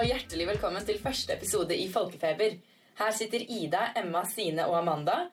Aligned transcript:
Og 0.00 0.06
hjertelig 0.08 0.46
velkommen 0.48 0.84
til 0.88 0.96
første 0.96 1.34
episode 1.34 1.76
i 1.76 1.82
Folkefeber. 1.92 2.54
Her 2.96 3.10
sitter 3.12 3.42
Ida, 3.52 3.90
Emma, 4.00 4.22
Sine 4.24 4.64
og 4.64 4.78
Amanda. 4.78 5.26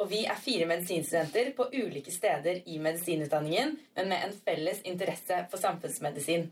Og 0.00 0.08
vi 0.08 0.22
er 0.24 0.40
fire 0.40 0.64
medisinstudenter 0.70 1.50
på 1.58 1.66
ulike 1.74 2.14
steder 2.14 2.62
i 2.72 2.78
medisinutdanningen, 2.80 3.76
men 3.98 4.08
med 4.08 4.24
en 4.24 4.32
felles 4.46 4.80
interesse 4.88 5.42
for 5.52 5.60
samfunnsmedisin. 5.60 6.48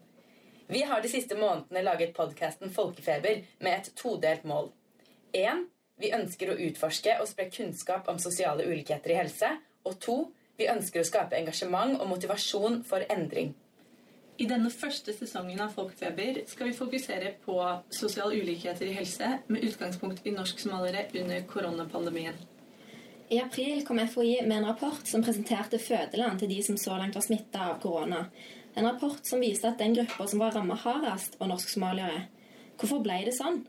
Vi 0.68 0.84
har 0.84 1.00
de 1.00 1.08
siste 1.08 1.40
månedene 1.40 1.86
laget 1.88 2.12
podkasten 2.18 2.76
Folkefeber 2.76 3.40
med 3.64 3.72
et 3.72 3.92
todelt 3.96 4.44
mål. 4.44 4.68
1. 5.32 5.64
Vi 5.96 6.12
ønsker 6.12 6.52
å 6.52 6.60
utforske 6.68 7.16
og 7.22 7.30
spre 7.32 7.48
kunnskap 7.48 8.12
om 8.12 8.20
sosiale 8.20 8.68
ulikheter 8.68 9.16
i 9.16 9.22
helse. 9.22 9.56
Og 9.88 9.96
2. 10.04 10.22
Vi 10.60 10.68
ønsker 10.76 11.00
å 11.00 11.08
skape 11.08 11.40
engasjement 11.40 12.02
og 12.02 12.10
motivasjon 12.18 12.82
for 12.84 13.08
endring. 13.08 13.56
I 14.36 14.44
denne 14.44 14.68
første 14.68 15.14
sesongen 15.16 15.60
av 15.64 15.70
Folkfeber 15.72 16.42
skal 16.50 16.68
vi 16.68 16.76
fokusere 16.76 17.30
på 17.44 17.56
social 17.94 18.34
ulikheter 18.36 18.84
i 18.84 18.96
helse 18.98 19.30
med 19.48 19.64
utgangspunkt 19.64 20.26
i 20.28 20.34
norsksomalere 20.34 21.06
under 21.22 21.40
koronapandemien. 21.48 22.36
I 23.32 23.40
april 23.40 23.80
kom 23.86 23.98
FHI 23.98 24.42
med 24.44 24.58
en 24.58 24.68
rapport 24.68 25.08
som 25.08 25.24
presenterte 25.24 25.80
fødeland 25.82 26.42
til 26.42 26.52
de 26.52 26.60
som 26.62 26.76
så 26.78 26.98
langt 27.00 27.16
var 27.16 27.24
smitta 27.24 27.64
av 27.70 27.80
korona. 27.82 28.26
En 28.76 28.86
rapport 28.86 29.24
som 29.24 29.40
viste 29.40 29.70
at 29.70 29.80
den 29.80 29.96
gruppa 29.96 30.28
som 30.28 30.44
var 30.44 30.52
ramma 30.52 30.76
hardest, 30.84 31.40
var 31.40 31.50
norsk-somaliere. 31.50 32.26
Hvorfor 32.76 33.00
ble 33.02 33.22
det 33.24 33.34
sånn? 33.38 33.62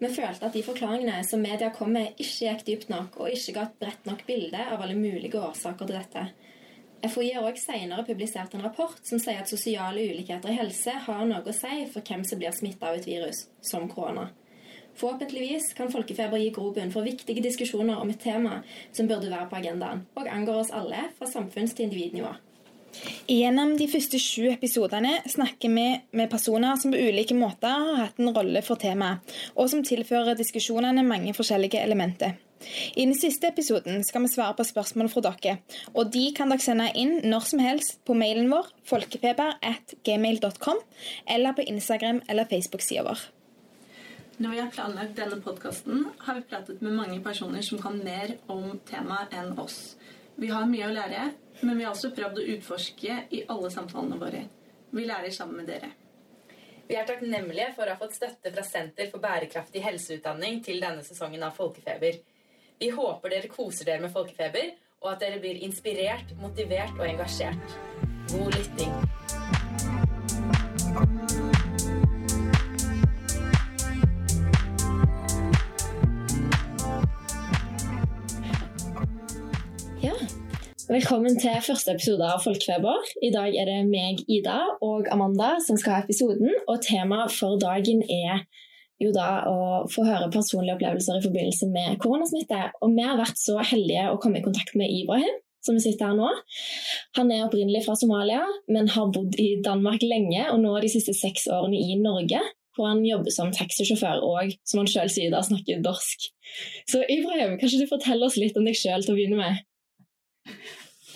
Vi 0.00 0.08
følte 0.16 0.48
at 0.48 0.56
de 0.56 0.64
forklaringene 0.64 1.20
som 1.28 1.44
media 1.44 1.68
kom 1.76 1.92
med, 1.92 2.16
ikke 2.16 2.48
gikk 2.48 2.66
dypt 2.66 2.90
nok, 2.92 3.20
og 3.20 3.36
ikke 3.36 3.54
ga 3.56 3.68
et 3.68 3.78
bredt 3.84 4.08
nok 4.08 4.24
bilde 4.26 4.64
av 4.64 4.80
alle 4.80 4.96
mulige 4.96 5.44
årsaker 5.44 5.84
til 5.84 6.00
dette. 6.00 6.24
FHI 7.08 7.32
har 7.34 7.46
også 7.46 7.72
senere 7.72 8.04
publisert 8.06 8.54
en 8.54 8.64
rapport 8.64 8.98
som 9.06 9.20
sier 9.22 9.42
at 9.42 9.50
sosiale 9.50 10.04
ulikheter 10.10 10.52
i 10.52 10.56
helse 10.58 10.94
har 11.06 11.22
noe 11.28 11.44
å 11.44 11.54
si 11.54 11.84
for 11.92 12.02
hvem 12.06 12.24
som 12.26 12.40
blir 12.40 12.54
smitta 12.56 12.90
av 12.90 12.98
et 12.98 13.08
virus, 13.08 13.46
som 13.60 13.88
korona. 13.90 14.30
Forhåpentligvis 14.96 15.74
kan 15.76 15.92
folkefeber 15.92 16.40
gi 16.40 16.48
grobunn 16.56 16.92
for 16.92 17.04
viktige 17.04 17.44
diskusjoner 17.44 18.00
om 18.00 18.10
et 18.10 18.22
tema 18.22 18.62
som 18.96 19.08
burde 19.10 19.28
være 19.28 19.48
på 19.50 19.58
agendaen, 19.58 20.06
og 20.16 20.30
angår 20.32 20.62
oss 20.62 20.72
alle 20.72 21.10
fra 21.18 21.28
samfunns- 21.28 21.76
til 21.76 21.90
individnivå. 21.90 22.32
Gjennom 23.28 23.74
de 23.76 23.88
første 23.92 24.18
sju 24.22 24.46
episodene 24.48 25.18
snakker 25.28 25.68
vi 25.68 25.86
med 26.16 26.30
personer 26.32 26.78
som 26.80 26.94
på 26.94 27.02
ulike 27.10 27.36
måter 27.36 27.68
har 27.68 28.00
hatt 28.06 28.22
en 28.22 28.32
rolle 28.32 28.62
for 28.64 28.80
temaet, 28.80 29.20
og 29.54 29.68
som 29.68 29.84
tilfører 29.84 30.38
diskusjonene 30.38 31.04
mange 31.04 31.36
forskjellige 31.36 31.82
elementer. 31.82 32.38
I 32.96 33.04
den 33.04 33.14
siste 33.14 33.50
episoden 33.50 34.04
skal 34.04 34.24
vi 34.24 34.32
svare 34.32 34.56
på 34.56 34.64
spørsmål 34.64 35.10
fra 35.12 35.22
dere, 35.28 35.58
og 35.94 36.10
de 36.14 36.24
kan 36.36 36.50
dere 36.52 36.64
sende 36.64 36.88
inn 36.96 37.20
når 37.28 37.42
som 37.50 37.60
helst 37.62 38.00
på 38.08 38.16
mailen 38.16 38.48
vår 38.52 38.70
folkefeber.gmail.com 38.88 40.78
eller 41.36 41.56
på 41.56 41.66
Instagram 41.68 42.22
eller 42.28 42.48
Facebook-sida 42.50 43.04
vår. 43.06 43.18
Når 44.36 44.50
vi 44.52 44.60
har 44.60 44.72
planlagt 44.72 45.16
denne 45.16 45.38
podkasten, 45.40 46.06
har 46.18 46.34
vi 46.36 46.48
pratet 46.48 46.82
med 46.84 46.92
mange 46.92 47.20
personer 47.24 47.62
som 47.64 47.80
kan 47.80 47.96
mer 48.04 48.34
om 48.52 48.80
temaet 48.88 49.32
enn 49.32 49.54
oss. 49.60 49.96
Vi 50.36 50.50
har 50.52 50.66
mye 50.68 50.88
å 50.90 50.92
lære, 50.92 51.30
men 51.62 51.78
vi 51.78 51.86
har 51.86 51.94
også 51.94 52.12
prøvd 52.16 52.42
å 52.42 52.48
utforske 52.56 53.22
i 53.32 53.46
alle 53.48 53.70
samtalene 53.72 54.20
våre. 54.20 54.42
Vi 54.92 55.06
lærer 55.08 55.32
sammen 55.32 55.62
med 55.62 55.70
dere. 55.72 55.88
Vi 56.86 56.94
er 56.94 57.08
takknemlige 57.08 57.72
for 57.74 57.88
å 57.88 57.94
ha 57.94 57.98
fått 57.98 58.14
støtte 58.14 58.52
fra 58.52 58.62
Senter 58.62 59.08
for 59.10 59.24
bærekraftig 59.24 59.80
helseutdanning 59.82 60.60
til 60.62 60.84
denne 60.84 61.02
sesongen 61.06 61.42
av 61.42 61.56
Folkefeber. 61.56 62.20
Vi 62.76 62.90
håper 62.92 63.32
dere 63.32 63.48
koser 63.48 63.88
dere 63.88 64.02
med 64.02 64.10
Folkefeber, 64.12 64.66
og 65.00 65.14
at 65.14 65.22
dere 65.24 65.38
blir 65.40 65.62
inspirert, 65.64 66.34
motivert 66.36 66.98
og 66.98 67.06
engasjert. 67.08 67.76
God 68.28 68.52
lytting. 68.52 68.92
Ja. 80.04 80.12
Velkommen 80.90 81.40
til 81.40 81.56
første 81.64 81.96
episode 81.96 82.28
av 82.28 82.44
Folkefeber. 82.44 83.08
I 83.24 83.32
dag 83.32 83.56
er 83.56 83.72
det 83.72 83.80
meg, 83.88 84.20
Ida, 84.28 84.60
og 84.84 85.08
Amanda 85.16 85.54
som 85.64 85.80
skal 85.80 85.96
ha 85.96 86.04
episoden. 86.04 86.52
Og 86.68 86.84
temaet 86.84 87.32
for 87.40 87.56
dagen 87.56 88.04
er 88.04 88.44
jo 89.02 89.12
da 89.14 89.28
å 89.48 89.56
få 89.92 90.04
høre 90.06 90.30
personlige 90.32 90.76
opplevelser 90.78 91.18
i 91.18 91.24
forbindelse 91.24 91.68
med 91.72 91.98
koronasmitte. 92.02 92.60
Og 92.82 92.94
vi 92.96 93.04
har 93.04 93.18
vært 93.20 93.40
så 93.40 93.58
heldige 93.60 94.06
å 94.10 94.20
komme 94.22 94.40
i 94.40 94.46
kontakt 94.46 94.76
med 94.78 94.92
Ibrahim, 94.92 95.40
som 95.66 95.78
sitter 95.82 96.12
her 96.12 96.18
nå. 96.18 96.30
Han 97.18 97.32
er 97.34 97.46
opprinnelig 97.46 97.84
fra 97.86 97.96
Somalia, 97.98 98.44
men 98.72 98.92
har 98.94 99.10
bodd 99.12 99.36
i 99.42 99.56
Danmark 99.64 100.04
lenge, 100.06 100.46
og 100.52 100.62
nå 100.62 100.76
de 100.82 100.92
siste 100.92 101.16
seks 101.16 101.48
årene 101.52 101.80
i 101.80 101.98
Norge. 102.00 102.40
Hvor 102.76 102.90
han 102.90 103.00
jobber 103.08 103.32
som 103.32 103.48
taxisjåfør 103.56 104.20
og, 104.20 104.50
som 104.68 104.82
han 104.82 104.90
sjøl 104.92 105.08
sier, 105.08 105.30
da 105.32 105.40
snakker 105.44 105.80
dorsk. 105.84 106.26
Så 106.84 107.00
Ibrahim, 107.08 107.54
kan 107.56 107.70
ikke 107.70 107.86
du 107.86 107.88
fortelle 107.88 108.28
oss 108.28 108.36
litt 108.36 108.58
om 108.60 108.68
deg 108.68 108.76
sjøl 108.76 109.04
til 109.04 109.14
å 109.14 109.16
begynne 109.16 109.38
med? 109.40 109.62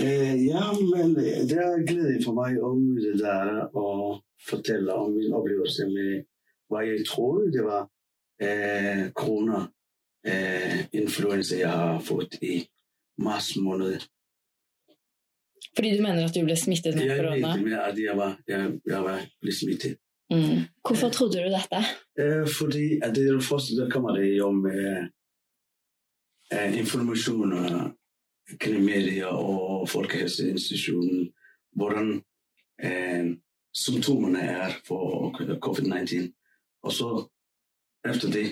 Eh, 0.00 0.47
ja, 0.47 0.70
men 0.72 1.12
det 1.12 1.58
er 1.60 1.84
glede 1.84 2.16
for 2.24 2.32
meg 2.38 2.56
å 2.64 2.72
møte 2.78 3.12
dere 3.20 3.66
og 3.76 4.22
fortelle 4.41 4.97
om 4.97 5.12
min 5.12 5.36
opplevelse 5.36 5.84
med 5.91 6.24
hva 6.70 6.84
jeg 6.86 7.04
tror 7.08 7.50
det 7.53 7.64
var 7.66 7.88
eh, 8.41 9.10
korona, 9.16 9.64
eh, 10.26 10.86
influensa 10.97 11.58
jeg 11.58 11.70
har 11.82 12.00
fått 12.04 12.38
i 12.42 12.60
mars 13.20 13.53
måned. 13.56 14.06
Fordi 15.76 15.91
du 15.97 16.03
mener 16.03 16.25
at 16.26 16.34
du 16.34 16.42
ble 16.44 16.56
smittet 16.56 16.97
med 16.97 17.06
Jeg 17.10 17.20
korona? 17.20 17.54
vet 17.54 17.64
med 17.66 17.78
at 17.78 17.98
jeg 17.98 18.16
var, 18.16 18.38
jeg, 18.48 18.78
jeg 18.86 19.03
var 19.06 19.26
ble 19.42 19.54
smittet. 19.54 19.98
Mm. 20.30 20.66
Hvorfor 20.86 21.10
trodde 21.10 21.42
du 21.42 21.50
dette? 21.50 21.80
Eh, 22.19 22.47
fordi 22.47 23.00
at 23.03 23.14
det 23.14 23.26
er 23.26 23.38
det 23.38 23.44
første 23.44 23.76
da 23.78 23.88
kommer 23.91 24.14
det 24.14 24.36
jo 24.36 24.50
med 24.54 25.10
eh, 26.54 26.78
informasjon 26.78 27.54
kring 28.59 28.84
media 28.84 29.30
og 29.30 29.88
Folkehelseinstitusjonen 29.91 31.28
hvordan 31.78 32.22
eh, 32.82 33.26
symptomene 33.75 34.42
er 34.42 34.76
for 34.86 35.30
covid-19. 35.66 36.30
Og 36.82 36.92
så 36.92 37.10
etter 38.06 38.32
det 38.32 38.46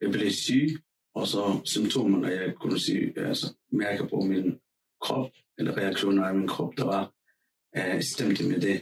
jeg 0.00 0.12
ble 0.12 0.30
syk, 0.32 0.78
og 1.16 1.26
så 1.28 1.44
symptomene 1.64 2.32
jeg 2.32 2.54
kunne 2.60 2.80
si, 2.80 2.96
altså, 3.16 3.52
merke 3.72 4.08
på 4.08 4.20
min 4.24 4.58
kropp, 5.02 5.32
eller 5.58 5.76
reaksjoner 5.76 6.28
av 6.28 6.36
min 6.36 6.48
kropp, 6.48 6.74
det 6.76 6.88
var 6.88 7.06
eh, 7.76 8.00
stemte 8.04 8.44
med 8.44 8.60
det 8.60 8.76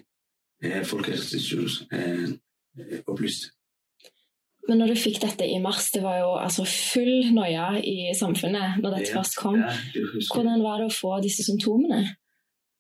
eh, 0.63 0.83
Folkehelseinstituttet 0.87 1.93
eh, 1.95 2.99
opplyste. 3.07 3.53
Men 4.69 4.81
når 4.81 4.95
du 4.95 4.97
fikk 4.97 5.21
dette 5.23 5.47
i 5.47 5.61
mars, 5.61 5.91
det 5.93 6.01
var 6.03 6.19
jo 6.23 6.31
altså 6.41 6.65
full 6.65 7.29
noia 7.37 7.75
i 7.85 8.15
samfunnet 8.17 8.81
når 8.81 8.97
dette 8.97 9.11
Ja, 9.11 9.19
først 9.19 9.37
kom. 9.37 9.59
ja, 9.61 9.73
det. 9.93 10.05
Hvordan 10.33 10.63
var 10.65 10.81
det 10.81 10.87
å 10.89 10.95
få 10.95 11.19
disse 11.23 11.45
symptomene? 11.45 12.01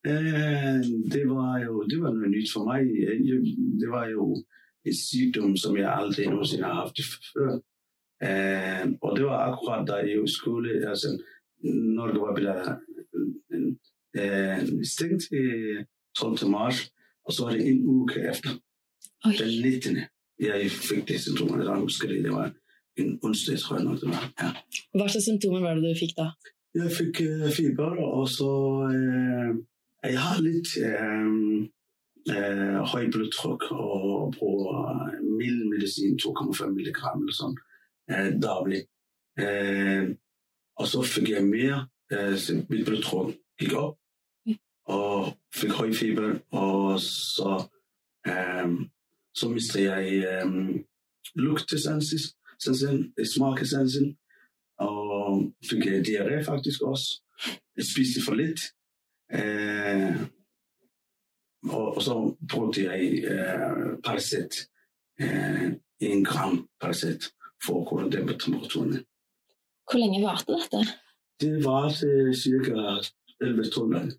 Eh, 0.09 0.81
det 1.13 1.25
var 1.29 1.61
jo 1.65 1.85
det 1.89 2.01
var 2.01 2.17
noe 2.17 2.31
nytt 2.33 2.51
for 2.53 2.69
meg. 2.71 2.89
Jeg, 2.89 3.39
det 3.81 3.91
var 3.93 4.09
jo 4.13 4.33
en 4.85 4.97
sykdom 4.99 5.57
som 5.57 5.77
jeg 5.79 5.89
aldri 5.89 6.27
noensinne 6.29 6.69
har 6.69 6.85
hatt 6.85 7.01
før. 7.33 7.55
Eh, 8.25 8.85
og 9.03 9.17
det 9.17 9.25
var 9.27 9.53
akkurat 9.53 9.87
da 9.89 10.01
jeg 10.07 10.23
skulle 10.31 10.77
altså, 10.89 11.15
Norge 11.65 12.21
var 12.21 12.37
blitt 12.37 13.71
eh, 14.17 14.65
stengt 14.85 15.29
i 15.33 15.45
12. 16.19 16.49
mars, 16.49 16.85
og 17.25 17.33
så 17.33 17.47
var 17.47 17.57
det 17.57 17.69
en 17.69 17.81
uke 17.89 18.21
etter, 18.31 18.59
Oi. 19.25 19.33
den 19.39 19.55
19. 19.63 20.03
jeg 20.45 20.71
fikk 20.71 21.09
de 21.09 21.19
symptomene. 21.19 21.65
Da 21.67 21.79
husker 21.81 22.13
jeg 22.13 22.25
det 22.25 22.35
var 22.35 22.53
en 23.01 23.19
onsdag, 23.23 23.59
tror 23.59 23.79
jeg 23.79 23.87
nok 23.89 24.01
det 24.01 24.11
var. 24.13 24.27
Ja. 24.41 24.51
Hva 24.95 25.09
slags 25.09 25.27
symptomer 25.29 25.65
var 25.65 25.81
det 25.81 25.95
du 25.95 25.99
fikk 25.99 26.15
da? 26.19 26.29
Jeg 26.75 26.91
fikk 26.91 27.23
eh, 27.25 27.49
feber, 27.55 27.97
og 28.03 28.29
så 28.29 28.51
eh, 28.91 29.55
Jeg 30.05 30.21
har 30.21 30.41
litt 30.45 30.75
eh, 30.85 31.29
eh, 32.31 32.81
høy 32.93 33.11
blodtryk 33.13 33.63
og 33.71 34.35
på 34.39 34.49
mild 35.39 35.65
medicin, 35.73 36.19
2,5 36.19 36.69
mg 36.71 36.87
eller 36.87 37.35
sådan, 37.41 37.59
øh, 38.11 38.27
eh, 38.27 38.43
daglig. 38.43 38.83
Eh, 39.39 40.03
øh, 40.03 40.15
og 40.77 40.87
så 40.87 41.03
fik 41.03 41.31
jeg 41.31 41.45
mere, 41.45 41.87
Eh, 42.13 42.37
så 42.39 42.67
mit 42.69 42.87
blodtryk 42.87 43.37
gik 43.59 43.73
op, 43.73 43.97
og 44.85 45.39
fik 45.55 45.71
høj 45.71 45.93
feber, 45.93 46.39
og 46.51 47.01
så 47.01 47.69
øh, 48.27 48.69
så 49.35 49.49
mistede 49.49 49.93
jeg 49.93 50.05
øh, 50.25 50.81
luktesansen, 51.35 52.19
sansen, 52.65 53.15
smakesansen. 53.35 54.19
Og 54.79 55.53
fik 55.71 55.83
diarré 55.83 56.45
faktisk 56.45 56.83
også. 56.83 57.23
Jeg 57.77 57.85
spiste 57.95 58.21
for 58.27 58.35
lidt. 58.35 58.61
Eh, 59.33 60.15
og, 61.71 61.97
og 61.97 62.03
så 62.03 62.17
brukte 62.51 62.85
jeg 62.85 63.25
eh, 63.25 63.95
Paracet. 64.05 64.67
Eh, 65.21 65.71
en 66.05 66.25
gram 66.27 66.69
Paracet 66.81 67.31
for 67.65 67.81
å 67.83 67.87
kunne 67.89 68.11
dempe 68.13 68.35
temperaturene. 68.39 69.05
Hvor 69.91 70.01
lenge 70.01 70.21
varte 70.25 70.57
dette? 70.59 70.83
Det 71.41 71.55
varte 71.65 72.09
ca. 72.35 73.01
11-12 73.45 73.91
dager. 73.95 74.13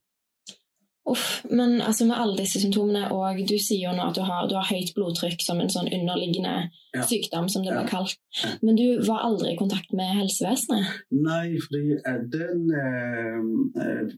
Uff, 1.06 1.44
men 1.54 1.82
altså 1.86 2.08
med 2.10 2.18
alle 2.18 2.34
disse 2.40 2.58
symptomene, 2.64 3.12
og 3.14 3.38
du 3.46 3.54
sier 3.62 3.84
jo 3.84 3.92
nå 3.94 4.08
at 4.10 4.16
du 4.18 4.24
har, 4.26 4.48
du 4.50 4.56
har 4.58 4.66
høyt 4.72 4.90
blodtrykk 4.96 5.44
som 5.46 5.60
en 5.62 5.70
sånn 5.70 5.90
underliggende 5.94 6.72
Ja. 6.96 7.04
sykdom, 7.06 7.46
som 7.50 7.62
det 7.62 7.74
Ja. 7.76 7.82
ble 7.84 7.90
kalt. 7.92 8.16
Ja. 8.42 8.50
Men 8.64 8.76
du 8.80 8.88
var 9.06 9.22
aldri 9.28 9.52
i 9.54 9.58
kontakt 9.60 9.94
med 9.94 10.16
helsevesenet? 10.18 10.86
Nej, 11.12 11.60
fordi 11.62 12.00
at 12.10 12.26
den 12.34 12.72
øh, 12.74 13.44
øh, 13.78 14.10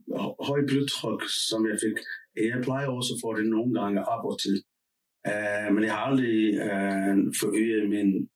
høje 0.47 0.63
blodtryk, 0.69 1.27
som 1.27 1.65
jeg 1.67 1.77
fik, 1.83 1.99
jeg 2.41 2.63
plejer 2.63 2.87
også 2.87 3.13
at 3.13 3.21
få 3.23 3.37
det 3.37 3.45
nogle 3.45 3.79
gange 3.79 4.05
op 4.05 4.25
og 4.25 4.39
til. 4.39 4.63
Øh, 5.27 5.73
men 5.73 5.83
jeg 5.83 5.91
har 5.91 6.03
aldrig 6.09 6.53
øh, 6.53 7.15
forøget 7.39 7.89
min 7.89 8.29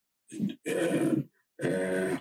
øh, 0.67 1.13
øh, 1.65 2.17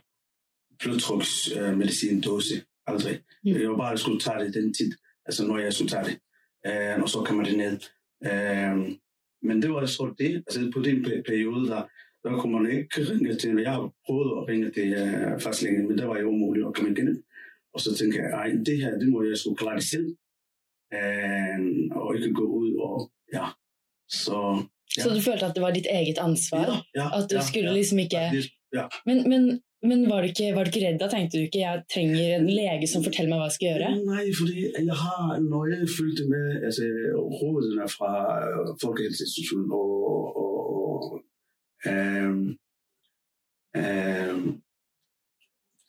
blodtryksmedicindose. 0.78 2.54
Aldrig. 2.86 3.20
Mm. 3.44 3.50
Jeg 3.50 3.70
var 3.70 3.76
bare, 3.76 3.88
at 3.88 3.90
jeg 3.90 3.98
skulle 3.98 4.20
tage 4.20 4.44
det 4.44 4.54
den 4.54 4.74
tid, 4.74 4.92
altså 5.26 5.46
når 5.46 5.58
jeg 5.58 5.72
skulle 5.72 5.90
tage 5.90 6.04
det. 6.04 6.16
Øh, 6.66 7.02
og 7.02 7.08
så 7.08 7.18
kommer 7.26 7.44
det 7.44 7.56
ned. 7.58 7.78
Øh, 8.30 8.76
men 9.42 9.62
det 9.62 9.70
var 9.70 9.86
så 9.86 10.14
det, 10.18 10.36
altså 10.36 10.70
på 10.74 10.82
den 10.82 11.06
pe- 11.06 11.22
periode, 11.22 11.68
der, 11.68 11.82
der 12.24 12.40
kunne 12.40 12.62
man 12.62 12.70
ikke 12.70 13.12
ringe 13.12 13.34
til, 13.34 13.60
jeg 13.62 13.72
har 13.72 13.92
prøvet 14.06 14.30
at 14.38 14.48
ringe 14.48 14.70
til 14.70 14.88
uh, 15.02 15.40
fastlægen, 15.40 15.88
men 15.88 15.98
det 15.98 16.08
var 16.08 16.18
jo 16.18 16.28
umuligt 16.28 16.66
at 16.66 16.74
komme 16.74 16.90
igennem. 16.90 17.22
Og 17.74 17.80
så 17.80 17.94
tænkte 17.94 18.18
jeg, 18.18 18.30
ej, 18.30 18.50
det 18.66 18.76
her, 18.76 18.98
det 18.98 19.08
må 19.08 19.22
jeg 19.22 19.38
skulle 19.38 19.56
klare 19.56 19.76
det 19.76 19.84
selv. 19.84 20.16
Uh, 20.90 21.60
og 21.96 22.16
ikke 22.16 22.32
gå 22.34 22.46
ud 22.60 22.70
og, 22.82 23.10
ja. 23.34 23.52
Så, 24.10 24.38
ja. 24.96 25.02
Så 25.02 25.12
du 25.14 25.20
følte 25.22 25.46
at 25.46 25.54
det 25.54 25.62
var 25.62 25.74
ditt 25.74 25.86
eget 25.90 26.18
ansvar? 26.18 26.66
ja, 26.66 26.78
ja, 27.00 27.06
At 27.18 27.30
du 27.30 27.36
ja, 27.38 27.44
skulle 27.46 27.70
ja. 27.70 27.76
liksom 27.78 27.98
ikke 27.98 28.24
Ja. 28.72 28.86
Men, 29.06 29.28
men, 29.28 29.60
men 29.82 30.10
var, 30.10 30.22
du 30.22 30.28
ikke, 30.30 30.54
var 30.54 30.64
du 30.64 30.70
ikke 30.70 30.86
redd 30.86 31.00
da? 31.02 31.08
Tenkte 31.10 31.38
du 31.38 31.46
ikke 31.48 31.62
jeg 31.64 31.82
trenger 31.94 32.36
en 32.36 32.46
lege 32.50 32.86
som 32.90 33.04
forteller 33.06 33.32
meg 33.32 33.40
hva 33.40 33.48
jeg 33.48 33.56
skal 33.56 33.68
gjøre? 33.72 33.88
Nej, 34.06 34.26
fordi 34.38 34.58
jeg 34.90 34.98
har, 35.04 35.24
jeg 35.74 35.90
følte 35.98 36.26
med 36.30 36.46
altså, 36.68 36.86
rådene 37.40 37.88
fra 37.96 38.12
øh, 38.46 38.68
Folkehelseinstitutionen 38.84 39.72
og, 39.74 39.90
og, 40.42 40.58
og 40.80 41.00
øhm, 41.90 42.44
øhm, 43.80 44.46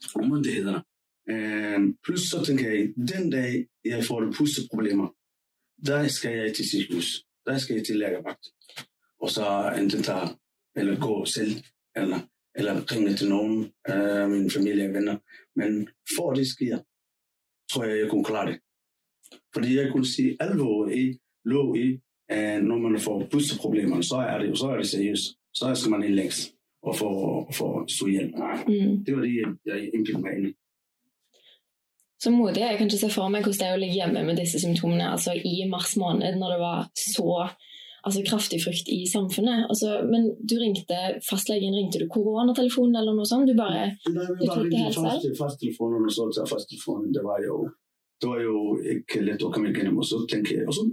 hvad 0.09 0.25
myndighederne, 0.31 0.81
øhm, 1.29 1.97
plus 2.05 2.21
så 2.21 2.43
tænker 2.45 2.71
jeg, 2.71 2.93
den 3.13 3.29
dag 3.29 3.67
jeg 3.85 4.03
får 4.03 4.21
de 4.21 4.33
pusteproblemer, 4.37 5.07
der 5.85 6.07
skal 6.07 6.37
jeg 6.37 6.55
til 6.55 6.69
sygehus. 6.69 7.25
Der 7.45 7.57
skal 7.57 7.75
jeg 7.75 7.85
til 7.85 7.95
lægevagt. 7.95 8.45
Og 9.21 9.29
så 9.29 9.73
enten 9.79 10.03
tage, 10.03 10.29
eller 10.75 10.99
gå 10.99 11.25
selv, 11.25 11.51
eller, 11.95 12.19
eller 12.55 12.91
ringe 12.91 13.13
til 13.15 13.29
nogen 13.29 13.71
af 13.85 14.29
mine 14.29 14.51
familie 14.51 14.87
og 14.87 14.93
venner. 14.93 15.17
Men 15.55 15.89
for 16.15 16.33
det 16.33 16.47
sker, 16.47 16.77
tror 17.71 17.83
jeg, 17.83 17.99
jeg 17.99 18.09
kunne 18.09 18.23
klare 18.23 18.51
det. 18.51 18.59
Fordi 19.53 19.77
jeg 19.77 19.91
kunne 19.91 20.05
sige 20.05 20.37
alvor 20.39 20.89
i, 20.89 21.19
lå 21.45 21.75
i, 21.75 21.99
at 22.29 22.63
når 22.63 22.77
man 22.77 22.99
får 22.99 23.27
pusteproblemer, 23.31 24.01
så 24.01 24.15
er 24.15 24.37
det 24.37 24.57
så 24.57 24.67
er 24.67 24.77
det 24.77 24.87
seriøst. 24.87 25.25
Så 25.53 25.75
skal 25.75 25.91
man 25.91 26.03
indlægges 26.03 26.53
og 26.83 26.95
få, 26.95 27.07
få 27.99 28.07
hjælp. 28.07 28.35
Mm. 28.67 29.05
Det 29.05 29.15
var 29.15 29.21
det, 29.21 29.35
jeg, 29.35 29.55
jeg 29.65 29.93
indbildte 29.93 30.21
mig 30.21 30.37
ind 30.37 30.47
i. 30.47 30.53
Så 32.21 32.29
modig. 32.29 32.61
Jeg 32.61 32.77
kan 32.77 32.89
ikke 32.89 33.01
se 33.01 33.09
for 33.09 33.33
meg 33.33 33.41
hvordan 33.45 33.59
det 33.59 33.67
er 33.67 33.75
å 33.77 33.81
ligge 33.81 33.97
hjemme 33.97 34.21
med 34.27 34.37
disse 34.37 34.61
symptomene 34.61 35.07
altså 35.09 35.33
i 35.33 35.65
mars 35.69 35.95
måned, 35.97 36.37
når 36.37 36.53
det 36.53 36.59
var 36.61 36.83
så 36.93 37.29
altså, 38.05 38.21
kraftig 38.29 38.59
frykt 38.63 38.91
i 38.93 38.99
samfunnet. 39.09 39.65
Altså, 39.71 40.01
men 40.11 40.27
du 40.49 40.55
ringte 40.61 40.99
fastlegen, 41.29 41.73
ringte 41.77 42.01
du 42.01 42.07
koronatelefonen 42.13 42.99
eller 43.01 43.17
noe 43.17 43.29
sånt? 43.29 43.49
Du 43.49 43.57
bare 43.57 43.95
Du 44.05 44.11
vi 44.13 44.49
bare 44.49 44.65
ringte 44.67 44.83
helt 44.85 44.99
fast, 45.01 45.29
fasttelefonen, 45.39 46.05
og 46.05 46.13
så 46.13 46.27
til 46.35 46.49
fasttelefonen. 46.53 47.09
Det 47.15 47.23
var 47.25 47.41
jo, 47.47 47.57
det 48.21 48.29
var 48.33 48.43
jo 48.45 48.57
ikke 48.95 49.25
let 49.25 49.47
at 49.47 49.53
komme 49.55 49.73
igennem. 49.73 49.97
Og 49.97 50.05
så 50.11 50.21
tænker 50.31 50.59
jeg, 50.59 50.67
og 50.69 50.77
så 50.77 50.85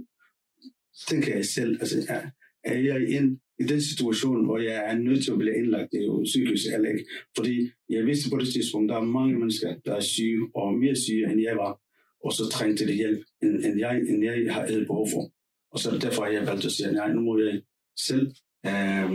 tænker 1.09 1.35
jeg 1.35 1.45
selv, 1.45 1.77
altså, 1.81 2.01
er, 2.09 2.77
jeg 2.89 3.09
ind 3.17 3.29
i 3.59 3.63
den 3.63 3.81
situation, 3.81 4.45
hvor 4.45 4.57
jeg 4.57 4.91
er 4.91 4.97
nødt 4.97 5.23
til 5.23 5.31
at 5.31 5.37
blive 5.37 5.57
indlagt 5.57 5.93
i 5.93 6.05
jo 6.05 6.25
sygehus 6.25 6.65
eller 6.65 6.89
ikke? 6.89 7.05
Fordi 7.37 7.71
jeg 7.89 8.05
vidste 8.05 8.29
på 8.29 8.37
det 8.37 8.53
tidspunkt, 8.53 8.89
der 8.89 8.97
er 8.97 9.13
mange 9.17 9.39
mennesker, 9.39 9.75
der 9.85 9.95
er 9.95 10.01
syge, 10.01 10.49
og 10.55 10.73
mere 10.73 10.95
syge, 10.95 11.31
end 11.31 11.41
jeg 11.41 11.55
var. 11.57 11.81
Og 12.25 12.33
så 12.33 12.49
trængte 12.51 12.87
det 12.87 12.95
hjælp, 12.95 13.21
end, 13.43 13.65
end, 13.65 13.79
jeg, 13.79 13.97
end 13.97 14.23
jeg 14.23 14.53
har 14.53 14.67
havde 14.67 14.85
behov 14.85 15.07
for. 15.13 15.31
Og 15.71 15.79
så 15.79 15.97
derfor 16.01 16.23
har 16.23 16.31
jeg 16.31 16.47
valgt 16.47 16.65
at 16.65 16.71
sige, 16.71 16.91
nej, 16.91 17.13
nu 17.13 17.21
må 17.21 17.39
jeg 17.39 17.61
selv 18.07 18.31
øh, 18.65 19.13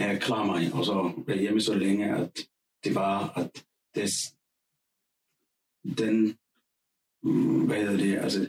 øh, 0.00 0.20
klare 0.20 0.46
mig, 0.46 0.72
og 0.74 0.84
så 0.84 1.24
være 1.26 1.40
hjemme 1.40 1.60
så 1.60 1.74
længe, 1.74 2.16
at 2.16 2.38
det 2.84 2.94
var, 2.94 3.38
at 3.38 3.64
det, 3.94 4.10
den, 5.98 6.36
mm, 7.22 7.66
hvad 7.66 7.76
hedder 7.76 7.96
det, 7.96 8.18
altså, 8.18 8.40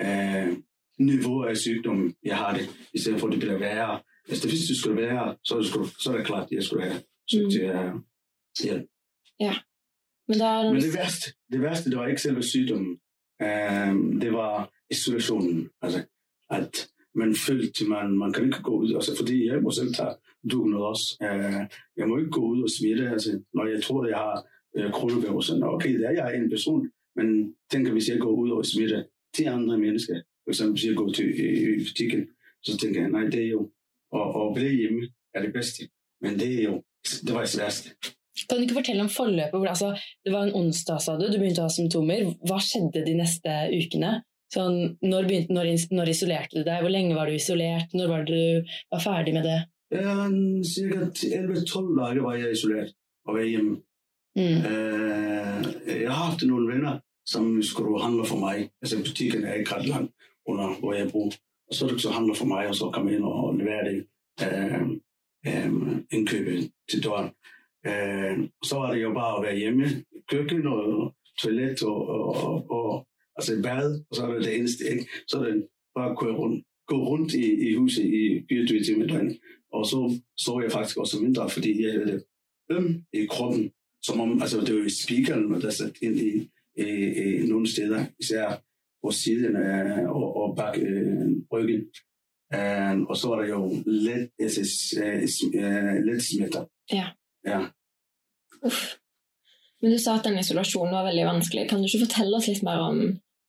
øh, 0.00 0.58
niveau 0.98 1.42
af 1.42 1.56
sygdom, 1.56 2.14
jeg 2.22 2.36
har 2.36 2.56
det, 2.56 2.88
i 2.94 2.98
stedet 2.98 3.20
for 3.20 3.26
at 3.26 3.32
det 3.32 3.40
bliver 3.40 3.58
værre. 3.58 4.00
Hvis 4.28 4.40
det, 4.40 4.50
hvis 4.50 4.60
det 4.68 4.76
skulle 4.76 5.02
være, 5.02 5.36
så 5.44 5.54
er 5.58 5.62
skulle, 5.62 5.88
så 6.00 6.12
er 6.12 6.16
det 6.16 6.26
klart, 6.26 6.44
at 6.44 6.52
jeg 6.52 6.62
skulle 6.62 6.84
have 6.84 7.02
søgt 7.30 7.44
Mm. 7.44 7.50
til 7.50 7.66
have 7.66 8.02
hjælp. 8.62 8.86
Men 10.28 10.38
da 10.38 10.72
Men 10.72 10.82
det 10.82 10.94
værste, 10.94 11.32
det 11.52 11.60
værste, 11.62 11.90
det 11.90 11.98
var 11.98 12.06
ikke 12.06 12.22
selve 12.22 12.42
sygdommen. 12.42 12.98
Um, 13.44 14.20
det 14.20 14.32
var 14.32 14.72
isolationen. 14.90 15.70
Altså, 15.82 16.00
at 16.50 16.88
man 17.14 17.34
følte, 17.46 17.88
man, 17.88 18.18
man 18.18 18.32
kan 18.32 18.44
ikke 18.44 18.62
gå 18.62 18.74
ud. 18.82 18.94
Altså, 18.94 19.16
fordi 19.16 19.46
jeg 19.46 19.62
må 19.62 19.70
selv 19.70 19.94
tage 19.94 20.14
dugen 20.50 20.74
også. 20.74 21.16
Uh, 21.20 21.62
jeg 21.96 22.08
må 22.08 22.18
ikke 22.18 22.30
gå 22.30 22.40
ud 22.40 22.62
og 22.62 22.70
smitte. 22.78 23.10
Altså, 23.10 23.40
når 23.54 23.66
jeg 23.66 23.82
tror, 23.82 24.04
at 24.04 24.10
jeg 24.10 24.18
har 24.18 24.46
uh, 24.78 24.90
coronavirusen. 24.90 25.62
Okay, 25.62 25.98
det 25.98 26.06
er 26.06 26.10
jeg 26.10 26.36
en 26.36 26.50
person. 26.50 26.90
Men 27.16 27.54
tænk, 27.70 27.88
hvis 27.88 28.08
jeg 28.08 28.18
går 28.18 28.32
ud 28.32 28.50
og 28.50 28.66
smitter 28.66 29.02
til 29.34 29.44
andre 29.44 29.78
mennesker. 29.78 30.14
For 30.44 30.50
eksempel, 30.50 30.72
hvis 30.72 30.86
jeg 30.86 30.96
går 30.96 31.12
til 31.12 31.28
i, 31.40 31.74
i 31.74 31.78
butikken, 31.88 32.28
så 32.62 32.78
tænker 32.78 33.00
jeg, 33.00 33.10
nej, 33.10 33.24
det 33.24 33.42
er 33.44 33.48
jo 33.48 33.70
at, 34.20 34.28
at 34.42 34.54
blive 34.56 34.76
hjemme 34.80 35.08
er 35.34 35.46
det 35.46 35.52
bedste. 35.52 35.88
Men 36.22 36.38
det 36.40 36.50
er 36.58 36.62
jo, 36.68 36.76
det 37.26 37.34
var 37.34 37.44
det 37.44 37.58
værste. 37.60 37.88
Kan 38.48 38.58
du 38.58 38.62
ikke 38.62 38.78
fortelle 38.80 39.02
om 39.02 39.08
forløpet? 39.08 39.58
Hvor, 39.58 39.66
altså, 39.66 39.94
det 40.24 40.32
var 40.32 40.42
en 40.46 40.54
onsdag, 40.60 41.00
sa 41.00 41.14
du. 41.18 41.26
Du 41.26 41.38
begynte 41.38 41.62
å 41.62 41.68
ha 41.68 41.72
symptomer. 41.72 42.26
Hva 42.48 42.58
skjedde 42.62 43.04
de 43.06 43.14
neste 43.18 43.52
ukene? 43.70 44.16
Sånn, 44.54 44.96
når, 45.02 45.28
begynte, 45.28 45.54
når, 45.54 45.70
når 45.94 46.10
isolerte 46.12 46.58
du 46.58 46.66
deg? 46.66 46.82
Hvor 46.82 46.92
lenge 46.92 47.16
var 47.16 47.30
du 47.30 47.36
isolert? 47.36 47.94
Når 47.94 48.10
var 48.10 48.26
du 48.28 48.36
var 48.92 49.02
ferdig 49.02 49.34
med 49.36 49.46
det? 49.48 49.60
Ja, 49.94 50.26
cirka 50.66 51.06
11-12 51.14 51.90
dage 52.00 52.22
var 52.24 52.38
jeg 52.40 52.56
isoleret 52.56 52.94
og 53.24 53.38
var 53.38 53.46
hjemme. 53.46 53.76
Mm. 54.34 54.64
Uh, 54.66 55.66
jeg 55.86 56.10
har 56.10 56.24
haft 56.24 56.42
nogle 56.46 56.72
venner, 56.72 56.98
som 57.26 57.62
skulle 57.62 58.02
handle 58.02 58.26
for 58.26 58.40
mig. 58.42 58.68
Altså 58.82 58.98
butikken 58.98 59.44
er 59.44 59.60
ikke 59.60 59.76
ret 59.76 59.88
langt 59.88 60.12
under, 60.46 60.74
hvor 60.80 60.94
jeg 60.94 61.12
bor. 61.12 61.30
Og 61.68 61.74
så 61.74 61.86
er 61.86 61.94
det 61.94 62.02
så 62.02 62.10
handler 62.10 62.34
for 62.34 62.50
mig, 62.50 62.66
og 62.68 62.74
så 62.74 62.90
komme 62.90 63.14
ind 63.14 63.24
og 63.24 63.54
levere 63.58 63.84
det 63.88 63.94
øh, 64.42 64.82
øh, 65.46 65.96
indkøbet 66.10 66.70
til 66.90 67.04
døren. 67.04 67.30
Øh, 67.86 68.48
så 68.64 68.74
var 68.76 68.94
det 68.94 69.02
jo 69.02 69.12
bare 69.12 69.36
at 69.36 69.42
være 69.42 69.56
hjemme. 69.56 69.84
Køkken 70.28 70.66
og 70.66 71.14
toilet 71.42 71.82
og, 71.82 72.08
og, 72.08 72.34
og, 72.36 72.70
og 72.70 73.06
altså 73.36 73.60
bad, 73.62 74.04
og 74.10 74.16
så 74.16 74.26
er 74.26 74.34
det 74.34 74.44
det 74.44 74.56
eneste. 74.56 74.84
Ikke? 74.90 75.06
Så 75.28 75.38
er 75.38 75.44
det 75.44 75.66
bare 75.94 76.10
at 76.10 76.18
køre 76.18 76.34
rundt, 76.34 76.64
gå 76.86 76.96
rundt 77.08 77.34
i, 77.34 77.68
i 77.68 77.74
huset 77.74 78.04
i 78.04 78.46
24 78.48 78.84
timer 78.84 79.06
døgn. 79.06 79.36
Og 79.72 79.86
så 79.86 80.20
så 80.36 80.60
jeg 80.62 80.72
faktisk 80.72 80.96
også 80.98 81.20
mindre, 81.20 81.50
fordi 81.50 81.82
jeg 81.84 81.92
havde 81.92 82.06
det 82.06 82.24
øm 82.70 83.04
i 83.12 83.26
kroppen. 83.26 83.70
Som 84.02 84.20
om, 84.20 84.42
altså 84.42 84.60
det 84.60 84.74
var 84.74 84.82
jo 84.82 84.88
speakeren, 85.04 85.60
der 85.60 85.70
sat 85.70 85.92
ind 86.02 86.16
i, 86.16 86.50
i, 86.76 86.88
i 87.42 87.46
nogle 87.46 87.66
steder, 87.72 88.04
især 88.20 88.62
på 89.04 89.10
siden 89.10 89.56
af, 89.56 90.06
og, 90.08 90.36
og 90.36 90.56
bag 90.56 90.82
øh, 90.82 91.28
ryggen. 91.52 91.80
Uh, 92.54 93.02
og 93.08 93.16
så 93.16 93.30
var 93.30 93.40
der 93.40 93.48
jo 93.54 93.60
let, 93.86 94.28
altså, 94.40 94.64
uh, 95.00 95.94
let 96.04 96.22
smitter. 96.22 96.68
Ja. 96.92 97.08
Ja. 97.46 97.64
Uff. 98.64 98.96
Men 99.84 99.92
du 99.92 99.98
sa 100.00 100.14
at 100.16 100.24
den 100.24 100.38
isolasjonen 100.40 100.94
var 100.96 101.04
veldig 101.10 101.24
vanskelig. 101.28 101.66
Kan 101.68 101.82
du 101.82 101.88
ikke 101.88 102.06
fortelle 102.06 102.38
oss 102.38 102.48
litt 102.48 102.62
mer 102.64 102.80
om, 102.80 103.00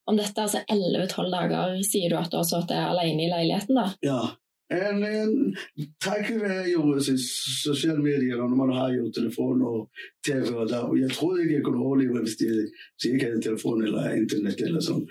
om 0.09 0.17
dette? 0.19 0.41
Altså 0.43 0.65
11-12 0.67 1.29
dager 1.31 1.77
sier 1.87 2.11
du 2.11 2.17
at 2.19 2.31
du 2.33 2.41
har 2.41 2.49
sittet 2.49 2.75
alene 2.75 3.23
i 3.23 3.29
leiligheten, 3.31 3.79
da? 3.79 3.85
Ja. 4.03 4.19
En, 4.73 5.03
en, 5.05 5.55
takket 6.01 6.41
være 6.41 6.65
jo 6.73 6.81
altså, 6.95 7.13
sociale 7.63 8.01
medier, 8.01 8.41
og 8.41 8.49
når 8.49 8.59
man 8.63 8.73
har 8.75 8.89
jo 8.97 9.11
telefon 9.13 9.61
og 9.61 9.89
tv, 10.25 10.51
og 10.57 10.67
der, 10.69 10.95
jeg 10.99 11.11
troede 11.11 11.43
ikke, 11.43 11.55
jeg 11.55 11.63
kunne 11.63 11.83
overleve, 11.85 12.23
hvis 12.25 12.35
jeg, 12.41 12.65
hvis 12.95 13.11
ikke 13.13 13.25
havde 13.25 13.41
telefon 13.41 13.83
eller 13.83 14.11
internet 14.21 14.61
eller 14.67 14.81
sådan, 14.81 15.07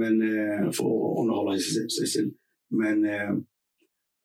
men 0.00 0.22
øh, 0.30 0.66
for 0.78 0.90
at 1.06 1.18
underholde 1.20 1.58
sig, 1.62 1.88
sig 1.98 2.08
selv. 2.16 2.30
Men 2.70 3.04
øh, 3.06 3.30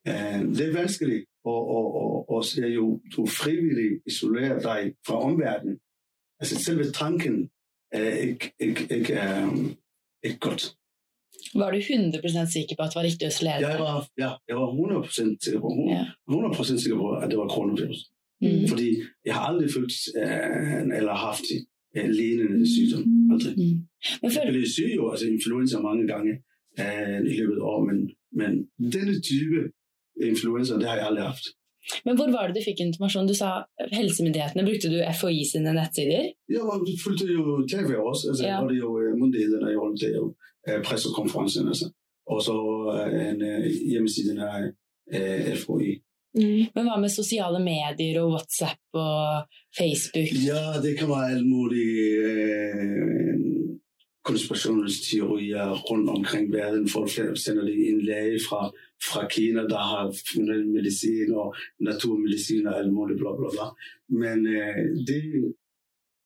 øh, 0.07 0.39
det 0.55 0.67
er 0.69 0.73
vanskeligt, 0.73 1.25
og, 1.45 1.67
og, 1.77 1.85
og, 2.01 2.29
og 2.29 2.45
så 2.45 2.61
er 2.65 2.69
jo, 2.69 3.01
du 3.15 3.25
frivilligt 3.25 4.01
isolerer 4.07 4.59
dig 4.59 4.93
fra 5.07 5.15
omverdenen. 5.23 5.79
Altså 6.39 6.63
selve 6.63 6.83
tanken 6.91 7.49
er 7.91 8.09
ikke, 8.13 8.51
ikke, 8.59 8.81
ikke, 8.97 9.13
øh, 9.13 9.47
ikke 10.23 10.39
godt. 10.39 10.75
Var 11.55 11.71
du 11.71 11.77
100% 11.77 12.51
sikker 12.53 12.75
på 12.77 12.83
at 12.83 12.89
det 12.91 12.95
var 12.99 13.05
riktig 13.09 13.25
å 13.27 13.31
isolere 13.33 13.59
Jeg 13.63 13.71
deg? 13.71 13.79
var, 13.85 13.97
ja, 14.23 14.31
jeg 14.49 14.55
var 14.61 14.67
100% 14.71 15.37
sikker 15.45 15.59
på, 15.65 15.69
Ja. 15.95 16.03
100% 16.29 16.81
sikker 16.83 16.97
på, 17.03 17.09
at 17.21 17.27
det 17.31 17.37
var 17.41 17.47
coronavirus. 17.55 17.99
Mm. 18.41 18.67
Fordi 18.71 18.89
jeg 19.25 19.33
har 19.35 19.43
aldrig 19.51 19.69
følt 19.77 19.93
øh, 20.23 20.97
eller 20.97 21.13
haft 21.27 21.47
øh, 21.97 22.09
lignende 22.19 22.65
sygdom. 22.75 23.03
Aldrig. 23.33 23.53
Mm. 23.57 23.77
Men 24.21 24.25
Jeg 24.27 24.31
føler, 24.35 24.51
blev 24.55 24.65
syg 24.77 24.91
jo, 24.99 25.03
altså 25.11 25.25
influenza 25.35 25.77
mange 25.89 26.03
gange. 26.13 26.31
Øh, 26.81 27.19
i 27.31 27.33
løbet 27.39 27.57
af 27.61 27.65
år, 27.73 27.79
men, 27.89 27.97
men 28.39 28.51
denne 28.95 29.15
type 29.31 29.59
influencer, 30.29 30.75
det 30.79 30.87
har 30.89 30.95
jeg 30.95 31.07
aldrig 31.07 31.25
haft. 31.31 31.45
Men 32.05 32.13
hvor 32.17 32.27
var 32.35 32.47
det 32.47 32.55
du 32.57 32.61
fik 32.69 32.79
information? 32.87 33.27
Du 33.31 33.35
sa 33.41 33.47
helsemyndighetene. 33.99 34.67
Brukte 34.69 34.87
du 34.93 34.97
FHI 35.19 35.39
sine 35.51 35.71
nettsider? 35.79 36.23
Jeg 36.55 36.63
var, 36.69 36.77
fulgte 37.03 37.25
jo 37.37 37.43
TV 37.71 37.89
også, 38.11 38.23
altså, 38.29 38.43
Ja. 38.45 38.55
ja. 38.55 38.67
det 38.67 38.75
er 38.79 38.83
jo 38.87 38.91
øh, 39.03 39.11
myndighederne, 39.21 39.67
jeg 39.73 39.79
holdt 39.85 40.03
jo 40.19 40.25
pressekonferencen, 40.87 41.67
altså. 41.71 41.87
og 42.31 42.39
så 42.47 42.55
øh, 42.97 43.29
en 43.29 43.39
hjemmesiden 43.91 44.37
af 44.49 44.59
øh, 45.15 45.55
FHI. 45.61 45.91
Mm. 46.35 46.63
Men 46.75 46.83
hva 46.87 46.95
med 46.99 47.11
sosiale 47.13 47.59
medier 47.71 48.21
og 48.21 48.29
WhatsApp 48.33 48.79
og 48.93 49.17
Facebook? 49.79 50.27
Ja, 50.49 50.63
det 50.85 50.93
kan 50.99 51.07
være 51.13 51.31
alle 51.33 51.47
mulige 51.55 52.05
øh, 52.29 53.52
konspirationsteorier 54.23 55.69
rundt 55.71 56.09
omkring 56.09 56.53
verden. 56.53 56.89
Folk 56.89 57.09
sender 57.37 57.63
det 57.63 57.89
en 57.89 58.01
læge 58.01 58.39
fra, 58.49 58.71
fra 59.11 59.27
Kina, 59.27 59.61
der 59.61 59.77
har 59.77 60.15
fundet 60.33 60.67
medicin 60.67 61.31
og 61.31 61.55
naturmedicin 61.79 62.67
og 62.67 62.77
alt 62.79 62.93
muligt, 62.93 63.19
bla 63.19 63.35
bla 63.37 63.49
bla. 63.55 63.67
Men 64.09 64.47
øh, 64.47 65.07
det 65.07 65.55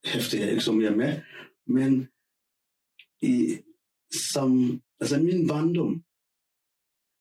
hæfter 0.06 0.40
jeg 0.40 0.50
ikke 0.52 0.64
så 0.64 0.72
mere 0.72 0.96
med. 0.96 1.22
Men 1.68 2.08
i, 3.22 3.58
som, 4.32 4.82
altså 5.00 5.20
min 5.20 5.48
barndom, 5.48 6.04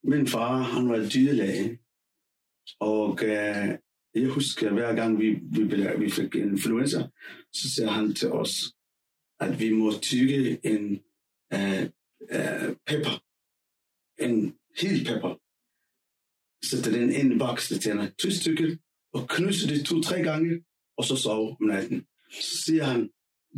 min 0.05 0.27
far, 0.27 0.63
han 0.63 0.89
var 0.89 1.09
dyrlæge, 1.15 1.79
og 2.81 3.19
øh, 3.25 3.79
jeg 4.15 4.29
husker, 4.29 4.73
hver 4.73 4.95
gang 4.95 5.21
vi, 5.21 5.29
vi, 5.31 5.65
blev- 5.65 6.01
vi 6.01 6.11
fik 6.11 6.35
influenza, 6.35 7.09
så 7.53 7.75
sagde 7.75 7.91
han 7.91 8.15
til 8.15 8.33
os, 8.33 8.76
at 9.41 9.61
vi 9.61 9.73
må 9.73 9.93
tykke 10.03 10.61
en 10.65 11.01
øh, 11.53 11.83
øh, 12.31 12.77
pepper, 12.87 13.23
en 14.19 14.55
hel 14.81 15.05
pepper, 15.05 15.41
sætte 16.67 17.01
den 17.01 17.13
ind 17.13 17.33
i 17.33 17.39
bakste 17.39 17.79
tænder, 17.79 18.11
to 18.23 18.31
stykker, 18.31 18.77
og 19.13 19.29
knuse 19.29 19.69
det 19.69 19.87
to-tre 19.87 20.23
gange, 20.23 20.65
og 20.97 21.05
så 21.05 21.17
sove 21.17 21.57
om 21.61 21.67
natten. 21.67 22.07
Så 22.31 22.63
siger 22.65 22.85
han, 22.85 23.11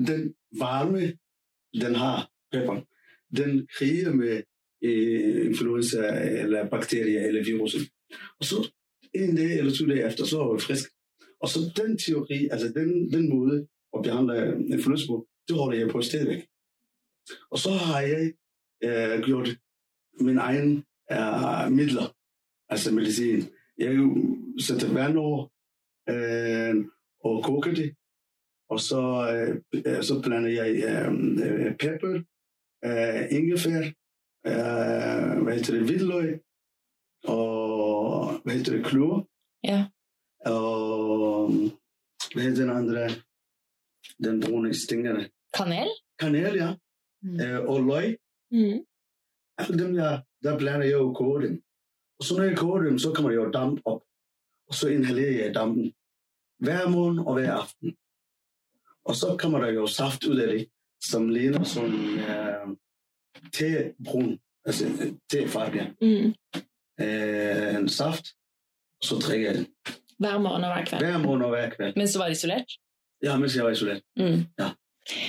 den 0.07 0.35
varme, 0.59 1.19
den 1.81 1.95
har 1.95 2.31
pepperen, 2.53 2.85
den 3.37 3.69
kriger 3.77 4.13
med 4.13 4.43
øh, 4.83 5.47
influenza 5.47 6.01
eller 6.43 6.69
bakterier 6.69 7.27
eller 7.27 7.45
virusen. 7.45 7.81
Og 8.39 8.45
så 8.45 8.71
en 9.15 9.37
dag 9.37 9.59
eller 9.59 9.75
to 9.75 9.87
dage 9.87 10.07
efter, 10.07 10.25
så 10.25 10.39
var 10.39 10.55
vi 10.55 10.61
frisk. 10.61 10.91
Og 11.41 11.49
så 11.49 11.59
den 11.77 11.99
teori, 11.99 12.49
altså 12.53 12.69
den, 12.69 13.13
den 13.13 13.29
måde 13.29 13.69
at 13.97 14.03
behandle 14.03 14.35
influenza 14.75 15.07
på, 15.07 15.29
det 15.49 15.57
holder 15.57 15.79
jeg 15.79 15.89
på 15.91 16.03
stadigvæk. 16.03 16.43
Og 17.51 17.59
så 17.59 17.71
har 17.71 18.01
jeg 18.01 18.33
øh, 18.85 19.23
gjort 19.27 19.49
min 20.21 20.39
egen 20.39 20.73
øh, 21.13 21.73
midler, 21.79 22.07
altså 22.69 22.95
medicin. 22.95 23.41
Jeg 23.79 23.91
sætter 24.67 24.93
vand 24.93 25.17
over 25.19 25.41
øh, 26.13 26.75
og 27.25 27.45
koger 27.45 27.75
det, 27.81 27.97
og 28.71 28.81
så, 28.81 29.01
øh, 29.33 29.83
øh, 29.87 30.03
så 30.03 30.23
blander 30.25 30.51
jeg 30.61 30.71
øh, 30.89 31.13
øh, 31.47 31.77
pepper, 31.83 32.15
øh, 32.85 33.23
ingefær, 33.39 33.81
øh, 34.51 35.43
hvad 35.45 35.55
hedder 35.57 35.73
det, 35.79 35.87
hvidløg, 35.87 36.41
og 37.25 38.41
hvad 38.45 38.55
hedder 38.55 38.73
det, 38.77 38.87
klor, 38.87 39.29
Ja. 39.65 39.81
og 40.47 41.51
hvad 42.33 42.43
hedder 42.43 42.61
den 42.63 42.71
andre, 42.71 43.09
den 44.25 44.41
brune 44.41 44.75
stingerne. 44.75 45.31
Kanel? 45.55 45.89
Kanel, 46.19 46.55
ja. 46.55 46.75
Mm. 47.23 47.41
Øh, 47.41 47.69
og 47.69 47.83
løg. 47.83 48.19
Mm. 48.51 48.85
Dem, 49.79 49.95
jeg, 49.95 50.23
der 50.43 50.59
blander 50.59 50.87
jeg 50.87 50.93
jo 50.93 51.13
koger 51.13 51.41
dem. 51.41 51.63
Og 52.19 52.25
så 52.25 52.37
når 52.37 52.43
jeg 52.45 52.59
koger 52.59 52.83
dem, 52.83 52.99
så 52.99 53.13
kommer 53.13 53.31
jeg 53.31 53.37
jo 53.37 53.51
damp 53.51 53.81
op. 53.85 54.03
Og 54.69 54.75
så 54.75 54.89
inhalerer 54.89 55.45
jeg 55.45 55.55
dampen. 55.55 55.95
Hver 56.59 56.89
morgen 56.89 57.19
og 57.19 57.33
hver 57.35 57.53
aften. 57.53 57.97
Og 59.05 59.15
så 59.15 59.37
kommer 59.39 59.61
der 59.61 59.73
jo 59.73 59.87
saft 59.87 60.25
ud 60.25 60.37
af 60.37 60.49
det, 60.53 60.69
som 61.01 61.29
ligner 61.29 61.65
sådan 61.65 62.19
øh, 62.19 62.77
tebrun. 63.53 64.41
Altså 64.65 64.87
øh, 64.87 65.13
tefarve, 65.31 65.77
ja. 65.77 65.87
Mm. 66.01 66.35
Øh, 67.01 67.81
en 67.81 67.89
saft. 67.89 68.27
Og 69.01 69.05
så 69.05 69.15
drikker 69.15 69.47
jeg 69.47 69.59
den. 69.59 69.67
Hver 70.19 70.39
morgen 70.39 70.65
og 70.65 70.73
hver 70.75 70.85
kveld. 70.85 71.05
Hver 71.05 71.19
morgen 71.19 71.43
og 71.43 71.49
hver 71.49 71.71
kveld. 71.71 71.93
Mens 71.97 72.13
du 72.13 72.19
var 72.19 72.27
isolert? 72.27 72.67
Ja, 73.23 73.39
mens 73.39 73.57
jeg 73.57 73.65
var 73.65 73.71
isoleret. 73.71 74.03
Mm. 74.17 74.45
Ja. 74.59 74.71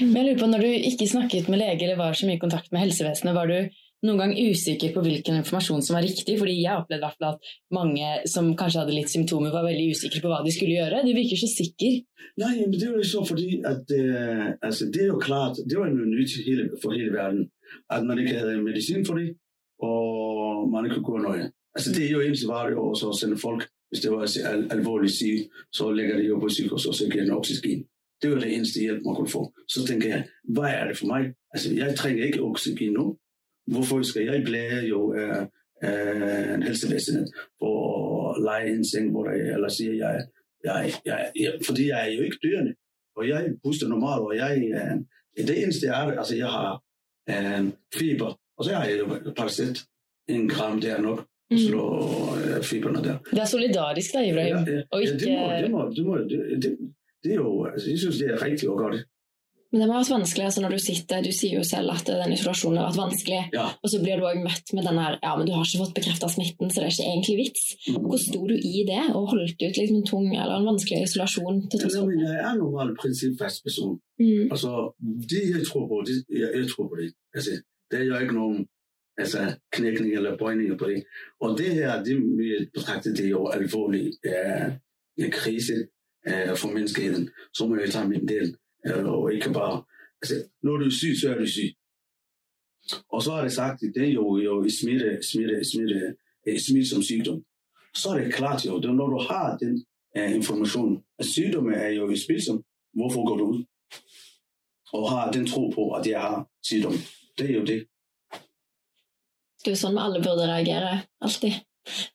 Men 0.01 0.15
jeg 0.17 0.25
lurer 0.25 0.39
på, 0.41 0.49
når 0.51 0.63
du 0.63 0.71
ikke 0.89 1.07
snakket 1.07 1.47
med 1.51 1.61
lege 1.61 1.83
eller 1.85 1.99
var 1.99 2.17
så 2.17 2.27
mye 2.27 2.39
i 2.39 2.41
kontakt 2.41 2.71
med 2.73 2.83
helsevesenet, 2.83 3.35
var 3.37 3.47
du 3.47 3.69
noen 4.07 4.19
gang 4.21 4.33
usikker 4.35 4.93
på 4.95 5.03
hvilken 5.03 5.39
informasjon 5.39 5.83
som 5.83 5.97
var 5.97 6.05
riktig? 6.07 6.35
Fordi 6.39 6.55
jeg 6.61 6.81
opplevde 6.81 7.01
i 7.01 7.05
hvert 7.05 7.19
fall 7.19 7.35
at 7.35 7.53
mange 7.75 8.11
som 8.31 8.51
kanskje 8.59 8.83
hadde 8.83 8.95
litt 8.95 9.11
symptomer, 9.11 9.53
var 9.55 9.67
veldig 9.67 9.89
usikre 9.95 10.23
på 10.23 10.31
hva 10.31 10.41
de 10.45 10.53
skulle 10.55 10.77
gjøre. 10.77 11.03
De 11.07 11.15
virker 11.15 11.39
så 11.39 11.51
sikre. 11.51 11.91
Nej, 12.39 12.55
men 12.61 12.75
det 12.75 12.89
var 12.89 12.99
jo 12.99 13.07
så 13.07 13.23
fordi, 13.27 13.47
at 13.67 13.95
øh, 13.99 14.45
altså, 14.61 14.89
det 14.93 15.03
er 15.03 15.11
jo 15.13 15.19
klart, 15.19 15.59
det 15.69 15.79
var 15.79 15.91
noget 15.91 16.11
nyt 16.15 16.35
hele, 16.47 16.69
for 16.81 16.95
hele 16.95 17.13
verden, 17.15 17.47
at 17.89 18.05
man 18.05 18.19
ikke 18.19 18.39
havde 18.39 18.61
medicin 18.63 19.05
for 19.05 19.19
det, 19.19 19.29
og 19.83 20.69
man 20.71 20.85
ikke 20.85 21.01
kunne 21.03 21.19
gå 21.19 21.27
nøje. 21.27 21.51
Altså 21.75 21.93
det 21.95 22.05
er 22.05 22.11
jo 22.11 22.21
eneste 22.21 22.47
var 22.47 22.65
det 22.67 22.75
jo 22.75 22.89
også 22.89 23.09
at 23.09 23.15
sende 23.15 23.37
folk, 23.37 23.67
hvis 23.89 24.01
det 24.03 24.11
var 24.11 24.23
al- 24.51 24.67
alvorligt 24.71 25.13
syge, 25.13 25.49
så 25.71 25.91
lægger 25.91 26.17
de 26.17 26.23
jo 26.23 26.39
på 26.39 26.49
sygehus, 26.49 26.85
og 26.85 26.95
så 26.95 27.09
den 27.13 27.31
oxygen. 27.31 27.85
Det 28.21 28.31
var 28.31 28.39
det 28.39 28.53
eneste 28.55 28.79
hjælp, 28.79 29.01
man 29.05 29.15
kunne 29.15 29.29
få. 29.29 29.53
Så 29.67 29.85
tænker 29.87 30.07
jeg, 30.09 30.27
hvad 30.43 30.63
er 30.79 30.87
det 30.87 30.97
for 30.97 31.05
mig? 31.05 31.33
Altså 31.53 31.73
jeg 31.75 31.95
trænger 31.95 32.25
ikke 32.25 32.41
oxygen 32.41 32.93
nu. 32.93 33.17
Hvorfor 33.67 34.01
skal 34.01 34.23
jeg 34.25 34.43
blære 34.45 34.81
jo 34.85 35.13
af, 35.13 35.47
af 35.81 36.63
helsevæsenet 36.63 37.25
for 37.59 37.75
at 38.31 38.43
lege 38.43 38.69
en 38.75 38.85
seng, 38.89 39.11
hvor 39.11 39.23
der, 39.23 39.31
eller 39.55 39.69
siger 39.69 39.93
jeg, 39.93 40.21
jeg, 40.63 40.91
jeg, 41.05 41.31
jeg, 41.39 41.53
fordi 41.65 41.87
jeg 41.87 42.07
er 42.09 42.11
jo 42.15 42.21
ikke 42.21 42.37
dyrende, 42.43 42.73
og 43.15 43.27
jeg 43.27 43.49
puster 43.63 43.87
normalt, 43.87 44.21
og 44.21 44.35
jeg, 44.35 44.53
øh, 45.37 45.45
det 45.47 45.63
eneste 45.63 45.87
er, 45.87 45.93
altså 45.93 46.35
jeg 46.35 46.47
har 46.47 46.83
øh, 47.29 47.67
feber, 47.99 48.39
og 48.57 48.65
så 48.65 48.73
har 48.73 48.85
jeg 48.85 48.99
jo 48.99 49.33
parasit, 49.37 49.77
en 50.29 50.49
gram 50.49 50.81
der 50.81 51.01
nok, 51.01 51.25
Mm. 51.51 51.57
slå 51.57 51.83
øh, 52.37 52.63
fiberne 52.63 53.03
der. 53.03 53.17
Det 53.31 53.39
er 53.39 53.45
solidarisk 53.45 54.09
da, 54.13 54.19
Ibrahim. 54.31 54.55
ja, 54.55 54.81
Og 54.91 55.03
ja, 55.03 55.11
det, 55.13 55.27
må, 55.27 55.51
ikke- 55.55 55.61
det, 55.63 55.71
må, 55.71 55.89
det, 55.95 56.05
må, 56.05 56.17
det, 56.17 56.63
det, 56.63 56.77
det 57.23 57.31
er 57.31 57.39
jo, 57.41 57.65
altså 57.65 57.89
jeg 57.89 57.99
synes, 57.99 58.17
det 58.17 58.27
er 58.29 58.43
rigtigt 58.45 58.71
og 58.71 58.77
godt. 58.77 58.99
Men 59.69 59.83
det 59.83 59.87
må 59.89 59.93
ha 59.93 60.01
vært 60.01 60.15
vanskelig 60.15 60.45
altså 60.47 60.61
når 60.63 60.73
du 60.73 60.81
sitter 60.81 61.25
Du 61.25 61.29
sier 61.35 61.59
jo 61.59 61.65
selv 61.67 61.93
at 61.93 62.07
den 62.09 62.31
isolasjonen 62.33 62.79
har 62.81 62.87
vært 62.89 63.01
vanskelig. 63.03 63.41
Ja, 63.53 63.67
Og 63.83 63.91
så 63.91 63.99
blir 64.01 64.17
du 64.17 64.25
òg 64.25 64.39
møtt 64.41 64.73
med 64.73 64.87
den 64.87 64.97
her 64.97 65.17
Ja, 65.21 65.35
men 65.37 65.45
du 65.45 65.53
har 65.53 65.67
ikke 65.67 65.83
fått 65.83 65.97
bekrefta 65.99 66.29
smitten, 66.33 66.71
så 66.71 66.81
det 66.81 66.87
er 66.87 66.95
ikke 66.95 67.09
egentlig 67.11 67.35
vits. 67.43 67.67
Hvor 67.93 68.21
sto 68.23 68.41
du 68.49 68.55
i 68.55 68.85
det, 68.87 69.03
og 69.13 69.29
holdt 69.33 69.61
ut 69.61 69.77
liksom 69.81 69.99
en 69.99 70.07
tung 70.09 70.27
eller 70.31 70.55
en 70.55 70.69
vanskelig 70.71 71.03
isolasjon 71.05 71.61
til 71.69 71.83
tross 71.83 71.99
for 71.99 72.09
men 72.09 72.25
jeg 72.25 72.41
er 72.47 72.57
normalt 72.57 72.97
principfast 73.03 73.63
person. 73.67 73.99
mm. 74.21 74.49
Altså, 74.49 74.73
det 75.29 75.43
jeg 75.53 75.63
tror 75.69 75.85
på, 75.91 76.01
det, 76.07 76.17
jeg, 76.33 76.49
jeg 76.57 76.67
tror 76.73 76.89
på 76.89 76.99
det. 77.01 77.11
Altså, 77.35 77.61
der 77.91 78.01
er 78.01 78.09
jo 78.09 78.19
ikke 78.25 78.39
nogen 78.41 78.65
altså, 79.21 79.45
knækning 79.75 80.11
eller 80.17 80.37
bøjninger 80.41 80.77
på 80.81 80.89
det. 80.89 81.03
Og 81.43 81.57
det 81.61 81.69
her, 81.77 82.03
det 82.03 82.17
vi 82.39 82.49
betragter 82.73 83.13
det 83.13 83.25
er 83.25 83.35
jo 83.37 83.45
alvorlig 83.53 84.05
en 85.19 85.31
krise 85.31 85.75
øh, 86.27 86.57
for 86.57 86.67
menneskeheden. 86.67 87.29
Så 87.53 87.67
må 87.67 87.75
jeg 87.75 87.91
tage 87.91 88.09
min 88.09 88.27
del, 88.27 88.57
øh, 88.87 89.05
og 89.05 89.33
ikke 89.33 89.53
bare, 89.53 89.83
altså, 90.21 90.35
når 90.63 90.77
du 90.77 90.85
er 90.85 90.91
syg, 90.91 91.15
så 91.21 91.33
er 91.33 91.37
du 91.37 91.47
syg. 91.47 91.75
Og 93.09 93.23
så 93.23 93.31
har 93.31 93.41
det 93.41 93.51
sagt, 93.51 93.81
det 93.81 94.03
er 94.03 94.13
jo, 94.13 94.37
jo 94.37 94.63
i 94.63 94.69
smitte, 94.69 95.19
smitte, 95.31 95.71
smitte, 95.71 96.15
øh, 96.47 96.59
smitsom 96.59 97.03
sygdom. 97.03 97.43
Så 97.95 98.09
er 98.09 98.23
det 98.23 98.33
klart 98.33 98.65
jo, 98.65 98.79
det 98.79 98.95
når 98.95 99.09
du 99.09 99.19
har 99.29 99.57
den 99.57 99.85
øh, 100.17 100.35
information, 100.35 101.03
at 101.19 101.25
sygdomme 101.25 101.75
er 101.75 101.89
jo 101.89 102.15
smitsom, 102.15 102.63
hvorfor 102.93 103.27
går 103.27 103.37
du 103.37 103.45
ud? 103.45 103.65
Og 104.93 105.09
har 105.11 105.31
den 105.31 105.47
tro 105.47 105.69
på, 105.69 105.91
at 105.91 106.07
jeg 106.07 106.21
har 106.21 106.49
sygdom. 106.63 106.93
Det 107.37 107.49
er 107.49 107.53
jo 107.53 107.65
det. 107.65 107.87
Det 109.59 109.67
er 109.67 109.75
jo 109.75 109.79
sånn 109.79 109.97
alle 109.99 110.21
burde 110.23 110.47
reagere. 110.47 111.01
altid. 111.21 111.59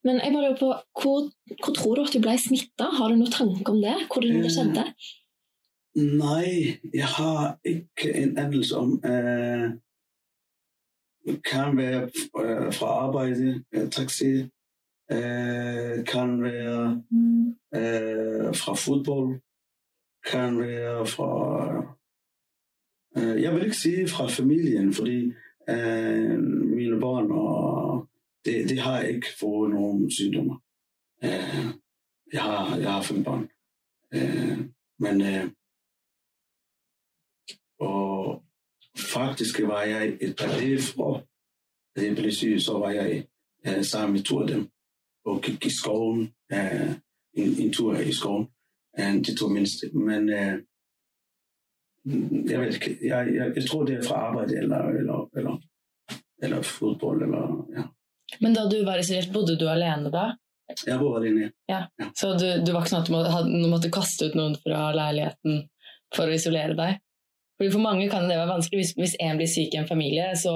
Men 0.04 0.14
jeg 0.20 0.32
bare 0.32 0.42
lurer 0.44 0.58
på, 0.58 0.70
hvor, 1.02 1.18
hvor 1.64 1.74
tror 1.74 1.94
du 1.94 2.02
at 2.02 2.14
du 2.14 2.20
ble 2.22 2.38
smitta? 2.38 2.84
Har 2.98 3.08
du 3.08 3.16
noen 3.16 3.32
tanke 3.32 3.70
om 3.72 3.80
det? 3.82 3.96
Hvordan 4.12 4.42
det 4.44 4.52
skjedde? 4.52 4.84
Nej, 5.94 6.80
jeg 6.94 7.06
har 7.06 7.58
ikke 7.64 8.14
en 8.22 8.38
anelse 8.38 8.76
om. 8.76 9.00
Det 11.26 11.44
kan 11.44 11.76
være 11.76 12.02
øh, 12.40 12.72
fra 12.72 12.86
arbejde, 12.86 13.64
øh, 13.74 13.90
taxi, 13.90 14.32
øh, 15.12 16.04
kan 16.04 16.42
være 16.42 17.02
fra 18.54 18.74
fodbold, 18.74 19.40
kan 20.30 20.58
være 20.58 21.06
fra... 21.06 21.34
Jeg 23.16 23.54
vil 23.54 23.64
ikke 23.64 23.76
sige 23.76 24.08
fra 24.08 24.26
familien, 24.26 24.92
fordi 24.92 25.32
mine 26.76 27.00
børn 27.00 27.30
og 27.30 28.08
det, 28.44 28.68
det 28.68 28.78
har 28.78 29.00
ikke 29.02 29.26
fået 29.40 29.70
nogen 29.70 30.10
sygdommer. 30.10 30.56
Øh, 31.24 31.66
jeg, 32.32 32.42
har, 32.42 32.76
jeg 32.76 32.92
har 32.92 33.02
fem 33.02 33.24
børn. 33.24 33.48
Øh, 34.14 34.58
men 34.98 35.20
øh, 35.20 35.50
og 37.80 38.44
faktisk 39.14 39.60
var 39.62 39.82
jeg 39.82 40.18
et 40.20 40.36
par 40.38 40.46
dage 40.46 40.78
fra 40.78 41.22
da 41.96 42.06
jeg 42.06 42.16
blev 42.16 42.32
syg, 42.32 42.60
så 42.60 42.78
var 42.78 42.90
jeg 42.90 43.26
øh, 43.66 43.84
sammen 43.84 44.12
med 44.12 44.22
to 44.22 44.40
af 44.40 44.48
dem 44.48 44.68
og 45.24 45.42
gik 45.42 45.66
i 45.66 45.70
skoven, 45.70 46.34
øh, 46.52 46.90
en, 47.32 47.48
en 47.62 47.72
tur 47.72 47.94
i 47.94 48.12
skoven, 48.12 48.46
øh, 48.98 49.14
de 49.14 49.36
to 49.36 49.48
mindste. 49.48 49.90
Men 49.92 50.28
øh, 50.28 50.62
jeg 52.50 52.60
ved 52.60 52.74
ikke, 52.74 52.98
jeg, 53.06 53.34
jeg, 53.34 53.52
jeg 53.56 53.64
tror, 53.68 53.84
det 53.84 53.94
er 53.94 54.02
fra 54.08 54.14
arbejde 54.14 54.56
eller, 54.56 54.78
eller, 54.78 55.30
eller, 55.36 55.62
eller 56.42 56.62
fodbold. 56.62 57.22
Eller, 57.22 57.68
ja. 57.76 57.84
Men 58.40 58.54
da 58.56 58.66
du 58.70 58.78
var 58.84 58.98
isolert, 58.98 59.32
bodde 59.32 59.56
du 59.60 59.66
alene 59.68 60.10
da? 60.10 60.24
Jeg 60.86 60.98
bor 60.98 61.18
alene. 61.18 61.50
Så 62.16 62.32
du, 62.40 62.46
du 62.64 62.72
var 62.72 62.82
ikke 62.82 62.92
sånn 62.94 63.02
at 63.02 63.08
du 63.10 63.12
må- 63.12 63.24
hadde- 63.28 63.68
måtte 63.70 63.90
kaste 63.92 64.26
ut 64.30 64.34
noen 64.38 64.56
fra 64.62 64.92
leiligheten 64.96 65.68
for 66.16 66.26
å 66.30 66.34
isolere 66.34 66.74
deg? 66.78 67.00
Fordi 67.58 67.70
For 67.72 67.80
mange 67.84 68.08
kan 68.10 68.28
det 68.28 68.36
være 68.38 68.48
vanskelig. 68.50 68.80
Hvis, 68.80 68.94
hvis 68.98 69.16
en 69.20 69.36
blir 69.38 69.46
syk 69.50 69.74
i 69.74 69.78
en 69.82 69.86
familie, 69.88 70.30
så 70.36 70.54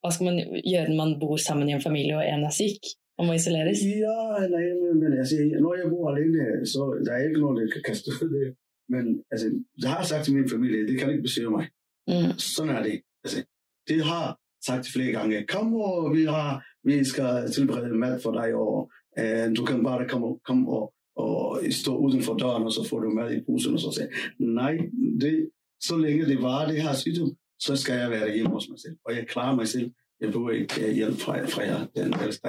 hva 0.00 0.12
skal 0.14 0.26
man 0.30 0.38
gjøre 0.64 0.88
når 0.88 0.96
man 0.96 1.18
bor 1.20 1.36
sammen 1.36 1.68
i 1.68 1.72
en 1.76 1.82
familie 1.82 2.16
og 2.16 2.22
en 2.24 2.44
er 2.46 2.54
syk 2.54 2.86
og 3.18 3.26
må 3.26 3.34
isoleres? 3.34 3.82
Ja, 3.82 4.46
nej, 4.48 4.64
men, 5.00 5.18
altså, 5.18 5.36
når 5.60 5.74
jeg 5.82 5.90
bor 5.90 6.08
alene, 6.14 6.64
så 6.64 6.86
der 7.04 7.12
er 7.18 7.26
ikke 7.28 7.40
nogen, 7.42 7.56
der 7.58 7.72
kan 7.74 7.82
kaste 7.90 8.10
det. 8.32 8.54
Men 8.88 9.04
altså, 9.32 9.50
jeg 9.82 9.90
har 9.90 10.04
sagt 10.04 10.24
til 10.24 10.34
min 10.38 10.48
familie, 10.48 10.86
det 10.86 10.98
kan 11.00 11.10
ikke 11.10 11.22
besøge 11.26 11.50
mig. 11.50 11.66
Mm. 12.08 12.38
Sådan 12.38 12.76
er 12.76 12.82
det. 12.82 12.96
Altså, 13.24 13.42
det 13.88 13.98
har 14.04 14.38
sagt 14.66 14.86
flere 14.92 15.12
gange. 15.12 15.46
Kom 15.46 15.74
og 15.74 16.14
vi, 16.16 16.24
har, 16.24 16.64
vi 16.84 17.04
skal 17.04 17.52
tilberede 17.54 17.94
mad 17.94 18.20
for 18.20 18.32
dig, 18.32 18.54
og 18.54 18.90
øh, 19.18 19.56
du 19.56 19.64
kan 19.64 19.84
bare 19.84 20.08
komme, 20.08 20.38
komme 20.44 20.68
og, 20.68 20.92
og 21.16 21.60
stå 21.70 21.96
uden 21.96 22.22
for 22.22 22.34
døren, 22.34 22.62
og 22.62 22.72
så 22.72 22.86
får 22.90 22.98
du 23.00 23.10
mad 23.10 23.32
i 23.32 23.40
posen, 23.46 23.74
og 23.74 23.80
så 23.80 23.90
siger 23.96 24.08
nej, 24.38 24.78
det, 25.20 25.50
så 25.80 25.96
længe 25.96 26.26
det 26.26 26.42
var 26.42 26.66
det 26.68 26.82
her 26.82 26.94
sygdom, 26.94 27.36
så 27.58 27.76
skal 27.76 27.98
jeg 27.98 28.10
være 28.10 28.34
hjemme 28.34 28.50
hos 28.50 28.68
mig 28.68 28.78
selv. 28.80 28.96
Og 29.04 29.14
jeg 29.16 29.26
klarer 29.26 29.56
mig 29.56 29.68
selv. 29.68 29.90
Jeg 30.20 30.32
behøver 30.32 30.50
ikke 30.50 30.86
øh, 30.88 30.94
hjælp 30.94 31.16
fra, 31.16 31.46
fra 31.46 31.62
jer, 31.62 31.86
den 31.96 32.14
ældste. 32.24 32.48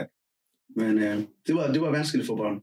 Men 0.76 0.98
øh, 0.98 1.18
det, 1.48 1.56
var, 1.56 1.72
det 1.74 1.82
var 1.82 1.92
vanskeligt 1.92 2.28
for 2.28 2.36
børn 2.36 2.62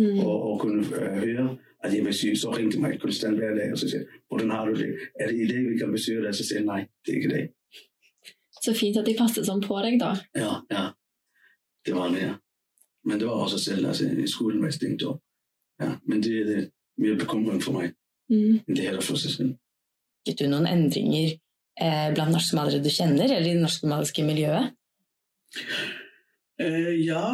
Mm. 0.00 0.18
og, 0.18 0.42
og 0.48 0.60
kunne 0.60 0.86
øh, 1.00 1.16
høre, 1.24 1.56
at 1.84 1.94
jeg 1.94 2.04
var 2.04 2.10
syg. 2.10 2.32
Så 2.36 2.50
ringte 2.56 2.80
mig 2.80 3.00
konstant 3.00 3.36
hver 3.38 3.54
dag, 3.54 3.72
og 3.72 3.78
så 3.78 3.88
sagde 3.90 4.04
jeg, 4.04 4.20
hvordan 4.28 4.50
har 4.50 4.64
du 4.68 4.74
det? 4.74 4.98
Er 5.20 5.26
det 5.28 5.36
i 5.44 5.48
dag, 5.48 5.70
vi 5.70 5.78
kan 5.78 5.90
besøge 5.92 6.22
dig? 6.24 6.34
Så 6.34 6.44
sagde 6.48 6.60
jeg, 6.62 6.66
nej, 6.66 6.86
det 7.06 7.12
er 7.12 7.16
ikke 7.16 7.28
i 7.28 7.32
dag. 7.32 7.48
Så 8.68 8.74
fint 8.76 8.96
at 9.00 9.06
de 9.08 9.14
passet 9.16 9.46
sånn 9.48 9.62
på 9.64 9.78
deg, 9.80 9.96
da. 10.00 10.10
Ja, 10.36 10.58
ja. 10.70 10.82
Det 11.86 11.94
var 11.96 12.10
det, 12.12 12.20
ja. 12.26 12.34
Men 13.08 13.20
det 13.22 13.28
var 13.30 13.46
også 13.46 13.58
selv, 13.62 13.86
altså 13.88 14.04
i 14.12 14.26
skolen 14.28 14.60
var 14.60 14.68
jeg 14.68 14.76
stengt 14.76 15.04
op. 15.08 15.22
Ja, 15.80 15.94
men 16.04 16.20
det 16.20 16.32
er 16.42 16.48
det 16.50 16.64
mere 17.00 17.16
bekymring 17.16 17.62
for 17.64 17.72
mig, 17.78 17.94
Mm. 18.30 18.60
end 18.68 18.76
det 18.76 18.84
heller 18.84 19.00
for 19.00 19.16
sig 19.16 19.30
selv. 19.30 19.54
Fikk 20.28 20.38
du 20.42 20.48
noen 20.50 20.66
endringer 20.68 21.30
eh, 21.80 22.08
blant 22.14 22.34
norskmalere 22.34 22.82
du 22.84 22.90
kjenner, 22.92 23.24
eller 23.24 23.46
i 23.48 23.54
det 23.54 23.62
norskmaliske 23.62 24.24
miljøet? 24.26 24.74
Øh, 26.60 27.06
ja, 27.06 27.24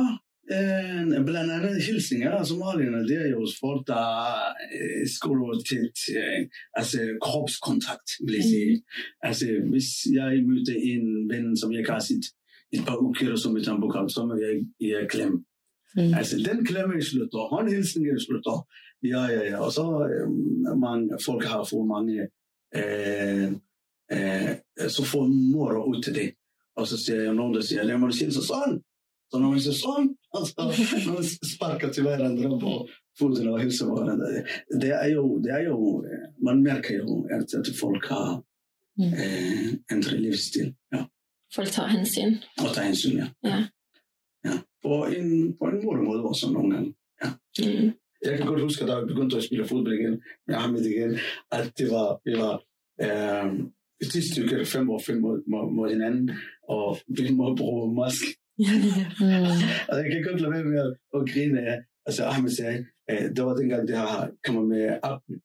blandt 1.24 1.52
andet 1.52 1.82
hilsninger 1.82 2.30
af 2.30 2.46
somalierne, 2.46 3.08
det 3.08 3.16
er 3.26 3.30
jo 3.30 3.46
sport, 3.56 3.86
der 3.86 4.06
øh, 4.76 5.08
skulle 5.16 5.64
til, 5.70 5.84
øh, 6.16 6.40
altså 6.74 6.98
kropskontakt, 7.22 8.08
vil 8.24 8.34
jeg 8.34 8.44
sige. 8.44 8.82
Altså, 9.22 9.46
hvis 9.70 9.86
jeg 10.18 10.44
mødte 10.48 10.74
en 10.92 11.04
ven, 11.30 11.56
som 11.56 11.72
ikke 11.72 11.90
har 11.90 11.98
set 11.98 12.24
et 12.72 12.82
par 12.86 12.98
uger 13.02 13.36
som 13.36 13.56
hamburger, 13.66 14.08
så 14.08 14.26
må 14.26 14.34
jeg, 14.44 14.52
jeg 14.80 15.10
klemme. 15.10 15.38
Mm. 15.96 16.14
Altså, 16.18 16.36
den 16.48 16.66
klemme 16.66 17.02
slutter, 17.02 17.48
håndhilsninger 17.54 18.18
slutter. 18.18 18.56
Ja, 19.02 19.22
ja, 19.34 19.42
ja. 19.50 19.56
Og 19.64 19.72
så 19.72 19.86
øh, 20.12 20.28
mange, 20.78 21.08
folk 21.26 21.44
har 21.44 21.64
fået 21.70 21.86
mange, 21.94 22.20
øh, 22.78 23.48
øh, 24.14 24.90
så 24.96 25.02
får 25.12 25.26
mor 25.52 25.84
ud 25.90 26.02
til 26.02 26.14
det. 26.14 26.30
Og 26.76 26.86
så 26.86 26.96
siger 27.04 27.22
jeg 27.22 27.34
nogen, 27.34 27.54
der 27.54 27.60
siger, 27.60 27.82
lad 27.82 27.98
mig 27.98 28.12
sige 28.14 28.32
så 28.32 29.38
når 29.40 29.50
man 29.50 29.60
siger 29.60 29.74
sådan, 29.74 30.16
og 30.34 30.42
så 30.46 30.54
når 31.06 31.12
man 31.14 31.24
sparker 31.54 31.88
til 31.92 32.02
hverandre 32.02 32.60
på 32.64 32.72
foden 33.18 33.48
og 33.48 33.60
hilser 33.60 33.86
på 33.88 33.94
hverandre. 33.96 34.26
Det 34.82 34.90
er 35.04 35.08
jo, 35.16 35.24
det 35.44 35.50
er 35.58 35.62
jo 35.70 36.04
man 36.46 36.62
mærker 36.62 36.94
jo, 36.96 37.26
at, 37.36 37.54
at 37.60 37.66
folk 37.80 38.04
har 38.08 38.42
Mm. 38.98 39.04
ændret 39.92 40.20
livsstil. 40.20 40.74
Ja. 40.92 41.04
Folk 41.54 41.68
tar 41.68 41.86
hensyn. 41.88 42.34
Og 42.58 42.68
tager 42.74 42.86
hensyn, 42.86 43.16
ja. 43.16 43.26
Ja. 43.44 43.58
ja. 44.44 44.54
På 44.82 44.94
en, 45.16 45.56
på 45.58 45.64
en 45.64 45.84
modig 45.84 46.02
måde 46.08 46.22
også 46.22 46.50
nogle 46.52 46.74
gange. 46.74 46.94
Mm. 47.58 47.92
Jeg 48.24 48.38
kan 48.38 48.46
godt 48.46 48.60
huske, 48.62 48.86
da 48.86 48.92
jeg 48.96 49.06
begyndte 49.06 49.36
at 49.36 49.44
spille 49.44 49.66
fodbold 49.68 49.94
igen, 49.98 50.22
med 50.46 50.54
Ahmed 50.56 50.84
igen, 50.84 51.18
at 51.52 51.72
det 51.78 51.90
var, 51.90 52.20
det 52.26 52.34
var 52.42 52.54
øh, 53.04 53.60
et 54.02 54.12
ti 54.12 54.20
stykker, 54.32 54.64
fem 54.64 54.90
år 54.90 55.00
fem 55.06 55.20
mod, 55.20 55.42
mod, 55.50 55.72
mod 55.72 55.88
hinanden, 55.90 56.30
og 56.68 56.98
vi 57.18 57.30
må 57.32 57.56
bruge 57.56 57.94
mask. 57.94 58.22
Mm. 58.58 58.66
Og 59.88 59.96
jeg 60.02 60.08
kan 60.12 60.22
godt 60.28 60.40
lade 60.40 60.52
være 60.52 60.64
med 60.64 60.80
at, 60.86 60.92
at 61.16 61.22
grine 61.32 61.60
af, 61.70 61.78
altså 62.06 62.24
Ahmed 62.24 62.50
sagde, 62.50 62.86
øh, 63.10 63.24
det 63.36 63.44
var 63.44 63.54
dengang, 63.56 63.88
det 63.88 63.96
har 63.96 64.30
kommet 64.46 64.66
med 64.68 64.98
appen, 65.02 65.36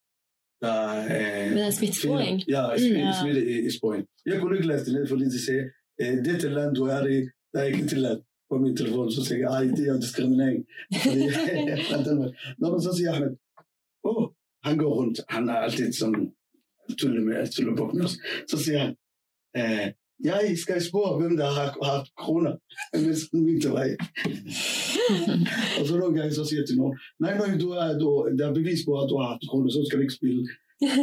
der 0.64 0.78
øh, 1.16 1.52
Med 1.58 1.72
smittesporing. 1.72 2.38
Ja, 2.56 2.64
Mm, 2.72 2.78
smitte, 2.80 3.00
ja. 3.00 3.14
smitte 3.22 3.42
i, 3.54 3.56
i 3.68 3.72
sporing. 3.78 4.04
Jeg 4.26 4.40
kunne 4.40 4.56
ikke 4.58 4.68
læse 4.68 4.86
det 4.86 4.94
ned, 4.94 5.08
fordi 5.08 5.26
de 5.26 5.46
sagde, 5.46 5.66
øh, 6.02 6.16
dette 6.28 6.50
land, 6.50 6.76
du 6.76 6.84
er 6.84 7.06
i, 7.06 7.20
der 7.54 7.60
er 7.60 7.64
ikke 7.64 7.88
tilladt 7.88 8.22
på 8.50 8.58
min 8.58 8.78
telefon. 8.78 9.12
Så 9.12 9.22
tænkte 9.26 9.44
jeg, 9.46 9.52
ej, 9.58 9.64
det 9.78 9.88
er 9.88 10.00
diskriminering. 10.00 10.60
Når 12.62 12.72
man 12.72 12.82
så 12.82 12.92
siger 12.98 13.12
Ahmed, 13.14 13.32
åh, 14.04 14.24
oh, 14.24 14.30
han 14.68 14.78
går 14.78 14.94
rundt, 15.00 15.20
han 15.30 15.50
er 15.50 15.54
altid 15.66 15.94
sådan, 15.94 16.34
tulle 17.00 17.22
med, 17.26 17.48
tulle 17.56 17.76
på 17.78 17.92
med 17.94 18.06
os. 18.06 18.16
Så 18.52 18.58
siger 18.64 18.80
han, 18.80 18.92
øh, 19.58 19.88
jeg 20.24 20.58
skal 20.64 20.82
spørge, 20.90 21.20
hvem 21.22 21.38
der 21.38 21.46
har 21.46 21.86
haft 21.94 22.12
kroner, 22.24 22.54
mens 22.94 23.20
han 23.32 23.46
vinkte 23.46 23.70
vej. 23.78 23.90
og 25.80 25.84
så 25.88 25.94
nogle 25.98 26.16
gange 26.18 26.34
så 26.34 26.44
siger 26.46 26.60
jeg 26.62 26.68
til 26.68 26.78
nogen, 26.78 26.96
nej, 27.20 27.34
nej, 27.38 27.58
du 27.64 27.70
er, 27.70 27.88
du, 28.02 28.08
der 28.38 28.46
er 28.50 28.54
bevis 28.54 28.82
på, 28.86 28.92
at 29.02 29.10
du 29.10 29.16
har 29.20 29.28
haft 29.32 29.50
kroner, 29.50 29.70
så 29.70 29.80
skal 29.86 29.98
du 29.98 30.04
ikke 30.06 30.20
spille. 30.20 30.42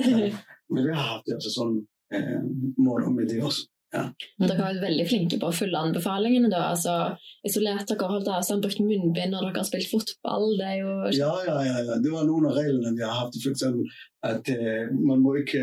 Men 0.72 0.80
jeg 0.88 0.96
har 1.00 1.08
haft 1.12 1.24
det 1.26 1.32
altså 1.38 1.50
sådan 1.58 1.78
øh, 2.16 2.42
moro 2.84 3.10
med 3.18 3.26
det 3.30 3.42
også. 3.48 3.60
Dere 3.94 4.56
har 4.58 4.74
vært 4.74 4.82
veldig 4.82 5.04
flinke 5.08 5.38
på 5.40 5.48
å 5.48 5.54
følge 5.54 5.78
anbefalingene. 5.78 6.50
da, 6.50 6.72
altså 6.72 6.94
Isolert 7.46 7.86
dere, 7.88 8.08
holdt 8.10 8.28
avstand, 8.32 8.64
brukt 8.64 8.82
munnbind 8.82 9.32
når 9.32 9.46
dere 9.46 9.62
har 9.62 9.68
spilt 9.68 9.88
fotball. 9.92 10.48
Det 10.58 10.66
er 10.72 10.78
jo 10.80 10.92
Ja, 11.14 11.32
ja, 11.46 11.56
ja, 11.68 11.78
ja. 11.86 11.98
Det 12.02 12.10
var 12.12 12.26
nogle 12.26 12.50
af 12.50 12.58
reglerne, 12.58 12.96
vi 12.98 13.04
har 13.06 13.14
haft. 13.20 13.38
For 13.44 13.54
eksempel, 13.54 13.86
at 14.26 14.44
øh, 14.50 14.90
man 15.10 15.22
må 15.22 15.36
ikke 15.38 15.62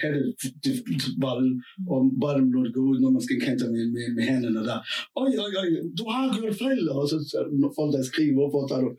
have 0.00 0.12
det 0.16 0.50
til 0.64 1.14
ballen, 1.22 1.54
og 1.86 2.10
når 2.10 2.62
det 2.66 2.74
går 2.74 2.88
ud, 2.90 2.98
når 3.00 3.10
man 3.16 3.22
skal 3.22 3.40
kante 3.46 3.70
med, 3.74 3.84
med, 3.94 4.06
med 4.16 4.24
hænderne 4.30 4.62
der. 4.70 4.80
Oj, 5.22 5.30
oj, 5.44 5.52
oj, 5.62 5.68
du 5.98 6.04
har 6.14 6.24
gjort 6.36 6.58
fejl. 6.64 6.84
Og 6.96 7.02
så 7.10 7.16
så 7.30 7.38
der 7.62 7.70
folk, 7.78 7.90
der 7.94 8.02
skriver, 8.10 8.34
hvorfor 8.38 8.60
tager 8.66 8.82
du 8.86 8.90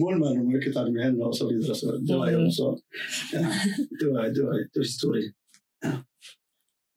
målmanden, 0.00 0.46
og 0.46 0.54
ikke 0.58 0.72
tager 0.72 0.86
det 0.86 0.94
med 0.94 1.02
hænderne, 1.06 1.30
og 1.30 1.34
så 1.40 1.44
videre. 1.50 1.74
Så 1.80 1.86
det 2.08 2.16
var 2.20 2.30
jo 2.36 2.40
så, 2.60 2.68
ja, 3.34 3.42
det 3.98 4.06
var, 4.12 4.22
det 4.34 4.42
var, 4.46 4.54
det 4.72 4.78
var 4.80 4.90
historie. 4.94 5.28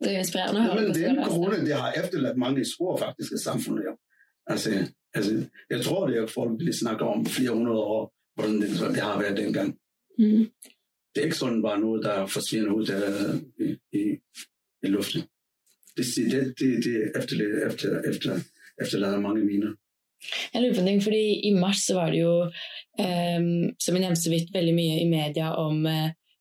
Det 0.06 0.16
er 0.16 0.20
inspirerende 0.20 0.62
Ja, 0.62 0.76
men 0.76 0.94
det. 0.94 1.26
corona, 1.26 1.56
det 1.70 1.76
har 1.76 1.92
efterladt 1.92 2.38
mange 2.38 2.66
spor 2.76 2.98
faktisk 2.98 3.32
i 3.34 3.44
samfundet. 3.44 3.84
Ja. 3.84 3.94
Altså, 4.54 4.70
altså, 5.14 5.32
jeg 5.70 5.82
tror, 5.82 6.08
det 6.08 6.18
er 6.18 6.28
folk, 6.28 6.52
vil 6.60 6.80
snakke 6.80 7.04
om 7.06 7.26
flere 7.26 7.52
hundrede 7.52 7.80
år, 7.80 8.14
hvordan 8.36 8.62
det, 8.62 8.70
det 8.96 9.02
har 9.10 9.20
været 9.22 9.38
dengang. 9.38 9.78
Mm. 10.20 10.50
Det 11.12 11.22
er 11.22 11.24
ikke 11.24 11.44
sådan 11.44 11.62
bare 11.62 11.80
noget, 11.80 12.04
der 12.04 12.26
forsvinder 12.26 12.72
ud 12.72 12.88
af, 12.88 13.04
i, 13.66 13.68
i, 14.00 14.04
i 14.84 14.88
luften. 14.88 15.22
Det, 15.98 16.06
det, 16.16 16.54
det, 16.60 16.84
det 16.86 17.12
efterlader, 17.20 17.68
efter, 17.70 18.02
efter, 18.10 18.40
efterlader 18.82 19.20
mange 19.20 19.46
miner. 19.46 19.72
Jeg 20.54 20.62
lurer 20.62 20.74
på 20.74 20.80
en 20.80 20.88
ting, 20.88 21.04
fordi 21.04 21.40
I 21.44 21.54
mars 21.54 21.78
så 21.88 21.94
var 21.94 22.10
det 22.12 22.22
jo, 22.22 22.52
ehm, 23.00 23.76
som 23.84 23.96
jeg 23.96 24.02
nevnte 24.02 24.22
så 24.22 24.30
vidt, 24.30 24.54
veldig 24.54 24.74
mye 24.74 25.00
i 25.02 25.10
media 25.10 25.48
om 25.50 25.86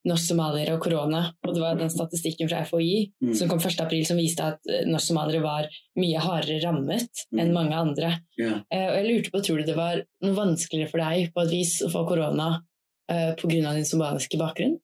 eh, 0.04 0.10
norsk-somaliere 0.10 0.74
og 0.76 0.80
korona. 0.82 1.32
Og 1.46 1.54
det 1.54 1.60
var 1.62 1.74
den 1.76 1.90
statistikken 1.90 2.48
fra 2.48 2.64
FHI 2.64 3.12
Mm. 3.22 3.34
som 3.34 3.48
kom 3.48 3.58
1. 3.58 3.80
april 3.80 4.04
som 4.06 4.16
viste 4.16 4.40
at 4.44 4.60
eh, 4.68 4.84
norsk-somaliere 4.86 5.42
var 5.42 5.68
mye 5.96 6.18
hardere 6.20 6.60
rammet 6.62 7.08
Mm. 7.32 7.40
enn 7.40 7.52
mange 7.52 7.74
andre. 7.74 8.20
Ja. 8.38 8.60
Eh, 8.70 8.86
og 8.90 8.96
jeg 8.96 9.06
lurte 9.10 9.30
på, 9.30 9.42
tror 9.42 9.56
du 9.58 9.64
det 9.64 9.76
var 9.76 10.02
noe 10.22 10.34
vanskeligere 10.34 10.90
for 10.90 10.98
deg 10.98 11.32
på 11.34 11.42
et 11.42 11.50
vis 11.50 11.82
å 11.82 11.90
få 11.90 12.06
korona 12.08 12.62
eh, 13.08 13.34
på 13.34 13.48
grunn 13.48 13.66
av 13.66 13.74
din 13.74 13.84
somaliske 13.84 14.38
bakgrunn? 14.38 14.78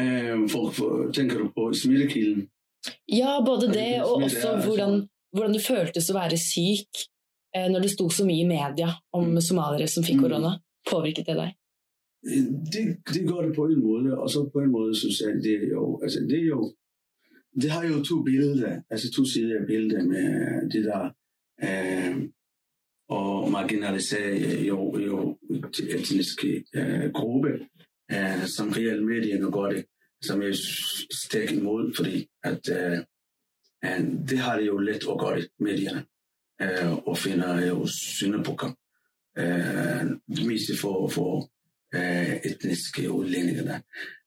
Øh, 0.00 0.48
for, 0.50 0.70
for, 0.72 1.10
tænker 1.14 1.38
du 1.38 1.50
på 1.54 1.70
smittekilden? 1.74 2.48
Ja, 3.08 3.40
både 3.46 3.68
det, 3.72 4.02
og 4.02 4.22
også 4.22 4.48
altså- 4.50 4.66
hvordan, 4.66 5.08
hvordan 5.32 5.52
det 5.54 5.62
føltes 5.62 6.10
å 6.10 6.14
være 6.18 6.36
syk 6.36 7.06
eh, 7.54 7.68
når 7.70 7.82
det 7.82 7.90
sto 7.90 8.08
så 8.10 8.24
mye 8.26 8.42
i 8.42 8.48
media 8.48 8.90
om 9.12 9.24
Mm. 9.30 9.40
somaliere 9.40 9.88
som 9.88 10.02
fikk 10.04 10.16
Mm. 10.18 10.22
korona. 10.22 10.58
Påvirket 10.86 11.26
det 11.26 11.36
deg? 11.36 11.54
Øh, 12.26 12.46
det, 12.74 12.84
det 13.14 13.28
gør 13.28 13.40
det 13.46 13.54
på 13.54 13.64
en 13.66 13.82
måde, 13.82 14.18
og 14.18 14.30
så 14.30 14.50
på 14.52 14.60
en 14.60 14.70
måde 14.70 14.94
synes 14.98 15.20
jeg, 15.20 15.34
det 15.34 15.54
er 15.64 15.68
jo, 15.68 16.00
altså 16.02 16.20
det 16.20 16.38
er 16.38 16.46
jo, 16.46 16.74
det 17.60 17.70
har 17.70 17.84
jo 17.86 18.04
to 18.04 18.22
billeder, 18.22 18.82
altså 18.90 19.10
to 19.10 19.24
sider 19.24 19.60
af 19.60 19.66
billedet 19.66 20.08
med 20.08 20.24
det 20.70 20.84
der, 20.84 21.02
øh, 21.64 22.28
og 23.08 23.50
marginalisere 23.50 24.30
øh, 24.38 24.68
jo, 24.68 24.98
jo 24.98 25.38
etniske 25.98 26.64
øh, 26.74 27.12
gruppe, 27.12 27.48
øh, 28.12 28.46
som 28.56 28.68
reelt 28.68 29.06
medierne 29.06 29.52
gør 29.52 29.68
det, 29.70 29.84
som 30.22 30.42
jeg 30.42 30.48
er 30.48 30.58
stærk 31.24 31.52
imod, 31.52 31.94
fordi 31.96 32.28
at 32.44 32.68
øh, 32.68 32.98
øh, 33.84 34.00
det 34.28 34.38
har 34.38 34.58
det 34.58 34.66
jo 34.66 34.78
let 34.78 35.04
at 35.10 35.18
gøre 35.18 35.36
det, 35.36 35.48
medierne, 35.58 36.04
eh, 36.60 37.08
og 37.08 37.18
finder 37.18 37.66
jo 37.66 37.86
syndebukker. 37.86 38.70
Øh, 39.38 40.04
det 40.36 40.46
meste 40.46 40.76
for, 40.80 41.08
for 41.08 41.50
øh, 41.94 42.36
etniske 42.50 43.10
udlændinge 43.10 43.62
der. 43.62 43.78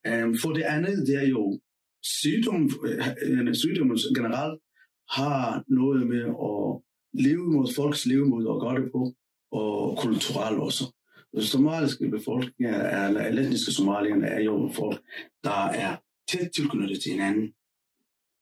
Eh, 0.08 0.36
for 0.42 0.54
det 0.54 0.62
andet, 0.64 1.08
det 1.08 1.16
er 1.16 1.28
jo 1.28 1.60
sygdom, 2.04 2.70
øh, 2.86 3.08
øh 3.22 3.56
sygdommen 3.56 3.98
generelt 3.98 4.62
har 5.10 5.64
noget 5.68 6.08
med 6.08 6.24
at 6.50 6.82
leve 7.24 7.52
mod 7.54 7.74
folks 7.76 8.06
levemåde 8.06 8.48
og 8.48 8.62
gøre 8.62 8.82
det 8.82 8.92
på, 8.92 9.14
og 9.52 9.98
kulturelt 9.98 10.60
også. 10.60 10.94
Den 11.34 11.44
somaliske 11.44 12.10
befolkning, 12.10 12.76
eller 13.06 13.28
etniske 13.28 13.72
somalierne, 13.72 14.28
er 14.28 14.40
jo 14.40 14.72
folk, 14.76 15.02
der 15.44 15.66
er 15.66 15.98
tæt 16.30 16.50
tilknyttet 16.56 17.02
til 17.02 17.12
hinanden. 17.12 17.54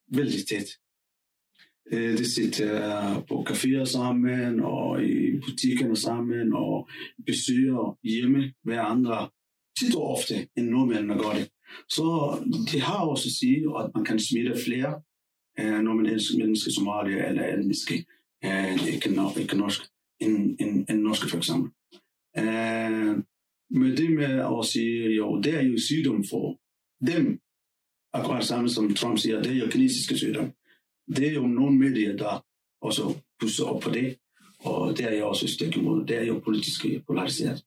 Vældig 0.07 0.47
tæt. 0.47 0.67
Øh, 1.91 2.17
det 2.17 2.27
sitter 2.27 3.15
øh, 3.17 3.27
på 3.27 3.45
caféer 3.49 3.85
sammen, 3.85 4.59
og 4.59 5.03
i 5.03 5.39
butikkerne 5.45 5.97
sammen, 5.97 6.53
og 6.53 6.89
besøger 7.25 7.97
hjemme 8.03 8.53
hver 8.63 8.81
andre 8.81 9.29
tit 9.79 9.95
og 9.95 10.03
ofte, 10.03 10.47
end 10.57 10.69
nordmændene 10.69 11.13
gør 11.13 11.33
det. 11.39 11.49
Så 11.89 12.37
det 12.71 12.81
har 12.81 13.05
også 13.05 13.27
at 13.27 13.37
sige, 13.39 13.63
at 13.79 13.91
man 13.95 14.05
kan 14.05 14.19
smitte 14.19 14.53
flere, 14.65 15.01
øh, 15.59 15.79
når 15.79 15.93
man 15.93 16.05
er 16.05 16.37
menneske 16.37 16.71
somalier 16.71 17.25
eller 17.25 17.53
etniske, 17.53 18.05
ikke, 18.83 19.41
ikke 19.41 19.57
norsk, 19.57 19.81
end, 20.19 20.57
end, 20.59 20.89
end 20.89 20.99
norske 20.99 21.29
for 21.29 21.37
eksempel. 21.37 21.71
Men 23.69 23.97
det 23.97 24.11
med 24.11 24.59
at 24.59 24.65
sige, 24.65 25.15
jo, 25.15 25.41
det 25.41 25.53
er 25.55 25.61
jo 25.61 25.77
sygdom 25.79 26.23
for 26.29 26.59
dem, 27.05 27.39
akkurat 28.13 28.45
samme 28.45 28.69
som 28.69 28.93
Trump 28.93 29.17
siger, 29.19 29.41
det 29.41 29.51
er 29.51 29.59
jo 29.59 29.67
kinesiske 29.71 30.17
sygdom. 30.17 30.51
Det 31.07 31.27
er 31.27 31.33
jo 31.33 31.47
nogle 31.47 31.77
medier, 31.77 32.17
der 32.17 32.45
også 32.81 33.15
pusser 33.39 33.65
op 33.65 33.81
på 33.81 33.89
det, 33.89 34.17
og 34.59 34.97
det 34.97 35.05
er 35.05 35.17
jo 35.19 35.27
også 35.27 35.47
stykke 35.47 35.79
imod. 35.79 36.05
Det 36.05 36.17
er 36.17 36.23
jo 36.23 36.39
politisk 36.39 36.85
polariseret. 37.07 37.65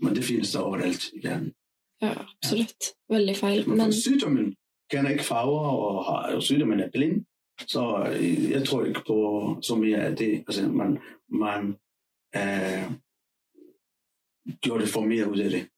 Men 0.00 0.14
det 0.14 0.24
findes 0.24 0.52
der 0.52 0.58
overalt 0.58 1.12
i 1.12 1.26
verden. 1.26 1.54
Ja, 2.02 2.14
absolutt. 2.20 2.84
Veldig 3.08 3.36
feil. 3.36 3.68
Men 3.68 3.78
Men 3.78 3.92
sygdommen 3.92 4.56
kender 4.90 5.10
ikke 5.10 5.24
farver, 5.24 5.60
og, 5.60 6.04
har, 6.04 6.34
og 6.34 6.42
sygdommen 6.42 6.80
er 6.80 6.90
blind. 6.90 7.24
Så 7.66 8.14
øh, 8.16 8.50
jeg 8.50 8.66
tror 8.66 8.84
ikke 8.84 9.00
på 9.06 9.58
så 9.62 9.74
mye 9.76 9.96
af 9.96 10.16
det. 10.16 10.44
Altså, 10.48 10.68
man, 10.68 10.98
man 11.28 11.76
øh, 12.36 12.92
gjorde 14.60 14.82
det 14.82 14.88
for 14.88 15.00
mere 15.00 15.30
ud 15.30 15.38
af 15.38 15.50
det. 15.50 15.68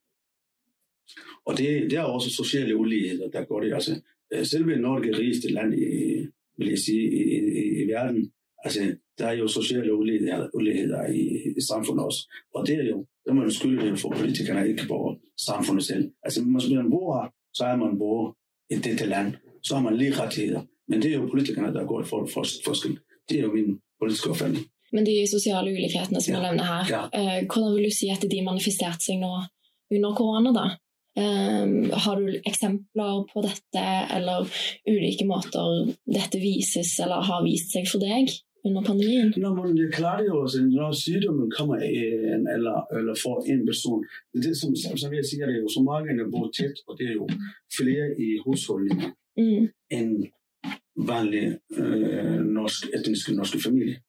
Og 1.47 1.59
det, 1.59 1.91
det 1.91 1.93
er 1.93 2.03
også 2.03 2.31
sociale 2.31 2.77
uligheder, 2.77 3.31
der 3.31 3.45
går 3.45 3.61
det. 3.61 3.75
Altså, 3.75 4.01
øh, 4.33 4.47
selve 4.47 4.77
Norge 4.77 5.19
rigeste 5.19 5.49
land 5.53 5.75
i, 5.75 6.27
vil 6.59 6.69
jeg 6.69 6.79
sige, 6.79 7.03
i, 7.21 7.23
i, 7.61 7.63
i 7.83 7.85
verden. 7.95 8.33
Altså, 8.65 8.81
der 9.19 9.27
er 9.27 9.33
jo 9.33 9.49
sociale 9.49 9.95
uligheder, 9.97 10.49
uligheder 10.55 11.07
i, 11.07 11.23
i 11.59 11.61
samfundet 11.71 12.05
også. 12.05 12.21
Og 12.55 12.67
det 12.67 12.75
er 12.75 12.85
jo, 12.95 13.07
det 13.27 13.35
må 13.35 13.41
man 13.41 13.51
skylde 13.51 13.91
det 13.91 13.99
for 13.99 14.09
politikerne, 14.21 14.69
ikke 14.69 14.85
på 14.89 15.17
samfundet 15.49 15.85
selv. 15.85 16.05
Altså, 16.23 16.39
hvis 16.43 16.71
man 16.81 16.91
bor 16.91 17.09
her, 17.23 17.29
så 17.55 17.65
er 17.65 17.77
man 17.77 17.99
bor 17.99 18.37
i 18.71 18.75
dette 18.75 19.07
land. 19.07 19.35
Så 19.63 19.75
har 19.75 19.83
man 19.83 19.97
lige 19.97 20.15
rettigheder. 20.23 20.63
Men 20.89 21.03
det 21.03 21.09
er 21.13 21.17
jo 21.21 21.27
politikerne, 21.35 21.75
der 21.75 21.85
går 21.87 22.03
for, 22.03 22.27
for 22.35 22.45
forskel. 22.67 22.99
Det 23.29 23.37
er 23.39 23.43
jo 23.43 23.53
min 23.53 23.71
politiske 24.01 24.31
opfattning. 24.31 24.65
Men 24.93 25.07
de 25.07 25.27
sosiale 25.31 25.71
ulikhetene 25.77 26.21
som 26.21 26.33
Ja. 26.33 26.39
du 26.39 26.43
nevner 26.47 26.65
her, 26.73 26.83
Ja. 26.95 27.03
eh, 27.21 27.39
hvordan 27.53 27.75
vil 27.75 27.85
du 27.89 27.93
si 28.01 28.07
at 28.15 28.23
de 28.33 28.43
manifesterte 28.51 29.03
seg 29.07 29.17
nå 29.25 29.33
under 29.95 30.15
korona? 30.21 30.51
da? 30.59 30.65
Eh, 31.17 31.67
har 32.05 32.21
du 32.21 32.33
eksempler 32.45 33.23
på 33.33 33.45
dette, 33.47 33.85
eller 34.17 34.49
ulike 34.89 35.27
måter 35.29 35.95
dette 36.05 36.41
vises 36.43 36.99
eller 37.01 37.25
har 37.25 37.45
vist 37.47 37.73
seg 37.73 37.89
for 37.89 38.03
deg 38.05 38.33
under 38.67 38.83
pandemien? 38.83 39.33
Når 39.37 39.55
man 39.55 39.77
det 39.77 39.87
er 39.89 39.97
klart 39.97 40.25
jo, 40.27 40.43
altså, 40.43 40.63
når 40.67 40.93
sygdommen 40.93 41.51
kommer 41.57 41.83
en, 41.87 42.49
eller, 42.55 42.83
eller 42.99 43.15
for 43.23 43.45
en 43.47 43.63
person, 43.67 44.03
det 44.35 44.43
det 44.49 44.57
som, 44.61 44.75
som 44.77 45.15
jeg 45.15 45.25
siger, 45.25 45.47
det 45.47 45.57
er 45.57 45.63
jo 45.63 45.73
så 45.77 45.83
mange 45.83 46.31
bor 46.33 46.51
tæt, 46.57 46.83
og 46.89 46.99
det 46.99 47.09
er 47.11 47.15
jo 47.21 47.29
flere 47.79 48.11
i 48.19 48.37
husholdninger 48.47 49.15
Mm. 49.39 49.69
end 49.91 50.27
vanlige 50.97 51.59
øh, 51.79 52.41
norsk, 52.57 52.87
etniske 52.95 53.35
norske 53.35 53.59
familie. 53.65 54.01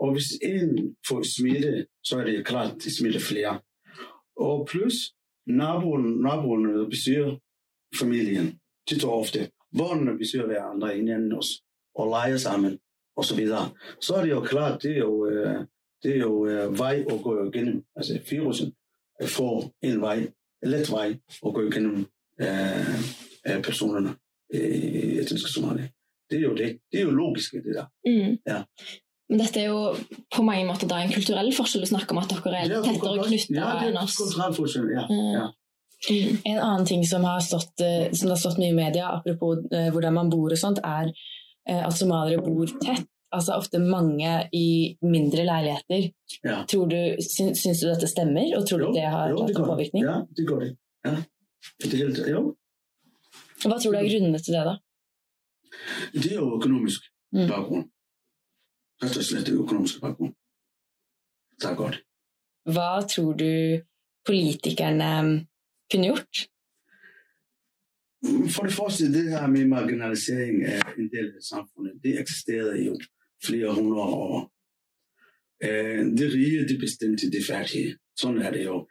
Og 0.00 0.12
hvis 0.12 0.28
en 0.42 0.96
får 1.08 1.22
smitte, 1.36 1.86
så 2.04 2.18
er 2.20 2.24
det 2.24 2.46
klart, 2.46 2.74
det 2.84 2.92
smitter 2.96 3.20
flere. 3.20 3.60
Og 4.36 4.66
plus, 4.70 4.94
naboen, 5.46 6.20
naboen 6.22 6.90
besøger 6.90 7.36
familien 7.98 8.60
tit 8.88 9.04
og 9.04 9.18
ofte. 9.20 9.50
Børnene 9.78 10.18
besøger 10.18 10.46
hverandre 10.46 10.96
hinanden 10.96 11.32
også, 11.32 11.62
og 11.94 12.08
leger 12.08 12.36
sammen, 12.36 12.78
og 13.16 13.24
så 13.24 13.36
videre. 13.36 13.70
Så 14.00 14.14
er 14.14 14.22
det 14.22 14.30
jo 14.30 14.40
klart, 14.40 14.82
det 14.82 14.90
er 14.90 14.98
jo, 14.98 15.28
øh, 15.28 15.66
det 16.02 16.12
er 16.16 16.18
jo 16.18 16.46
øh, 16.46 16.78
vej 16.78 17.04
at 17.10 17.22
gå 17.22 17.48
igennem. 17.48 17.84
Altså 17.96 18.20
virusen 18.30 18.74
får 19.26 19.72
en 19.82 20.00
vej, 20.00 20.18
en 20.62 20.70
let 20.70 20.90
vej 20.90 21.18
at 21.46 21.54
gå 21.54 21.62
igennem 21.68 22.06
øh, 22.40 22.98
øh, 23.48 23.62
personerne 23.62 24.14
i 24.54 25.18
etniske 25.18 25.50
Somalia. 25.50 25.88
Det 26.30 26.38
er 26.38 26.42
jo 26.42 26.54
det. 26.54 26.78
Det 26.92 27.00
er 27.00 27.04
jo 27.04 27.10
logisk, 27.10 27.52
det 27.52 27.74
der. 27.74 27.86
Mm. 28.06 28.38
Ja. 28.46 28.62
Men 29.30 29.40
dette 29.40 29.62
er 29.62 29.70
jo 29.70 29.94
på 30.34 30.44
mange 30.44 30.66
måter 30.68 30.88
da 30.90 31.00
en 31.00 31.12
kulturell 31.12 31.48
forskjell 31.56 31.86
å 31.86 31.90
snakke 31.94 32.12
om 32.12 32.20
at 32.20 32.32
dere 32.32 32.58
er 32.60 32.72
tettere 32.84 33.24
knytta 33.24 33.54
ja, 33.56 33.68
enn 33.86 33.96
er 33.96 34.02
oss. 34.02 34.18
forskjell. 34.58 34.90
Ja. 34.92 35.06
Mm. 35.08 35.30
ja. 35.32 35.46
Mm. 36.04 36.36
En 36.50 36.58
annen 36.58 36.84
ting 36.88 37.06
som, 37.08 37.24
har 37.24 37.40
stått, 37.40 37.80
eh, 37.80 38.10
som 38.12 38.28
det 38.28 38.34
har 38.34 38.42
stått 38.42 38.60
mye 38.60 38.74
i 38.74 38.76
media, 38.76 39.08
apropos 39.16 39.62
eh, 39.72 39.88
hvordan 39.94 40.18
man 40.18 40.32
bor 40.32 40.52
og 40.52 40.60
sånt, 40.60 40.82
er 40.84 41.08
eh, 41.08 41.80
at 41.80 41.96
somaliere 41.96 42.44
bor 42.44 42.68
tett. 42.82 43.08
Altså 43.34 43.56
ofte 43.58 43.80
mange 43.82 44.30
i 44.54 44.94
mindre 45.02 45.42
leiligheter. 45.42 46.04
Ja. 46.44 46.60
Tror 46.70 46.86
du, 46.92 46.98
syns, 47.24 47.64
syns 47.64 47.80
du 47.82 47.88
dette 47.88 48.06
stemmer, 48.06 48.52
og 48.54 48.68
tror 48.68 48.84
du 48.84 48.92
det 48.94 49.08
har 49.10 49.32
jo, 49.32 49.40
det 49.48 49.56
påvirkning? 49.56 50.04
Ja, 50.06 50.20
det 50.36 50.44
går 50.46 50.60
det. 50.62 50.68
Ja. 51.08 51.16
Det 51.82 51.90
er 51.90 52.04
helt, 52.04 52.20
jo, 52.30 52.44
Hva 53.64 53.80
tror 53.80 53.96
du 53.96 53.98
er 53.98 54.06
grunnene 54.06 54.38
til 54.44 54.54
det, 54.54 54.62
da? 54.68 54.76
det 56.12 56.28
er 56.30 56.38
jo 56.38 56.52
økonomisk 56.60 57.10
Mm. 57.34 57.48
Rett 59.02 59.16
og 59.16 59.24
slett 59.24 59.46
det 59.46 59.54
økonomiske 59.58 60.00
bakgrunn. 60.00 60.34
Det 61.60 61.70
er 61.70 61.76
godt. 61.76 62.00
Hva 62.64 62.90
tror 63.10 63.32
du 63.36 63.50
politikerne 64.26 65.46
kunne 65.90 66.08
gjort? 66.08 66.48
For 68.54 68.62
det 68.64 68.72
første, 68.72 69.12
det 69.12 69.30
her 69.30 69.46
med 69.46 69.66
marginalisering 69.66 70.64
af 70.64 70.80
en 70.98 71.10
del 71.10 71.26
af 71.36 71.42
samfundet, 71.42 72.00
det 72.02 72.20
eksisterede 72.20 72.84
jo 72.84 72.98
flere 73.44 73.74
hundrede 73.74 74.02
år. 74.02 74.52
Øh, 75.64 76.04
det 76.18 76.32
rige, 76.34 76.68
det 76.68 76.78
bestemte 76.80 77.30
det 77.30 77.44
fattige. 77.46 77.98
Sådan 78.16 78.42
er 78.42 78.50
det 78.50 78.64
jo. 78.64 78.88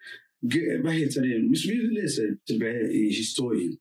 Hvad 0.81 0.91
heter 0.91 1.21
det? 1.21 1.49
Hvis 1.49 1.67
vi 1.67 1.75
læser 1.99 2.35
tilbage 2.47 2.85
i 3.01 3.15
historien, 3.15 3.77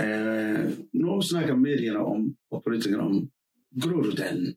øh, 0.00 0.78
nu 0.92 1.22
snakker 1.22 1.56
medierne 1.56 1.98
om, 1.98 2.36
og 2.50 2.62
politikerne 2.64 3.02
om 3.02 3.30
Groruddalen. 3.82 4.56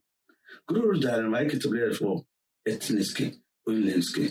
Groruddalen 0.70 1.32
var 1.32 1.40
ikke 1.40 1.58
etableret 1.58 1.98
for 1.98 2.28
etniske, 2.68 3.34
udenlandske, 3.68 4.24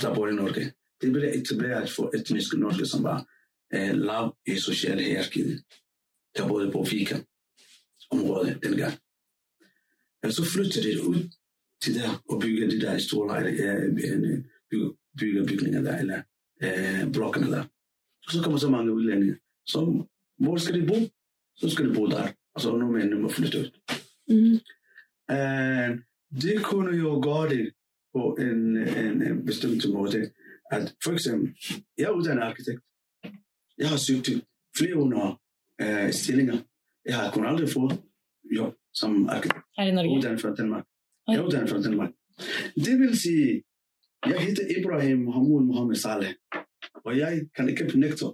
der 0.00 0.14
bor 0.14 0.28
i 0.28 0.34
Norge. 0.34 0.72
Det 1.00 1.12
blev 1.12 1.28
etableret 1.40 1.90
for 1.90 2.10
etniske 2.16 2.58
norske, 2.58 2.86
som 2.86 3.02
var 3.02 3.18
eh, 3.74 3.94
lav 3.94 4.36
i 4.46 4.56
sociale 4.56 5.02
hierarkiet. 5.02 5.62
Der 6.36 6.48
boede 6.48 6.72
på 6.72 6.84
Fika 6.84 7.16
området 8.10 8.62
dengang. 8.62 8.94
Og 10.22 10.32
så 10.32 10.44
flyttede 10.54 10.84
de 10.88 11.08
ud 11.08 11.30
til 11.82 11.94
der 11.94 12.22
og 12.28 12.40
byggede 12.40 12.70
de 12.70 12.80
der 12.80 12.98
store 12.98 13.26
lejre, 13.28 13.50
eh, 13.50 13.84
øh, 14.10 14.38
øh, 14.72 14.94
bygge, 15.18 15.46
bygninger 15.46 15.82
der, 15.82 15.98
eller 15.98 16.22
eh, 16.62 17.12
blokkene 17.12 17.50
der. 17.50 17.64
Og 18.26 18.32
så 18.32 18.42
kommer 18.42 18.58
så 18.58 18.70
mange 18.70 18.92
udlændinge. 18.92 19.36
Så 19.66 20.06
hvor 20.38 20.56
skal 20.56 20.80
de 20.80 20.86
bo? 20.86 20.98
Så 21.56 21.70
skal 21.70 21.88
de 21.88 21.94
bo 21.94 22.06
der. 22.06 22.32
Og 22.54 22.60
så 22.60 22.76
nogle 22.76 22.98
mænd 22.98 23.14
må 23.14 23.28
flytte 23.28 23.58
ud. 23.58 23.70
Mm. 24.28 24.60
Eh, 25.30 25.90
det 26.42 26.64
kunne 26.64 26.96
jo 26.96 27.20
gøre 27.22 27.48
det 27.48 27.72
på 28.14 28.36
en, 28.40 28.76
en, 28.76 29.22
en 29.22 29.46
bestemt 29.46 29.92
måde. 29.92 30.30
At 30.70 30.94
for 31.04 31.12
eksempel, 31.12 31.54
jeg 31.98 32.04
er 32.04 32.10
uddannet 32.10 32.42
arkitekt. 32.42 32.80
Jeg 33.78 33.88
har 33.88 33.96
søgt 33.96 34.24
til 34.24 34.44
flere 34.78 34.94
hundrede 34.94 35.32
øh, 35.80 36.12
stillinger. 36.12 36.58
Jeg 37.04 37.16
har 37.16 37.30
kun 37.30 37.46
aldrig 37.46 37.68
fået 37.68 38.02
job 38.56 38.74
som 38.94 39.28
arkitekt. 39.28 39.64
Uddannet 40.18 40.40
fra 40.40 40.54
Danmark. 40.54 40.84
Jeg 41.28 41.36
er 41.36 41.42
uddannet 41.42 41.70
fra 41.70 41.82
Danmark. 41.82 42.10
Det 42.76 42.98
vil 42.98 43.18
sige, 43.18 43.62
jeg 44.26 44.40
hedder 44.46 44.80
Ibrahim 44.80 45.28
Hamoud 45.28 45.62
Mohammed 45.62 45.96
Saleh. 45.96 46.34
Og 47.04 47.18
jeg 47.18 47.48
kan 47.56 47.68
ikke 47.68 47.88
benægte 47.92 48.24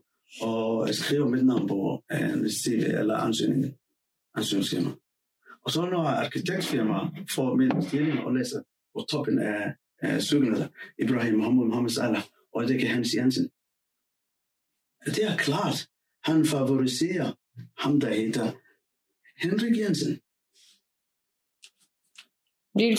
at 0.43 0.95
skrive 0.95 1.31
mit 1.31 1.47
navn 1.47 1.69
på 1.69 2.05
en 2.13 2.45
eller 3.01 3.17
ansøgning, 3.17 3.75
ansøgningsfirma. 4.35 4.91
Og 5.65 5.71
så 5.71 5.81
når 5.91 6.03
arkitektfirmaer 6.03 7.25
får 7.35 7.57
min 7.57 7.83
stilling 7.83 8.19
og 8.21 8.35
læser 8.35 8.63
på 8.95 9.07
toppen 9.11 9.39
af, 9.39 9.75
af 9.99 10.23
søgende, 10.23 10.69
Ibrahim 10.99 11.35
Mohammed 11.35 11.67
Mohammed 11.67 11.91
Saleh, 11.91 12.23
og 12.55 12.63
det 12.63 12.75
ikke 12.75 12.87
Hans 12.87 13.15
Jensen. 13.15 13.51
Det 15.07 15.25
er 15.25 15.37
klart, 15.37 15.89
han 16.25 16.47
favoriserer 16.47 17.33
ham, 17.79 18.01
der 18.01 18.15
hedder 18.15 18.53
Henrik 19.43 19.79
Jensen. 19.79 20.21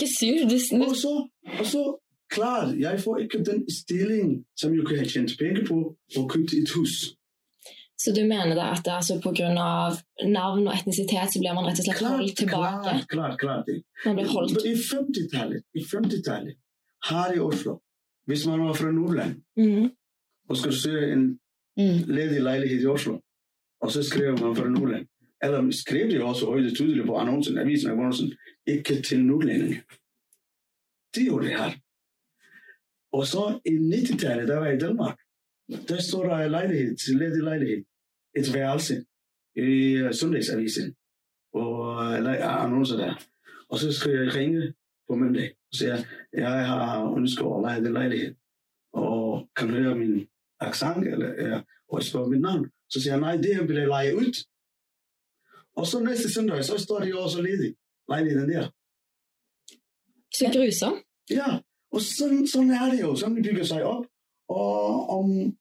Sur? 0.08 0.28
Du, 0.28 0.80
du, 0.80 0.90
Og 0.90 0.96
så, 0.96 1.28
og 1.60 1.66
så 1.66 1.98
klart, 2.30 2.80
jeg 2.80 3.02
får 3.02 3.18
ikke 3.18 3.44
den 3.44 3.72
stillingen 3.72 4.46
som 4.56 4.76
jeg 4.76 4.86
kunne 4.86 5.00
ha 5.00 5.06
tjent 5.06 5.32
penger 5.40 5.66
på 5.68 5.98
og 6.18 6.30
købt 6.30 6.54
et 6.54 6.70
hus. 6.76 6.94
Så 8.04 8.12
du 8.12 8.22
mener 8.28 8.56
da 8.56 8.66
at 8.74 8.82
det, 8.86 8.92
altså, 8.92 9.16
av 9.64 9.94
navn 10.28 10.66
og 10.68 10.74
etnisitet 10.76 11.32
så 11.32 11.40
blir 11.40 11.54
man 11.56 11.70
rett 11.70 11.80
og 11.80 11.86
slett 11.86 11.98
Klart, 12.02 12.18
holdt 12.20 12.38
tilbake? 12.38 12.82
klart, 12.84 13.38
klart, 13.40 13.40
klart. 13.40 13.70
det. 13.70 14.26
Holdt 14.28 14.66
I 14.68 14.74
50-tallet, 14.76 15.64
i 15.74 15.84
50-tallet, 15.88 16.58
her 17.10 17.36
i 17.36 17.40
Oslo, 17.40 17.78
hvis 18.28 18.44
man 18.48 18.66
var 18.66 18.74
fra 18.74 18.92
Nordland 18.92 19.40
Mhm. 19.58 19.92
og 20.50 20.58
skulle 20.58 20.76
søge 20.76 21.14
en 21.14 21.40
mm. 21.78 22.04
ledig 22.08 22.42
leilighet 22.44 22.84
i 22.84 22.86
Oslo, 22.86 23.20
og 23.82 23.92
så 23.92 24.04
skrev 24.04 24.40
man 24.40 24.56
fra 24.56 24.68
Nordland, 24.70 25.08
eller 25.44 25.72
skrev 25.72 26.12
de 26.12 26.24
også 26.24 26.52
høyt 26.52 26.72
og 26.72 26.78
tydelig 26.78 27.06
på 27.06 27.16
annonsen, 27.18 27.58
avisen 27.58 27.92
av 27.92 27.98
annonsen, 27.98 28.34
ikke 28.68 29.02
til 29.02 29.24
nordlendinger. 29.26 29.82
De 31.16 31.26
gjorde 31.26 31.48
det 31.48 31.58
her. 31.58 31.74
Og 33.14 33.28
så 33.28 33.60
i 33.66 33.78
90-tallet, 33.78 34.48
da 34.48 34.60
var 34.60 34.66
jeg 34.66 34.76
i 34.76 34.86
Danmark, 34.86 35.18
der 35.88 36.02
står 36.02 36.24
der 36.28 36.48
lejlighed, 36.48 36.98
ledig 37.20 37.44
lejlighed, 37.44 37.84
et 38.40 38.54
værelse 38.54 39.06
i 39.56 40.02
uh, 40.02 40.12
Sundagsavisen, 40.12 40.96
og 41.54 41.80
uh, 42.06 42.64
annoncer 42.64 42.98
der. 42.98 43.16
Og 43.70 43.80
så 43.80 43.92
skal 43.92 44.12
jeg 44.12 44.36
ringe 44.36 44.74
på 45.08 45.16
mandag 45.16 45.50
og 45.72 45.78
sige, 45.78 46.06
jeg 46.34 46.68
har 46.68 47.16
ønsket 47.18 47.46
at 47.56 47.62
lege 47.62 47.84
den 47.86 47.94
lejlighed, 47.94 48.36
og 48.94 49.50
kan 49.56 49.70
høre 49.70 49.96
min 49.96 50.28
accent, 50.60 51.08
eller, 51.08 51.30
ja, 51.48 51.62
og 51.90 52.00
jeg 52.00 52.04
spørger 52.04 52.30
mit 52.30 52.42
navn. 52.42 52.72
Så 52.90 53.02
siger 53.02 53.14
jeg, 53.14 53.22
nej, 53.22 53.36
det 53.36 53.56
her 53.56 53.66
vil 53.68 53.76
jeg 53.76 53.88
lege 53.88 54.16
ud. 54.16 54.46
Og 55.76 55.88
så 55.88 56.00
næste 56.00 56.34
søndag, 56.34 56.64
så 56.64 56.78
står 56.78 57.04
jo 57.06 57.20
også 57.24 57.42
ledig, 57.42 57.76
lejligheden 58.10 58.50
der. 58.50 58.66
Så 60.38 60.46
grusomt. 60.54 61.04
Ja, 61.30 61.50
og 61.92 62.02
sådan, 62.02 62.48
sådan 62.48 62.70
er 62.70 62.92
det 62.92 63.02
jo. 63.02 63.16
Sådan 63.16 63.36
det 63.36 63.46
bygger 63.50 63.64
sig 63.64 63.84
op. 63.84 64.06
Og 64.50 65.10
om 65.18 65.58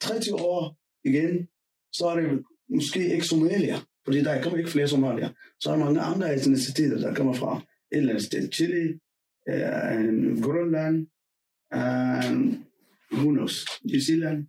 30 0.00 0.34
år 0.52 0.76
igen, 1.04 1.48
så 1.96 2.06
er 2.10 2.20
det 2.20 2.42
måske 2.68 3.14
ikke 3.14 3.26
Somalia. 3.26 3.76
Fordi 4.04 4.18
der 4.24 4.42
kommer 4.42 4.58
ikke 4.58 4.70
flere 4.70 4.88
somalier. 4.88 5.28
Så 5.60 5.70
er 5.70 5.76
der 5.76 5.84
mange 5.84 6.00
andre 6.00 6.34
etniciteter, 6.36 6.98
der 6.98 7.14
kommer 7.14 7.32
fra 7.34 7.52
et 7.92 7.98
eller 7.98 8.10
andet 8.12 8.24
sted. 8.24 8.52
Chile, 8.52 9.00
øh, 9.48 10.42
Grønland, 10.42 11.06
øh, 11.74 12.32
who 13.18 13.30
knows, 13.30 13.66
New 13.84 14.00
Zealand. 14.00 14.46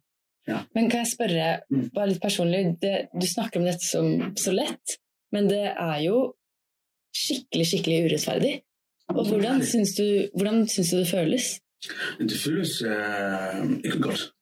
Men 0.75 0.89
kan 0.89 0.99
jeg 0.99 1.07
spørre, 1.17 1.59
Mm. 1.69 1.89
bare 1.95 2.07
litt 2.09 2.21
personlig, 2.21 2.77
det, 2.81 3.07
du 3.21 3.27
snakker 3.27 3.59
om 3.59 3.65
dette 3.65 3.85
som 3.91 4.35
så 4.37 4.51
lett, 4.51 4.87
men 5.31 5.49
det 5.49 5.63
er 5.89 5.97
jo 6.05 6.35
skikkelig, 7.15 7.65
skikkelig 7.67 8.05
urettferdig. 8.05 8.61
Og 9.07 9.27
hvordan 9.29 9.63
syns 9.65 9.95
du, 9.97 10.27
hvordan 10.37 10.67
syns 10.67 10.91
du 10.91 10.97
det 10.97 11.07
føles? 11.07 11.61
Det 12.19 12.37
føles 12.45 12.81
øh, 12.81 13.71
ikke 13.85 13.99
godt. 14.01 14.34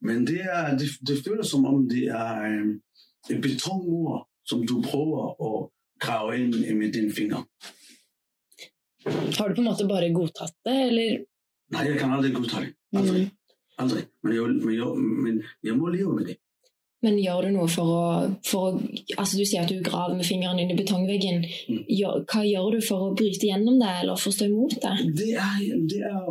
Men 0.00 0.26
det, 0.26 0.40
er, 0.44 0.72
det, 0.78 0.88
det 1.06 1.22
føles 1.24 1.50
som 1.50 1.66
om 1.66 1.88
det 1.88 2.06
er 2.08 2.42
øh, 2.48 2.72
en 3.30 3.42
betonmur, 3.42 4.28
som 4.48 4.66
du 4.66 4.82
prøver 4.82 5.32
at 5.48 5.70
grave 6.02 6.38
ind 6.38 6.76
med 6.78 6.92
dine 6.92 7.12
fingre. 7.12 7.44
Har 9.38 9.48
du 9.48 9.54
på 9.54 9.60
en 9.60 9.70
måte 9.70 9.88
bare 9.88 10.12
godtatt 10.14 10.54
det, 10.64 10.78
eller? 10.88 11.24
Nej, 11.72 11.86
jeg 11.90 11.98
kan 11.98 12.12
aldrig 12.12 12.34
godtage 12.34 12.66
det. 12.66 12.74
Aldrig. 12.98 13.22
Mm. 13.22 13.30
Aldrig. 13.78 14.04
Men 14.22 14.34
jeg, 14.34 14.42
men, 14.42 14.74
jeg, 14.74 14.96
men 15.24 15.42
jeg 15.64 15.76
må 15.76 15.88
leve 15.88 16.16
med 16.16 16.24
det. 16.30 16.36
Men 17.02 17.18
gjør 17.18 17.48
du 17.48 17.48
noe 17.56 17.70
for 17.70 17.88
å, 17.90 18.02
for 18.46 18.68
å 18.68 18.74
Altså, 19.18 19.38
du 19.38 19.42
sier 19.42 19.64
at 19.64 19.70
du 19.72 19.80
graver 19.82 20.14
med 20.14 20.26
fingrene 20.26 20.62
inn 20.62 20.70
i 20.70 20.78
betongveggen. 20.78 21.42
Mm. 21.42 21.80
Gjør, 21.90 22.22
hva 22.30 22.44
gjør 22.46 22.76
du 22.76 22.84
for 22.86 23.08
å 23.08 23.14
bryte 23.18 23.48
gjennom 23.48 23.80
det, 23.82 23.90
eller 24.02 24.20
for 24.20 24.30
å 24.30 24.36
stå 24.36 24.48
imot 24.50 24.76
det? 24.84 24.94
Det 25.18 25.32
er, 25.34 25.64
det 25.90 26.02
er 26.06 26.22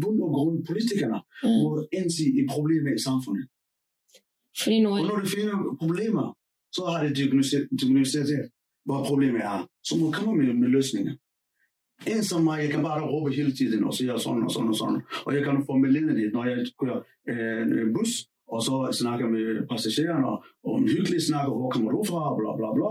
bund 0.00 0.18
og 0.26 0.30
grund 0.36 0.66
politikerne 0.70 1.20
Mm. 1.44 1.48
må 1.62 1.68
indse 1.98 2.24
i 2.40 2.42
problemer 2.54 2.92
i 2.98 3.00
samfundet. 3.08 3.46
Fordi 4.60 4.76
nå 4.82 4.90
Og 4.90 5.04
når 5.08 5.18
de 5.24 5.28
finder 5.36 5.56
problemer, 5.82 6.26
så 6.76 6.82
har 6.90 7.00
de 7.04 7.14
diagnostiseret, 7.14 8.50
hvad 8.86 9.00
problemet 9.10 9.40
er. 9.52 9.58
Så 9.88 9.92
må 10.00 10.10
komme 10.10 10.32
med, 10.40 10.54
med 10.54 10.68
løsninger. 10.68 11.14
En 12.12 12.24
som 12.24 12.44
mig, 12.44 12.56
jeg 12.64 12.70
kan 12.74 12.82
bare 12.82 13.00
råbe 13.12 13.30
hele 13.38 13.52
tiden 13.58 13.84
og 13.84 13.94
sige 13.94 14.18
sådan 14.26 14.42
og 14.46 14.50
sådan 14.54 14.68
og 14.68 14.76
sådan. 14.82 15.00
Og 15.26 15.30
jeg 15.36 15.42
kan 15.44 15.64
få 15.68 15.72
medlidenhed, 15.84 16.28
når 16.32 16.44
jeg 16.50 16.56
kører 16.80 17.00
øh, 17.30 17.62
en 17.82 17.94
bus, 17.94 18.12
og 18.54 18.60
så 18.66 18.74
snakker 19.00 19.26
med 19.36 19.46
passagererne 19.70 20.26
og, 20.32 20.38
og 20.66 20.74
en 20.80 20.88
hyggelig 20.94 21.20
snak, 21.28 21.46
og 21.48 21.56
hvor 21.58 21.70
kommer 21.70 21.90
du 21.96 22.00
fra, 22.10 22.20
bla 22.38 22.50
bla 22.58 22.68
bla, 22.78 22.90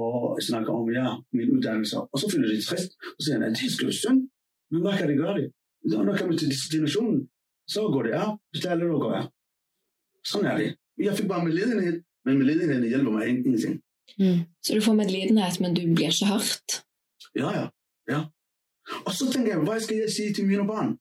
og 0.00 0.14
snakker 0.48 0.72
om, 0.78 0.86
ja, 0.98 1.06
min 1.36 1.48
uddannelse. 1.54 1.96
Og 2.12 2.16
så 2.22 2.26
finder 2.32 2.48
de 2.48 2.58
trist, 2.68 2.90
og 3.16 3.20
siger, 3.22 3.36
at 3.46 3.52
det 3.60 3.82
jo 3.88 3.92
synd. 4.02 4.20
Men 4.70 4.80
hvad 4.82 4.94
kan 4.98 5.08
det 5.10 5.16
gøre 5.24 5.36
det? 5.40 5.46
Når 5.84 6.02
man 6.04 6.18
kommer 6.18 6.36
til 6.38 6.48
destinationen, 6.48 7.28
så 7.68 7.80
går 7.80 8.02
det 8.02 8.10
af, 8.10 8.36
betaler 8.52 8.84
du 8.86 8.94
og 8.94 9.00
går 9.00 9.12
af. 9.12 9.24
Sådan 10.24 10.46
er 10.46 10.56
det. 10.58 10.76
Jeg 10.98 11.16
fik 11.18 11.28
bare 11.28 11.44
medlidenhed, 11.44 12.02
men 12.24 12.38
medlidenheden 12.38 12.88
hjælper 12.88 13.10
mig 13.12 13.26
ingenting. 13.28 13.82
Så 14.62 14.74
du 14.74 14.80
får 14.80 14.94
medlidenhet, 14.94 15.60
men 15.60 15.70
du 15.74 15.80
blir 15.94 16.06
ikke 16.06 16.26
hørt. 16.32 16.70
Ja, 17.40 17.48
ja. 17.60 17.66
ja. 18.12 18.20
Og 19.06 19.12
så 19.12 19.32
tænker 19.32 19.50
jeg, 19.56 19.60
hvad 19.64 19.80
skal 19.80 19.96
jeg 19.96 20.10
sige 20.10 20.34
til 20.34 20.46
mine 20.46 20.66
børn, 20.72 20.98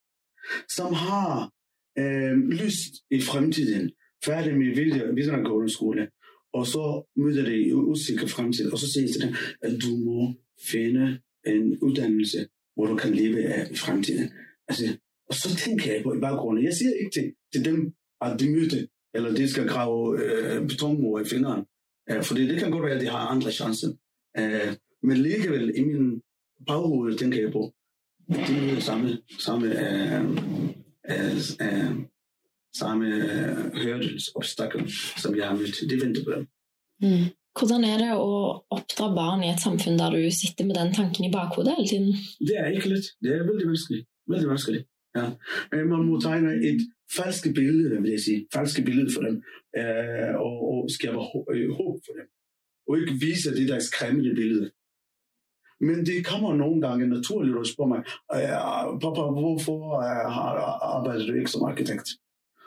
som 0.77 0.93
har 0.93 1.51
øh, 2.01 2.37
lyst 2.63 2.93
i 3.11 3.21
fremtiden, 3.21 3.91
færdig 4.25 4.57
med 4.57 4.75
videre- 4.75 5.15
videregående 5.15 5.73
skole, 5.73 6.09
og 6.53 6.67
så 6.67 6.83
møder 7.15 7.43
de 7.49 7.67
i 7.67 7.73
usikker 7.73 8.27
fremtid, 8.27 8.71
og 8.71 8.77
så 8.79 8.91
siger 8.91 9.03
jeg 9.03 9.11
til 9.11 9.21
dem, 9.21 9.33
at 9.61 9.71
du 9.83 9.91
må 10.07 10.19
finde 10.71 11.19
en 11.45 11.79
uddannelse, 11.79 12.47
hvor 12.75 12.85
du 12.85 12.95
kan 12.95 13.15
leve 13.15 13.43
af 13.45 13.71
i 13.71 13.75
fremtiden. 13.75 14.31
Altså, 14.69 14.97
og 15.29 15.35
så 15.35 15.55
tænker 15.55 15.93
jeg 15.93 16.03
på 16.03 16.13
i 16.13 16.19
baggrunden, 16.19 16.65
jeg 16.65 16.73
siger 16.73 16.93
ikke 17.01 17.11
til, 17.17 17.33
til 17.53 17.65
dem, 17.65 17.93
at 18.21 18.39
de 18.39 18.49
mødte, 18.55 18.87
eller 19.15 19.35
de 19.35 19.49
skal 19.49 19.67
grave 19.67 20.23
øh, 20.23 20.67
betonmur 20.67 21.19
i 21.19 21.25
fingeren, 21.25 21.65
øh, 22.09 22.23
fordi 22.23 22.47
det 22.47 22.59
kan 22.59 22.71
godt 22.71 22.85
være, 22.85 22.95
at 22.95 23.01
de 23.01 23.07
har 23.07 23.27
andre 23.33 23.51
chancer. 23.51 23.91
Øh, 24.37 24.75
men 25.03 25.11
alligevel 25.11 25.71
i 25.75 25.83
min 25.83 26.21
baghoved 26.67 27.17
tænker 27.17 27.41
jeg 27.41 27.51
på, 27.51 27.73
det 28.27 28.77
er 28.77 28.79
samme, 28.79 29.17
samme, 29.39 29.67
øh, 29.85 30.23
øh, 31.11 31.35
øh, 31.65 31.95
samme 32.77 33.05
øh, 33.07 33.57
hurdles, 33.81 34.31
obstacle, 34.35 34.85
som 35.17 35.35
jeg 35.37 35.47
har 35.47 35.55
mødt. 35.55 35.89
Det 35.89 36.01
venter 36.03 36.23
på 36.23 36.31
dem. 36.35 36.47
Hvordan 37.59 37.83
er 37.83 37.97
det 37.97 38.11
å 38.15 38.33
oppdra 38.75 39.09
barn 39.15 39.43
i 39.43 39.49
et 39.51 39.61
samfunn 39.63 39.97
der 39.99 40.13
du 40.13 40.21
sitter 40.31 40.67
med 40.67 40.77
den 40.77 40.93
tanken 40.93 41.25
i 41.25 41.31
bakhodet 41.33 41.75
hele 41.77 41.89
tiden? 41.91 42.13
Det 42.47 42.55
er 42.59 42.69
ikke 42.75 42.89
let. 42.93 43.09
Det 43.23 43.33
er 43.35 43.43
veldig 43.49 43.67
vanskelig. 43.67 44.05
Veldig 44.29 44.49
det. 44.75 44.85
Ja. 45.17 45.25
Men 45.71 45.89
Man 45.89 46.05
må 46.05 46.19
tegne 46.19 46.51
et 46.69 46.81
falske 47.17 47.53
billede, 47.53 48.01
vil 48.01 48.11
jeg 48.11 48.19
sige. 48.19 48.47
Falske 48.53 48.81
billede 48.81 49.09
for 49.15 49.21
dem. 49.21 49.35
Øh, 49.77 50.35
og, 50.47 50.57
og 50.71 50.89
skabe 50.89 51.17
øh, 51.53 51.69
håb 51.79 51.95
for 52.05 52.13
dem. 52.19 52.27
Og 52.87 52.99
ikke 52.99 53.13
vise 53.25 53.55
det 53.55 53.69
der 53.69 53.79
skræmmende 53.79 54.35
billede. 54.35 54.71
Men 55.87 56.05
det 56.05 56.25
kommer 56.25 56.55
nogle 56.55 56.81
gange 56.87 57.07
naturligt 57.07 57.57
og 57.57 57.67
spørger 57.67 57.93
mig, 57.93 58.01
øh, 58.35 58.99
pappa, 59.03 59.23
hvorfor 59.39 60.01
har, 60.35 60.51
arbejder 60.97 61.25
du 61.27 61.33
ikke 61.33 61.51
som 61.51 61.63
arkitekt? 61.63 62.09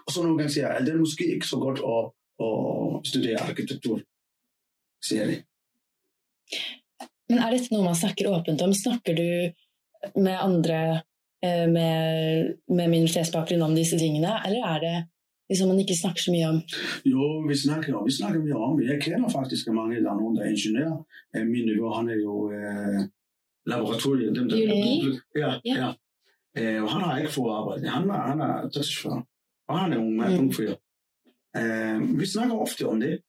Og 0.07 0.13
så 0.13 0.23
nogle 0.23 0.39
gange 0.39 0.53
siger 0.53 0.67
jeg, 0.67 0.77
at 0.77 0.87
det 0.87 0.95
er 0.95 1.05
måske 1.07 1.35
ikke 1.35 1.47
så 1.47 1.57
godt 1.67 1.81
at, 1.95 2.05
at 2.47 3.07
studere 3.11 3.41
arkitektur. 3.51 3.97
Siger 5.09 5.25
det. 5.31 5.39
Men 7.29 7.39
er 7.39 7.51
dette 7.51 7.73
noget, 7.73 7.85
man 7.85 8.03
snakker 8.03 8.31
åbent 8.35 8.63
om? 8.63 8.73
Snakker 8.85 9.13
du 9.21 9.29
med 10.25 10.37
andre 10.49 11.01
med, 11.77 12.55
med 12.77 12.87
minoritetsbakgrunn 12.89 13.63
om 13.63 13.75
disse 13.75 13.99
tingene, 13.99 14.31
eller 14.47 14.63
er 14.75 14.79
det 14.87 14.97
liksom 15.51 15.69
man 15.69 15.81
ikke 15.81 15.97
snakker 16.03 16.23
så 16.23 16.31
mye 16.35 16.47
om? 16.53 16.59
Jo, 17.13 17.25
vi 17.49 17.55
snakker, 17.65 18.05
vi 18.05 18.13
snakker 18.19 18.41
mye 18.45 18.55
om 18.67 18.79
det. 18.79 18.87
Jeg 18.93 19.03
kender 19.03 19.29
faktisk 19.29 19.67
mange, 19.69 19.97
der 20.05 20.11
er 20.11 20.21
nogen, 20.21 20.37
der 20.37 20.43
er 20.45 20.51
ingeniører. 20.51 20.99
Øh, 21.37 21.47
Min 21.47 21.65
nivå, 21.73 21.93
han 21.99 22.09
er 22.09 22.19
jo 22.29 22.35
øh, 22.53 23.01
laboratoriet. 23.67 24.37
Dem, 24.37 24.49
der, 24.49 24.57
Biologi? 24.57 25.19
Ja, 25.37 25.51
Ja. 25.65 25.75
ja. 25.83 25.91
Øh, 26.59 26.83
og 26.83 26.89
han 26.93 27.01
har 27.01 27.19
ikke 27.19 27.33
fået 27.33 27.53
arbejde. 27.61 27.89
Han 27.89 28.11
er, 28.11 28.21
han 28.31 28.41
er 28.41 28.91
40. 29.03 29.25
Og 29.69 29.79
han 29.79 29.93
er 29.93 29.99
mand, 29.99 30.33
Mm. 30.35 30.39
ung 30.41 30.55
fyr. 30.55 30.75
Øh, 31.61 32.21
vi 32.21 32.27
snakker 32.27 32.55
ofte 32.57 32.89
om 32.89 33.01
det. 33.01 33.21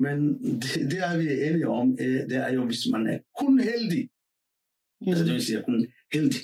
Men 0.00 0.16
det, 0.62 0.72
det 0.90 0.98
er 1.08 1.16
vi 1.18 1.26
enige 1.48 1.68
om, 1.68 1.96
øh, 2.00 2.20
det 2.30 2.36
er 2.36 2.52
jo, 2.52 2.64
hvis 2.64 2.82
man 2.92 3.06
er 3.06 3.18
kun 3.40 3.60
heldig. 3.60 4.08
Mm. 5.00 5.08
Altså 5.08 5.24
det 5.24 5.32
vil 5.32 5.44
sige 5.46 5.62
kun 5.66 5.86
heldig, 6.12 6.40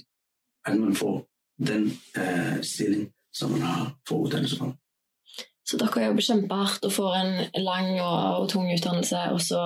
at 0.66 0.76
man 0.80 0.94
får 0.94 1.26
den 1.66 1.90
øh, 2.16 2.62
stilling, 2.62 3.08
som 3.34 3.50
man 3.50 3.60
har 3.62 3.96
fået 4.08 4.26
uddannelse 4.26 4.56
for. 4.56 4.76
Så 5.66 5.78
dere 5.78 6.06
jobber 6.06 6.22
kjempehardt 6.26 6.84
og 6.84 6.92
får 6.92 7.14
en 7.14 7.62
lang 7.62 8.00
og, 8.02 8.40
og 8.42 8.48
tung 8.50 8.72
utdannelse, 8.74 9.18
og 9.30 9.40
så 9.40 9.60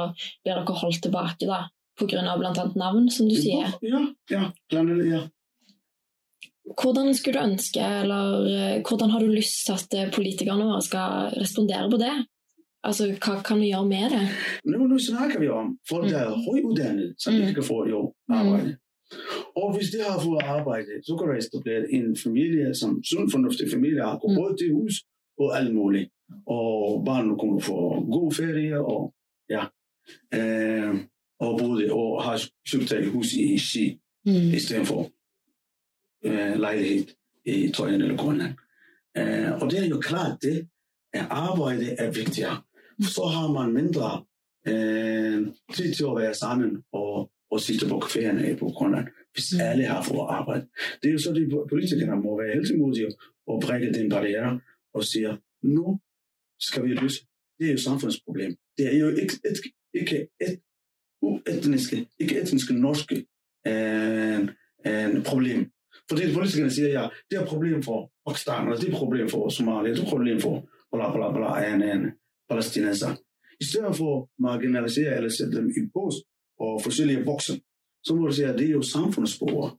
blir 0.44 0.58
dere 0.58 0.74
holdt 0.82 1.02
tilbake 1.02 1.46
da, 1.48 1.62
på 1.98 2.06
grunn 2.10 2.28
av 2.28 2.38
blant 2.42 2.58
annet 2.60 2.76
navn, 2.76 3.06
som 3.10 3.28
du 3.30 3.36
sier. 3.38 3.72
Ja, 3.82 4.02
ja, 4.30 4.50
ja. 4.74 5.22
Hvordan 6.82 7.14
skulle 7.14 7.38
du 7.40 7.44
ønske, 7.46 7.80
eller 8.02 8.46
eh, 8.48 8.82
hvordan 8.88 9.10
har 9.10 9.20
du 9.20 9.32
lyst 9.32 9.66
til 9.66 9.72
at 9.76 9.96
eh, 10.00 10.12
politikerne 10.14 10.64
våre 10.64 10.82
skal 10.82 11.34
respondere 11.40 11.90
på 11.92 11.98
det? 12.00 12.12
Altså, 12.84 13.08
hva 13.16 13.38
kan 13.44 13.60
vi 13.60 13.70
gjøre 13.72 13.88
med 13.88 14.10
det? 14.12 14.22
Nu, 14.64 14.86
nu 14.88 14.98
snakker 15.00 15.40
vi 15.40 15.48
om 15.48 15.74
folk, 15.88 16.08
der 16.10 16.18
er 16.24 16.40
højuddannede, 16.46 17.14
som 17.18 17.32
Mm. 17.34 17.40
ikke 17.40 17.54
kan 17.54 17.64
få 17.68 17.78
jobb. 17.88 18.12
arbejde. 18.28 18.76
Og 19.56 19.76
hvis 19.76 19.90
de 19.90 19.98
har 20.08 20.20
fået 20.20 20.42
arbejde, 20.42 20.86
så 21.06 21.16
kan 21.16 21.28
der 21.28 21.36
etablere 21.42 21.92
en 21.92 22.16
familie, 22.24 22.74
som 22.74 23.02
sund 23.04 23.30
fornuftig 23.30 23.66
familie, 23.70 24.02
har 24.02 24.14
Mm. 24.14 24.36
råd 24.38 24.56
til 24.58 24.72
hus 24.72 24.94
og 25.38 25.58
alt 25.58 25.74
muligt. 25.74 26.10
Og 26.46 27.02
barnet 27.06 27.38
kunne 27.40 27.60
få 27.62 27.78
god 28.16 28.32
ferie, 28.32 28.80
og 28.92 29.14
ja, 29.50 29.62
øh, 30.38 30.94
og 31.40 31.58
boede 31.58 31.92
og 31.92 32.22
har 32.24 32.42
købt 32.72 32.92
et 32.92 33.10
hus 33.12 33.32
i 33.32 33.58
Ski, 33.58 34.00
Mm. 34.26 34.32
i 34.56 34.58
stedet 34.58 34.86
for 34.86 35.10
øh, 36.24 36.58
lejlighed 36.60 37.06
i 37.46 37.70
Trøjen 37.74 38.00
eller 38.00 38.16
Grønland. 38.16 38.54
Øh, 39.18 39.52
og 39.62 39.70
det 39.70 39.78
er 39.84 39.88
jo 39.88 40.00
klart 40.00 40.38
det, 40.42 40.68
at 41.12 41.26
arbejde 41.30 41.86
er 41.98 42.10
vigtigere. 42.12 42.62
Så 43.00 43.22
har 43.34 43.52
man 43.52 43.72
mindre 43.74 44.24
øh, 44.68 45.48
tid 45.74 45.94
til 45.94 46.04
at 46.04 46.16
være 46.16 46.34
sammen 46.34 46.84
og, 46.92 47.30
og 47.54 47.60
sitte 47.66 47.84
på 47.92 47.96
caféerne 48.04 48.56
på 48.62 48.66
Grønland, 48.76 49.06
hvis 49.32 49.48
Mm. 49.52 49.60
alle 49.70 49.84
har 49.92 50.02
fået 50.10 50.26
arbejde. 50.38 50.64
Det 51.00 51.06
er 51.08 51.12
jo 51.16 51.18
så, 51.24 51.30
de 51.38 51.44
politikere 51.72 52.16
må 52.24 52.30
være 52.40 52.54
heltemodige 52.56 53.08
og 53.50 53.56
brække 53.64 53.92
den 53.98 54.06
barriere 54.14 54.60
og 54.96 55.02
siger, 55.12 55.30
nu 55.76 55.84
skal 56.66 56.82
vi 56.84 56.88
løse. 57.02 57.20
Det 57.58 57.64
er 57.68 57.72
jo 57.72 57.78
samfundsproblem. 57.88 58.52
Det 58.78 58.84
er 58.94 58.98
jo 58.98 59.08
ikke 59.22 59.34
et, 59.50 59.58
ikke 60.00 60.16
et 60.46 60.54
uetniske, 61.22 61.96
ikke 62.22 62.34
etniske 62.42 62.74
norske 62.86 63.16
øh, 63.70 64.40
øh, 64.88 65.24
problem. 65.30 65.60
Fordi 66.10 66.22
politikerne 66.34 66.70
siger, 66.70 66.88
ja, 66.88 67.08
det 67.30 67.36
er 67.36 67.42
et 67.42 67.48
problem 67.48 67.82
for 67.82 67.98
Pakistan, 68.26 68.68
og 68.68 68.76
det 68.76 68.84
er 68.88 68.92
et 68.92 68.98
problem 69.02 69.28
for 69.28 69.48
Somalia, 69.48 69.90
det 69.90 69.98
er 69.98 70.02
et 70.02 70.08
problem 70.08 70.40
for 70.40 70.54
bla 70.92 71.06
bla 71.16 71.26
bla, 71.36 71.74
en, 71.74 71.82
en 71.82 72.02
palæstinenser. 72.50 73.12
I 73.60 73.64
stedet 73.70 73.96
for 73.96 74.10
at 74.22 74.28
marginalisere 74.38 75.16
eller 75.16 75.30
sætte 75.38 75.56
dem 75.58 75.66
i 75.78 75.80
bås 75.94 76.14
og 76.60 76.82
forskellige 76.82 77.24
voksne, 77.24 77.60
så 78.04 78.14
må 78.14 78.26
du 78.26 78.32
sige, 78.32 78.48
at 78.48 78.58
det 78.58 78.66
er 78.66 78.72
jo 78.72 78.82
samfundsborger, 78.82 79.78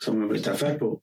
som 0.00 0.16
man 0.16 0.28
vil 0.28 0.42
tage 0.42 0.56
fat 0.56 0.78
på 0.78 1.02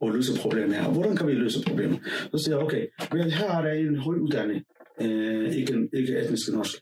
og 0.00 0.14
løse 0.14 0.40
problemet 0.40 0.76
her. 0.76 0.92
Hvordan 0.92 1.16
kan 1.16 1.26
vi 1.26 1.32
løse 1.32 1.64
problemet? 1.66 2.00
Så 2.30 2.38
siger 2.38 2.56
jeg, 2.56 2.64
okay, 2.66 2.86
men 3.12 3.30
her 3.30 3.50
er 3.50 3.62
der 3.62 3.72
en 3.72 3.96
høj 3.96 4.14
uddannet, 4.14 4.64
øh, 5.00 5.54
ikke, 5.54 5.88
ikke 5.92 6.18
etnisk 6.18 6.52
norsk. 6.52 6.74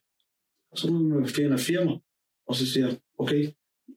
Så 0.75 0.91
må 0.93 0.99
man 0.99 1.29
finde 1.29 1.59
firma, 1.59 1.93
og 2.49 2.55
så 2.55 2.73
siger 2.73 2.89
okay, 3.19 3.49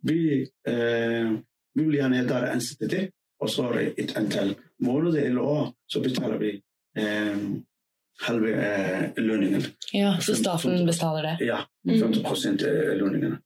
vi, 0.03 0.19
øh, 0.67 1.31
vi 1.75 1.83
vil 1.83 1.95
gerne 1.95 2.15
have 2.15 2.27
dig 2.27 2.51
ansat 2.51 2.91
det, 2.91 3.09
og 3.39 3.49
så 3.49 3.63
er 3.67 3.73
det 3.77 3.93
et 3.97 4.17
antal 4.17 4.55
måneder 4.79 5.21
eller 5.21 5.41
år, 5.41 5.75
så 5.87 6.03
betaler 6.03 6.37
vi 6.37 6.51
øh, 6.97 7.37
halve 8.21 8.55
af 8.55 9.13
lønningen. 9.17 9.61
Ja, 9.93 10.15
så 10.19 10.35
staten 10.35 10.85
betaler 10.85 11.21
det. 11.37 11.45
Ja, 11.45 11.57
Mm. 11.83 11.91
50 11.91 12.19
procent 12.27 12.61
af 12.61 12.97
lønningerne. 12.97 13.37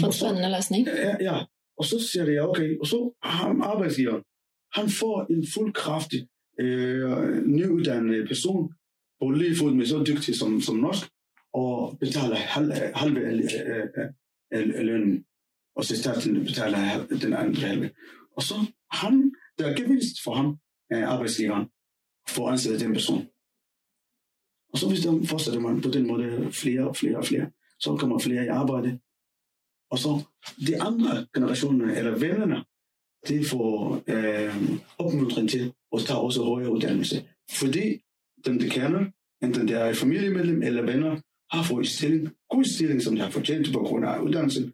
For 0.00 0.06
en 0.06 0.12
spennende 0.12 0.56
løsning. 0.56 0.86
Ja, 0.86 1.16
ja. 1.20 1.44
Og 1.78 1.84
så 1.84 2.08
siger 2.12 2.24
det, 2.24 2.40
okay, 2.40 2.78
og 2.80 2.86
så 2.86 3.12
har 3.22 3.48
arbejdsgiveren, 3.62 4.22
han 4.74 4.90
får 4.90 5.26
en 5.30 5.46
fuldkraftig, 5.54 6.28
øh, 6.60 7.46
nyuddannet 7.46 8.28
person, 8.28 8.72
på 9.20 9.30
lige 9.30 9.56
fod 9.56 9.72
med 9.72 9.86
så 9.86 10.04
dygtig 10.06 10.38
som, 10.38 10.60
som 10.60 10.76
norsk, 10.76 11.08
og 11.54 11.96
betaler 12.00 12.36
halv, 12.36 12.72
halve 12.94 13.20
af, 14.52 14.66
af 14.78 14.84
lønnen, 14.86 15.24
og 15.76 15.84
så 15.84 15.96
staten 15.96 16.44
betaler 16.44 17.06
den 17.22 17.32
anden 17.32 17.56
halve. 17.56 17.90
Og 18.36 18.42
så 18.42 18.54
han, 18.92 19.32
der 19.58 19.66
er 19.66 19.76
gevinst 19.76 20.16
for 20.24 20.34
ham, 20.34 20.58
af 20.90 21.06
arbejdsgiveren, 21.06 21.66
for 22.28 22.46
at 22.46 22.52
ansætte 22.52 22.84
den 22.84 22.92
person. 22.92 23.26
Og 24.72 24.78
så 24.78 24.88
hvis 24.88 25.00
der 25.00 25.24
fortsætter 25.24 25.60
man 25.60 25.80
på 25.80 25.88
den 25.88 26.06
måde 26.06 26.52
flere 26.52 26.88
og 26.88 26.96
flere 26.96 27.16
og 27.16 27.24
flere, 27.24 27.50
så 27.80 27.96
kommer 27.96 28.18
flere 28.18 28.44
i 28.44 28.48
arbejde. 28.48 28.98
Og 29.90 29.98
så 29.98 30.22
de 30.66 30.82
andre 30.82 31.26
generationer, 31.34 31.94
eller 31.94 32.18
vennerne, 32.18 32.64
de 33.28 33.44
får 33.44 34.02
øh, 34.06 34.78
opmuntring 34.98 35.50
til 35.50 35.72
at 35.92 36.00
tage 36.00 36.18
også 36.18 36.42
højere 36.42 36.70
uddannelse. 36.70 37.28
Fordi 37.50 38.00
dem, 38.46 38.58
de 38.58 38.70
kender, 38.70 39.04
enten 39.42 39.68
det 39.68 39.76
er 39.76 39.84
et 39.84 39.96
familiemedlem 39.96 40.62
eller 40.62 40.82
venner, 40.82 41.20
har 41.50 41.62
fået 41.62 41.78
en 41.78 41.86
stilling, 41.86 42.28
god 42.50 42.64
stilling, 42.64 43.02
som 43.02 43.14
de 43.14 43.20
har 43.20 43.30
fortjent 43.30 43.72
på 43.72 43.78
grund 43.78 44.04
af 44.04 44.20
uddannelsen, 44.20 44.72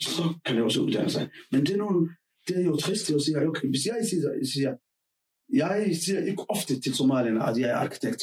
så 0.00 0.34
kan 0.44 0.56
de 0.56 0.62
også 0.62 0.80
uddanne 0.80 1.10
sig. 1.10 1.28
Men 1.52 1.60
det 1.60 1.70
er, 1.70 1.76
nogle, 1.76 2.08
det 2.48 2.56
er 2.56 2.64
jo 2.64 2.76
trist 2.76 3.10
at 3.10 3.22
sige, 3.22 3.48
okay, 3.48 3.68
hvis 3.68 3.86
jeg 3.86 3.98
siger, 4.10 4.32
jeg 4.40 4.46
siger, 4.54 4.72
jeg 5.52 5.96
siger 6.04 6.20
ikke 6.30 6.44
ofte 6.48 6.80
til 6.80 6.94
somalierne, 6.94 7.44
at 7.44 7.58
jeg 7.58 7.70
er 7.70 7.76
arkitekt. 7.76 8.22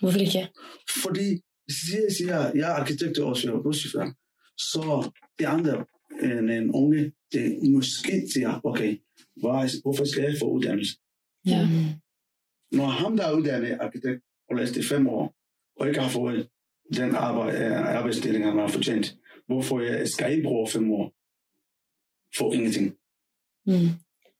Hvorfor 0.00 0.18
ikke? 0.18 0.48
Fordi 1.02 1.28
jeg 1.92 2.12
siger, 2.18 2.38
jeg 2.54 2.70
er 2.70 2.74
arkitekt 2.74 3.18
og 3.18 3.28
også 3.28 3.60
buschauffør, 3.62 4.12
så 4.58 5.10
de 5.38 5.46
andre 5.46 5.86
end 6.22 6.50
en 6.50 6.70
unge, 6.70 7.12
det 7.32 7.72
måske 7.72 8.26
siger, 8.32 8.60
okay, 8.64 8.98
hvorfor 9.82 10.04
skal 10.04 10.22
jeg 10.22 10.36
få 10.40 10.50
uddannelse? 10.50 10.92
Ja. 11.46 11.68
Når 12.72 12.86
ham, 12.86 13.16
der 13.16 13.24
er 13.24 13.36
uddannet 13.36 13.78
arkitekt 13.80 14.22
og 14.48 14.56
læst 14.56 14.76
i 14.76 14.82
fem 14.82 15.08
år, 15.08 15.34
og 15.76 15.88
ikke 15.88 16.00
har 16.00 16.10
fået 16.10 16.48
den 16.94 17.14
arbejde, 17.14 17.58
øh, 17.58 17.96
arbejdsstilling, 17.98 18.44
han 18.44 18.58
har 18.58 18.68
fortjent, 18.68 19.16
hvorfor 19.46 19.80
jeg 19.80 20.08
skal 20.08 20.32
jeg 20.32 20.42
bruge 20.42 20.68
fem 20.68 20.90
år 20.90 21.12
for 22.38 22.52
ingenting? 22.54 22.86
Mm. 23.66 23.88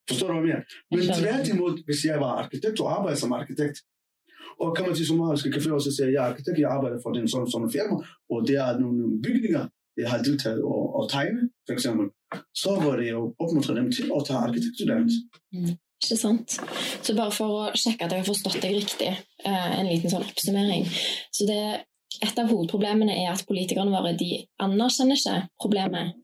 Forstår 0.08 0.26
du, 0.26 0.40
hvad 0.40 0.48
jeg 0.48 0.56
mener? 0.56 0.64
Men 0.90 0.98
Jeg 1.08 1.16
tværtimod, 1.18 1.84
hvis 1.84 2.04
jeg 2.04 2.20
var 2.20 2.32
arkitekt 2.42 2.80
og 2.80 2.98
arbejdede 2.98 3.20
som 3.20 3.32
arkitekt, 3.32 3.78
og 4.60 4.76
kommer 4.76 4.94
til 4.94 5.06
somaliske 5.06 5.52
café 5.54 5.70
og 5.72 5.82
så 5.82 5.90
siger, 5.96 6.08
jeg 6.14 6.22
er 6.24 6.30
arkitekt, 6.32 6.58
jeg 6.58 6.70
arbejder 6.70 6.98
for 7.02 7.10
den 7.16 7.28
sådan, 7.28 7.50
sådan 7.50 7.70
firma, 7.76 7.96
og 8.32 8.38
det 8.48 8.56
er 8.56 8.78
nogle 8.78 9.22
bygninger, 9.22 9.64
jeg 10.00 10.10
har 10.10 10.18
deltaget 10.22 10.62
og, 10.62 10.82
og 10.96 11.10
tegne, 11.10 11.40
for 11.66 11.72
eksempel, 11.76 12.06
så 12.62 12.70
var 12.84 12.96
det 12.96 13.10
jo 13.10 13.34
opmuntret 13.38 13.76
dem 13.76 13.92
til 13.92 14.06
at 14.16 14.24
tage 14.26 14.38
arkitektuddannelse. 14.46 15.18
Mm. 15.52 15.74
Ikke 16.02 16.16
sant? 16.16 16.60
Så 17.02 17.14
bare 17.14 17.32
for 17.32 17.58
å 17.58 17.64
sjekke 17.78 18.06
at 18.06 18.12
jeg 18.12 18.24
har 18.24 18.26
forstått 18.26 18.62
deg 18.64 18.74
riktig, 18.74 19.10
eh, 19.46 19.72
en 19.78 19.86
liten 19.86 20.10
sånn 20.10 20.24
oppsummering. 20.26 20.88
Så 21.30 21.46
det, 21.46 21.60
et 22.18 22.40
av 22.40 22.50
hovedproblemene 22.50 23.14
er 23.22 23.30
at 23.32 23.44
politikerne 23.48 23.94
våre 23.94 24.16
de 24.18 24.42
anerkjenner 24.62 25.20
ikke 25.20 25.36
problemet. 25.62 26.16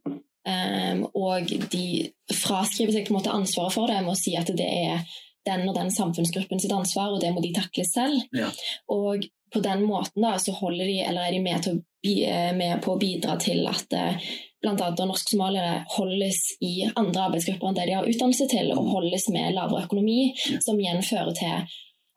Um, 0.48 1.02
og 1.18 1.50
de 1.72 2.08
fraskriver 2.32 2.94
seg 2.94 3.08
på 3.08 3.12
en 3.12 3.18
måte 3.18 3.32
ansvaret 3.34 3.74
for 3.74 3.90
det 3.90 3.98
med 4.00 4.14
å 4.14 4.16
si 4.18 4.32
at 4.38 4.48
det 4.56 4.64
er 4.64 5.02
den 5.48 5.66
og 5.68 5.74
den 5.76 5.90
samfunnsgruppen 5.94 6.60
sitt 6.62 6.74
ansvar, 6.76 7.14
og 7.16 7.20
det 7.24 7.32
må 7.34 7.42
de 7.44 7.54
takle 7.56 7.84
selv. 7.88 8.20
Ja. 8.36 8.50
Og 8.94 9.26
på 9.52 9.62
den 9.64 9.84
måten 9.88 10.22
da, 10.22 10.34
så 10.38 10.52
holder 10.52 10.84
de, 10.84 10.98
eller 11.08 11.24
er 11.24 11.32
de 11.32 11.40
med, 11.44 11.62
til 11.64 11.78
å 11.78 11.82
eh, 12.28 12.52
med 12.56 12.82
på 12.84 12.94
å 12.94 13.00
bidra 13.00 13.38
til 13.40 13.64
at 13.68 13.96
eh, 13.96 14.28
annet 14.66 15.00
norsk-somaliere 15.00 15.84
holdes 15.96 16.40
i 16.66 16.72
andre 16.90 17.28
arbeidsgrupper 17.28 17.70
enn 17.70 17.76
det 17.78 17.86
de 17.88 17.96
har 17.96 18.08
utdannelse 18.10 18.48
til, 18.50 18.72
og 18.74 18.90
holdes 18.92 19.28
med 19.34 19.54
lavere 19.56 19.86
økonomi, 19.86 20.34
Ja. 20.50 20.60
som 20.64 20.80
igjen 20.80 21.02
fører 21.02 21.32
til 21.38 21.54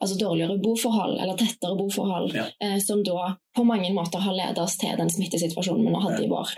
altså 0.01 0.17
dårligere 0.17 0.57
boforhold, 0.63 1.19
eller 1.21 1.37
tettere 1.37 1.77
boforhold, 1.77 2.33
Ja. 2.35 2.45
eh, 2.59 2.79
som 2.79 3.03
da 3.03 3.37
på 3.55 3.63
mange 3.63 3.93
måter 3.93 4.19
har 4.19 4.33
ledet 4.33 4.57
oss 4.57 4.77
til 4.77 4.97
den 4.97 5.09
smittesituasjonen 5.09 5.85
vi 5.85 5.91
nå 5.93 5.99
hadde 6.01 6.23
i 6.25 6.29
vår. 6.31 6.55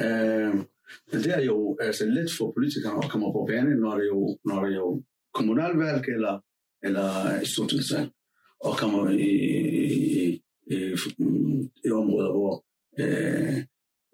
Øh, 0.00 0.64
det 1.12 1.32
er 1.32 1.44
jo 1.44 1.76
altså, 1.80 2.04
let 2.06 2.30
for 2.30 2.52
politikere 2.52 2.98
at 3.02 3.10
komme 3.10 3.32
på 3.32 3.46
banen, 3.48 3.80
når 3.80 3.96
det 3.98 4.06
jo, 4.12 4.36
når 4.44 4.66
det 4.66 4.74
jo 4.76 5.02
kommunalvalg 5.36 6.04
eller, 6.14 6.34
eller 6.86 7.08
stortingsvalg, 7.44 8.10
og 8.66 8.72
kommer 8.80 9.10
i, 9.10 9.30
i, 9.94 10.42
i, 10.70 10.76
i 11.86 11.90
områder, 11.90 12.30
hvor 12.36 12.64
øh, 13.00 13.56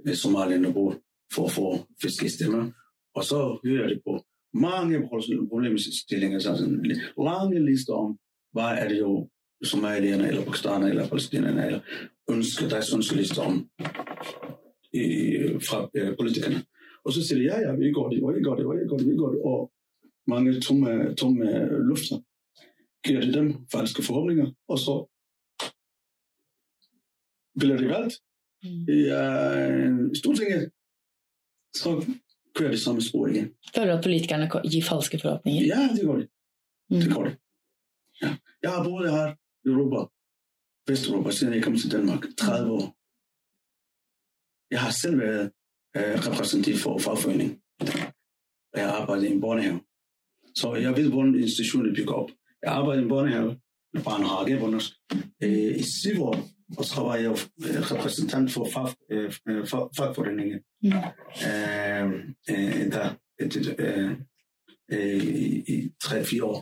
øh 0.07 0.15
somalierne 0.15 0.73
bor 0.73 0.91
for 1.35 1.45
at 1.47 1.53
få 1.59 1.67
fiskestemmer. 2.03 2.71
Og 3.15 3.25
så 3.25 3.61
hører 3.65 3.89
de 3.89 4.01
på 4.07 4.13
mange 4.55 5.09
problemstillinger, 5.51 6.39
så 6.39 6.57
sådan 6.57 6.87
lange 7.29 7.67
lister 7.71 7.95
om, 7.95 8.19
hvad 8.53 8.71
er 8.83 8.89
det 8.89 8.99
jo 8.99 9.29
somalierne, 9.65 10.29
eller 10.29 10.45
pakistanerne, 10.45 10.91
eller 10.91 11.09
palæstinerne, 11.09 11.67
eller 11.67 11.81
ønsker, 12.31 12.69
deres 12.69 12.95
ønskelister 12.95 13.43
om 13.43 13.55
i, 14.93 15.05
fra 15.69 15.79
øh, 15.97 16.17
politikerne. 16.19 16.59
Og 17.05 17.13
så 17.13 17.27
siger 17.27 17.39
de, 17.39 17.45
ja, 17.45 17.57
ja, 17.67 17.73
vi 17.77 17.93
går 17.93 18.09
det, 18.11 18.23
og 18.23 18.35
vi 18.35 18.43
går 18.43 18.55
det, 18.57 18.65
og 18.67 18.75
vi 18.77 18.89
går 18.89 18.99
det, 18.99 19.07
vi 19.13 19.17
går 19.17 19.31
det, 19.35 19.41
og 19.45 19.73
mange 20.27 20.61
tomme, 20.61 21.15
tomme 21.15 21.45
lufter 21.91 22.19
giver 23.05 23.21
det 23.21 23.35
dem 23.35 23.67
falske 23.73 24.03
forhåbninger, 24.03 24.47
og 24.69 24.79
så 24.79 24.95
bliver 27.59 27.77
det 27.77 27.89
valgt 27.89 28.15
Mm. 28.65 28.85
i 28.97 28.99
uh, 29.21 30.11
Stortinget, 30.21 30.63
så 31.81 31.89
kører 32.55 32.71
det 32.71 32.81
samme 32.81 33.03
spor 33.03 33.27
igen. 33.27 33.47
Føler 33.75 33.93
du 33.93 33.99
at 33.99 34.05
politikerne 34.05 34.47
gir 34.73 34.83
falske 34.93 35.19
forhåpninger? 35.23 35.63
Ja, 35.73 35.81
det 35.97 36.03
går 36.09 36.17
det. 36.21 36.29
Mm. 36.91 37.01
Det 37.03 37.11
går 37.15 37.25
det. 37.29 37.35
Ja. 38.23 38.31
Jeg 38.63 38.71
har 38.75 38.85
boet 38.85 39.11
her 39.15 39.27
i 39.65 39.69
Europa, 39.73 39.99
Vesteuropa, 40.89 41.31
siden 41.31 41.55
jeg 41.55 41.63
kom 41.65 41.77
til 41.77 41.93
Danmark, 41.93 42.23
30 42.39 42.71
år. 42.79 42.85
Jeg 44.75 44.81
har 44.85 44.93
selv 45.03 45.17
været 45.25 45.47
øh, 45.97 46.15
repræsentativ 46.27 46.77
for 46.85 46.99
fagforening. 47.07 47.51
Jeg 48.77 48.83
har 48.89 48.93
arbejdet 49.01 49.25
i 49.29 49.33
en 49.33 49.41
børnehave. 49.41 49.79
Så 50.57 50.75
jeg 50.75 50.97
ved, 50.97 51.11
hvordan 51.11 51.35
institutionen 51.35 51.95
bygger 51.97 52.13
op. 52.15 52.31
Jeg 52.63 52.73
arbejder 52.73 53.01
i 53.01 53.05
en 53.05 53.09
børnehave, 53.09 53.57
eller 53.95 54.05
barnehage 54.05 54.71
norsk, 54.71 54.93
øh, 55.43 55.77
i 55.81 55.83
syv 55.83 56.23
år, 56.23 56.37
Og 56.79 56.85
så 56.85 57.01
var 57.01 57.17
jeg 57.17 57.25
jo 57.25 57.37
repræsentant 57.95 58.51
for 58.53 58.65
fag, 58.75 58.89
øh, 59.11 59.33
øh, 59.49 59.67
fag, 59.67 59.89
fagforeningen. 59.99 60.59
Mm. 60.83 60.89
Øh, 61.49 62.07
øh, 62.51 62.93
der, 62.95 63.07
øh, 63.79 64.11
øh, 64.93 65.25
i, 65.25 65.65
i 65.75 65.93
3-4 66.05 66.45
år. 66.45 66.59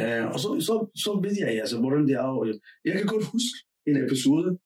Øh, 0.00 0.26
og 0.32 0.40
så, 0.40 0.48
så, 0.68 0.74
så 1.04 1.20
ved 1.24 1.36
jeg 1.40 1.60
altså, 1.60 1.78
hvordan 1.80 2.06
det 2.08 2.14
er. 2.14 2.44
Jeg- 2.46 2.60
Jeg 2.84 2.92
kan 2.98 3.06
godt 3.06 3.24
huske 3.24 3.56
en 3.86 3.96
episode, 4.04 4.58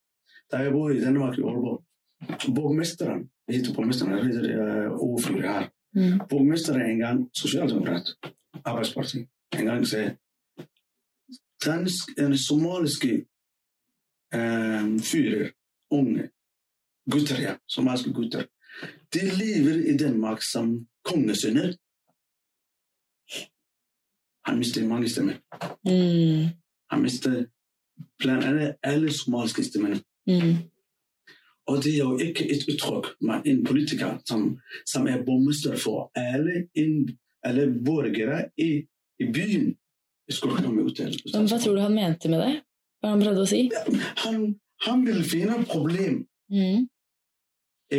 da 0.53 0.57
jeg 0.57 0.72
boede 0.72 0.97
i 0.99 1.01
Danmark 1.01 1.38
i 1.38 1.42
Aalborg. 1.42 1.84
Borgmesteren, 2.55 3.20
det 3.47 3.55
hedder 3.57 3.74
borgmesteren, 3.74 4.12
jeg 4.12 4.24
hedder 4.24 4.90
uh, 4.90 5.03
Ove. 5.03 5.68
Mm. 5.95 6.18
Borgmesteren 6.30 6.80
er 6.80 6.86
engang 6.86 7.30
socialdemokrat, 7.36 8.07
arbejdsparti, 8.64 9.18
engang 9.53 9.86
sagde, 9.86 10.16
den, 11.64 11.88
den 12.16 12.38
somaliske 12.38 13.26
øh, 14.34 15.01
fyre, 15.01 15.53
unge 15.90 16.30
gutter, 17.11 17.40
ja, 17.40 17.57
somaliske 17.68 18.12
gutter, 18.12 18.45
de 19.14 19.20
lever 19.38 19.95
i 19.95 19.97
Danmark 19.97 20.42
som 20.42 20.88
kongesønner. 21.05 21.76
Han 24.47 24.59
mistede 24.59 24.88
mange 24.88 25.09
stemmer. 25.09 25.34
Mm. 25.84 26.49
Han 26.90 27.03
mistede 27.03 27.49
blandt 28.18 28.45
andet 28.45 28.76
alle 28.82 29.12
somaliske 29.12 29.64
stemmer. 29.64 29.88
Mm. 30.26 30.70
Og 31.67 31.85
det 31.85 31.95
er 31.95 31.99
jo 31.99 32.19
ikke 32.19 32.51
et 32.53 32.69
udtryk, 32.69 33.07
men 33.21 33.43
en 33.45 33.65
politiker, 33.65 34.19
som, 34.27 34.59
som 34.87 35.07
er 35.07 35.25
borgmester 35.25 35.77
for 35.77 36.11
alle, 36.15 36.69
ind, 36.75 37.09
alle 37.43 37.65
borgere 37.85 38.51
i, 38.59 38.71
i 39.19 39.25
byen, 39.33 39.77
skulle 40.31 40.57
komme 40.57 40.85
ud 40.85 40.91
til. 40.91 41.21
Men 41.35 41.49
hva 41.49 41.59
tror 41.59 41.75
du 41.75 41.81
han 41.81 41.95
mente 41.95 42.29
med 42.29 42.39
det? 42.39 42.55
Hva 43.01 43.15
han 43.15 43.25
prøvde 43.25 43.45
å 43.45 43.49
si? 43.49 43.71
Han, 44.25 44.55
han 44.87 45.07
vil 45.07 45.25
finde 45.25 45.59
et 45.61 45.67
problem 45.69 46.25
Mm. 46.51 46.89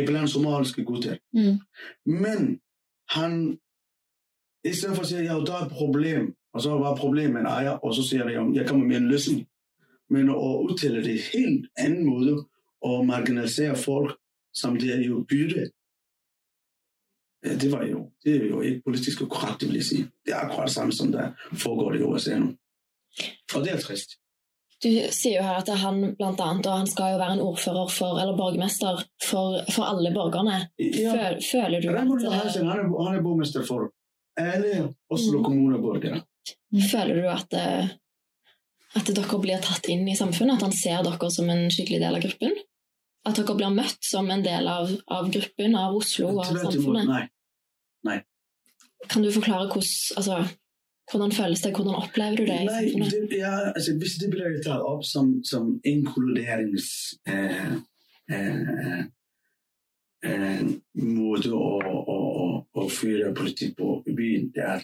blandt 0.06 0.30
somaliske 0.30 0.84
gutter. 0.84 1.16
Mm. 1.32 1.58
Men 2.06 2.60
han, 3.08 3.58
i 4.64 4.72
stedet 4.72 4.96
for 4.96 5.02
at 5.02 5.08
sige, 5.08 5.22
ja, 5.22 5.34
der 5.46 5.52
er 5.52 5.64
et 5.64 5.72
problem, 5.72 6.34
og 6.54 6.62
så 6.62 6.70
var 6.70 6.96
problemet 6.96 7.40
en 7.40 7.46
ejer, 7.46 7.70
og 7.70 7.94
så 7.94 8.02
siger 8.02 8.28
jeg, 8.30 8.54
jeg 8.54 8.68
kommer 8.68 8.86
med 8.86 8.96
en 8.96 9.08
løsning. 9.08 9.46
Men 10.10 10.28
at 10.28 10.34
udtale 10.66 11.04
det 11.04 11.20
helt 11.34 11.68
anden 11.76 12.04
måde, 12.06 12.46
og 12.86 13.06
marginalisere 13.08 13.76
folk, 13.76 14.14
som 14.54 14.76
det 14.80 14.92
er 14.94 15.02
jo 15.06 15.22
bytte, 15.28 15.66
ja, 17.46 17.54
det 17.62 17.70
var 17.72 17.84
jo, 17.86 18.04
det 18.24 18.36
er 18.36 18.46
jo 18.50 18.60
ikke 18.64 18.82
politisk 18.88 19.20
korrekt, 19.28 19.60
det 19.60 19.68
vil 19.68 19.76
jeg 19.80 19.84
sige. 19.90 20.04
Det 20.26 20.32
er 20.34 20.40
akkurat 20.46 20.66
det 20.70 20.74
samme, 20.74 20.92
som 20.92 21.12
der 21.12 21.32
foregår 21.64 21.94
i 21.98 22.02
USA 22.02 22.38
nu. 22.38 22.54
Og 23.54 23.64
det 23.64 23.72
er 23.74 23.80
trist. 23.80 24.16
Du 24.84 24.88
sier 25.14 25.38
jo 25.38 25.44
her 25.46 25.60
at 25.62 25.68
han 25.80 26.00
blant 26.18 26.40
annet, 26.44 26.66
og 26.68 26.78
han 26.82 26.88
skal 26.90 27.14
jo 27.14 27.20
være 27.22 27.32
en 27.38 27.40
ordfører 27.44 27.88
for, 27.88 28.18
eller 28.20 28.36
borgermester 28.36 28.98
for, 29.24 29.62
for 29.72 29.86
alle 29.88 30.10
borgerne. 30.14 30.56
Ja, 30.78 31.12
Føl, 31.14 31.38
føler 31.52 31.80
du 31.80 31.88
Raymond 31.94 32.20
at, 32.20 32.26
Johansen, 32.26 32.66
han 32.68 32.82
er, 32.82 32.90
han 33.06 33.16
er 33.16 33.22
borgmester 33.24 33.64
for 33.64 33.86
alle 34.36 34.72
Oslo 35.10 35.38
Mm. 35.38 35.44
kommuneborgere. 35.44 36.20
føler 36.92 37.14
du 37.22 37.28
at, 37.38 37.54
eh, 37.56 37.88
at 38.98 39.06
dere 39.16 39.40
blir 39.40 39.62
tatt 39.64 39.88
inn 39.88 40.04
i 40.08 40.16
samfunnet? 40.16 40.56
At 40.58 40.66
han 40.68 40.72
ser 40.76 41.02
dere 41.08 41.30
som 41.30 41.48
en 41.50 41.70
skikkelig 41.72 42.00
del 42.04 42.18
av 42.18 42.26
gruppen? 42.26 42.52
At 43.26 43.38
dere 43.38 43.56
blir 43.58 43.74
møtt 43.74 44.06
som 44.06 44.30
en 44.30 44.44
del 44.44 44.68
av, 44.70 44.92
av 45.10 45.30
gruppen, 45.34 45.74
av 45.78 45.96
Oslo 45.98 46.30
og 46.34 46.44
av 46.44 46.60
samfunnet? 46.62 47.32
nei. 48.06 48.20
Kan 49.10 49.22
du 49.22 49.30
forklare 49.34 49.66
hvordan, 49.66 49.90
altså, 50.16 50.36
hvordan 51.10 51.32
føles 51.32 51.62
det, 51.62 51.72
hvordan 51.74 51.98
opplever 51.98 52.36
du 52.36 52.44
det 52.46 52.60
i 52.60 52.64
Nej, 52.64 52.88
samfunnet? 52.88 53.12
det, 53.30 53.38
ja, 53.38 53.54
altså, 53.74 53.96
hvis 53.98 54.14
det 54.20 54.30
bliver 54.30 54.62
taget 54.64 54.82
op 54.82 55.04
som, 55.04 55.44
som 55.44 55.80
inkluderings 55.84 56.88
øh, 57.28 57.72
øh, 58.34 59.02
måde 60.94 61.50
at, 61.64 61.82
at, 61.94 62.02
at, 62.16 62.84
at 62.84 62.92
føre 63.00 63.34
politik 63.34 63.76
på 63.76 64.02
i 64.06 64.12
byen, 64.14 64.50
det 64.54 64.62
er, 64.62 64.80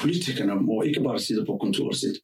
politikerne 0.00 0.54
må 0.54 0.82
ikke 0.82 1.02
bare 1.02 1.20
sidde 1.20 1.46
på 1.46 1.56
kontoret 1.56 1.96
sit 1.96 2.18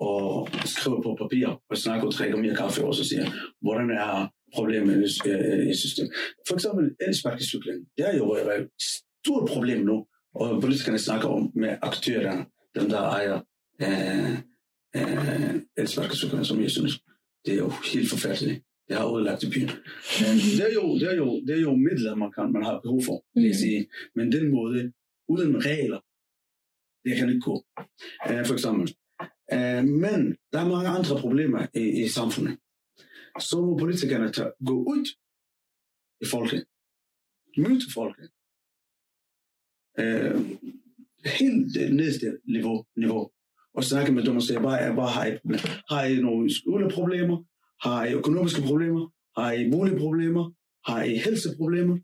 og 0.00 0.48
skrive 0.64 1.02
på 1.02 1.16
papir 1.20 1.46
og 1.70 1.76
snakke 1.76 2.06
og 2.06 2.12
drikke 2.12 2.36
mere 2.36 2.56
kaffe 2.56 2.84
og 2.84 2.94
så 2.94 3.04
sige, 3.04 3.26
hvordan 3.60 3.90
er 3.90 4.32
problemet 4.54 4.96
i, 5.26 5.28
øh, 5.30 5.70
i 5.70 5.74
systemet. 5.74 6.12
For 6.48 6.54
eksempel 6.54 6.84
elsparkecyklen, 7.00 7.84
det 7.96 8.08
er 8.08 8.16
jo 8.16 8.32
et 8.34 8.68
stort 8.80 9.48
problem 9.48 9.80
nu, 9.84 10.06
og 10.34 10.60
politikerne 10.62 10.98
snakker 10.98 11.28
om 11.28 11.52
med 11.54 11.76
aktørerne, 11.82 12.44
dem 12.74 12.88
der 12.88 12.98
ejer 12.98 13.40
øh, 13.82 14.32
øh, 14.96 15.54
elsparkecyklen, 15.76 16.44
som 16.44 16.62
jeg 16.62 16.70
synes, 16.70 17.00
det 17.44 17.52
er 17.54 17.58
jo 17.58 17.72
helt 17.92 18.10
forfærdeligt. 18.10 18.64
Det 18.88 18.96
har 18.98 19.16
ødelagt 19.16 19.42
i 19.42 19.50
byen. 19.50 19.70
Øh, 20.22 20.34
det, 20.58 20.64
er 20.70 20.74
jo, 20.74 20.94
det, 21.00 21.10
er 21.12 21.16
jo, 21.16 21.40
det 21.46 21.56
er 21.56 21.60
jo 21.60 21.74
midler, 21.74 22.14
man, 22.14 22.32
kan, 22.32 22.52
man 22.52 22.64
har 22.64 22.80
behov 22.80 23.02
for, 23.04 23.24
vil 23.34 23.42
jeg 23.44 23.50
Mhm. 23.50 23.58
sige. 23.64 23.86
Men 24.16 24.32
den 24.32 24.50
måde, 24.50 24.92
uden 25.28 25.66
regler, 25.66 26.00
det 27.04 27.16
kan 27.16 27.28
ikke 27.28 27.40
gå. 27.40 27.56
Øh, 28.30 28.46
for 28.46 28.54
eksempel. 28.54 28.94
Øh, 29.52 29.84
men 30.04 30.20
der 30.52 30.58
er 30.60 30.68
mange 30.68 30.88
andre 30.88 31.16
problemer 31.20 31.66
i, 31.74 32.04
i 32.04 32.08
samfundet. 32.08 32.58
Så 33.40 33.62
må 33.66 33.76
politikerne 33.78 34.32
tage, 34.32 34.52
gå 34.66 34.74
ud 34.92 35.04
i 36.20 36.26
folket. 36.30 36.64
Møde 37.56 37.80
folket. 37.94 38.28
Øh, 40.00 40.40
helt 41.38 41.74
det 41.74 41.94
nederste 41.94 42.38
niveau, 42.44 42.84
niveau. 42.96 43.30
Og 43.74 43.84
snakke 43.84 44.12
med 44.12 44.24
dem 44.24 44.36
og 44.36 44.42
sige, 44.42 44.60
hvad, 44.60 44.92
hvad 44.96 45.10
har 45.16 45.26
I 45.26 45.38
problem? 45.38 45.60
Har 45.90 46.04
I 46.04 46.20
nogle 46.20 46.54
skoleproblemer? 46.54 47.38
Har 47.84 48.04
I 48.04 48.14
økonomiske 48.14 48.62
problemer? 48.62 49.12
Har 49.40 49.52
I 49.52 49.70
boligproblemer? 49.70 50.44
Har 50.90 51.02
I 51.02 51.16
helseproblemer? 51.16 51.96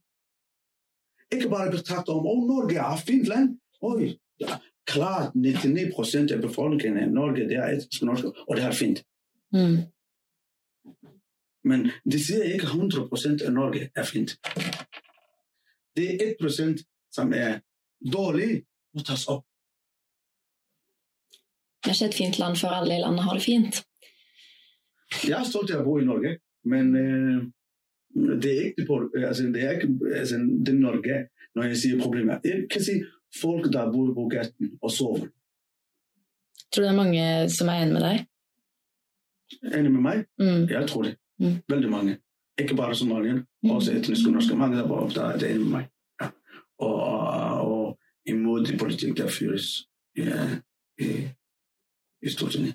Ikke 1.34 1.48
bare 1.48 1.70
betragte 1.70 2.10
om, 2.10 2.26
åh, 2.26 2.42
Norge 2.50 2.76
er 2.76 2.92
et 2.94 3.04
fint 3.06 3.26
land. 3.26 3.58
Oj, 3.82 4.00
ja, 4.40 4.52
klart 4.86 5.34
99 5.34 5.94
procent 5.94 6.30
af 6.30 6.40
befolkningen 6.42 7.02
i 7.02 7.12
Norge, 7.12 7.48
det 7.48 7.56
er 7.56 7.66
etnisk 7.66 8.02
norsk, 8.02 8.24
og 8.48 8.56
det 8.56 8.64
er 8.64 8.72
fint. 8.72 8.98
Mm. 9.52 9.76
Men 11.68 11.90
det 12.12 12.20
siger 12.26 12.42
ikke 12.42 12.64
100 12.64 13.08
procent 13.08 13.42
af 13.42 13.52
Norge 13.52 13.90
er 13.96 14.04
fint. 14.04 14.30
Det 15.96 16.04
er 16.14 16.30
1 16.30 16.36
procent, 16.40 16.78
som 17.12 17.32
er 17.32 17.52
dårligt, 18.12 18.66
må 18.94 19.00
tas 19.02 19.26
op. 19.26 19.44
Det 21.82 21.90
er 21.90 21.94
ikke 21.94 22.12
et 22.14 22.18
fint 22.22 22.38
land 22.38 22.56
før 22.56 22.68
alle 22.68 22.94
i 22.96 23.02
landet 23.04 23.22
har 23.24 23.32
det 23.32 23.42
fint. 23.42 23.76
Jeg 25.28 25.40
er 25.40 25.44
stolt 25.44 25.70
af 25.70 25.78
at 25.78 25.84
bo 25.84 25.98
i 25.98 26.04
Norge, 26.04 26.38
men 26.72 26.84
øh, 27.04 27.38
det 28.42 28.50
er 28.58 28.62
ikke 28.68 28.82
altså, 29.28 29.42
det 29.54 29.62
er 29.64 29.70
ikke 29.70 29.88
altså, 30.20 30.36
det 30.66 30.68
er 30.74 30.78
Norge, 30.86 31.28
når 31.54 31.62
jeg 31.62 31.76
siger 31.76 32.02
problemer. 32.02 32.38
Jeg 32.44 32.66
kan 32.70 32.82
sige 32.82 33.06
folk, 33.42 33.72
der 33.72 33.92
bor 33.92 34.14
på 34.14 34.28
gaten 34.28 34.78
og 34.82 34.90
sover. 34.90 35.26
Tror 36.70 36.82
du 36.82 36.82
det 36.82 36.92
er 36.94 37.02
mange 37.02 37.50
som 37.50 37.68
er 37.68 37.72
enig 37.82 37.92
med 37.92 38.02
deg? 38.08 38.26
Enig 39.78 39.92
med 39.92 40.00
mig? 40.00 40.18
Mm. 40.38 40.68
Jeg 40.68 40.88
tror 40.88 41.02
det. 41.02 41.16
Mm. 41.40 41.56
Vældig 41.68 41.90
mange. 41.90 42.18
Ikke 42.58 42.76
bare 42.76 42.94
Somalien, 42.94 43.46
Mm. 43.62 43.70
også 43.70 43.92
etniske 43.92 44.30
norske. 44.30 44.56
Mange 44.56 44.76
der 44.76 45.08
der 45.08 45.24
er 45.24 45.38
det 45.38 45.60
med 45.60 45.68
mig. 45.68 45.88
Ja. 46.22 46.28
Og, 46.78 46.94
og, 46.94 47.60
og 47.70 47.98
imod 48.26 48.64
det 48.64 48.78
politik, 48.78 49.16
der 49.16 49.28
føres 49.28 49.66
ja, 50.16 50.60
i, 50.98 51.28
i 52.22 52.28
Stortinget. 52.28 52.74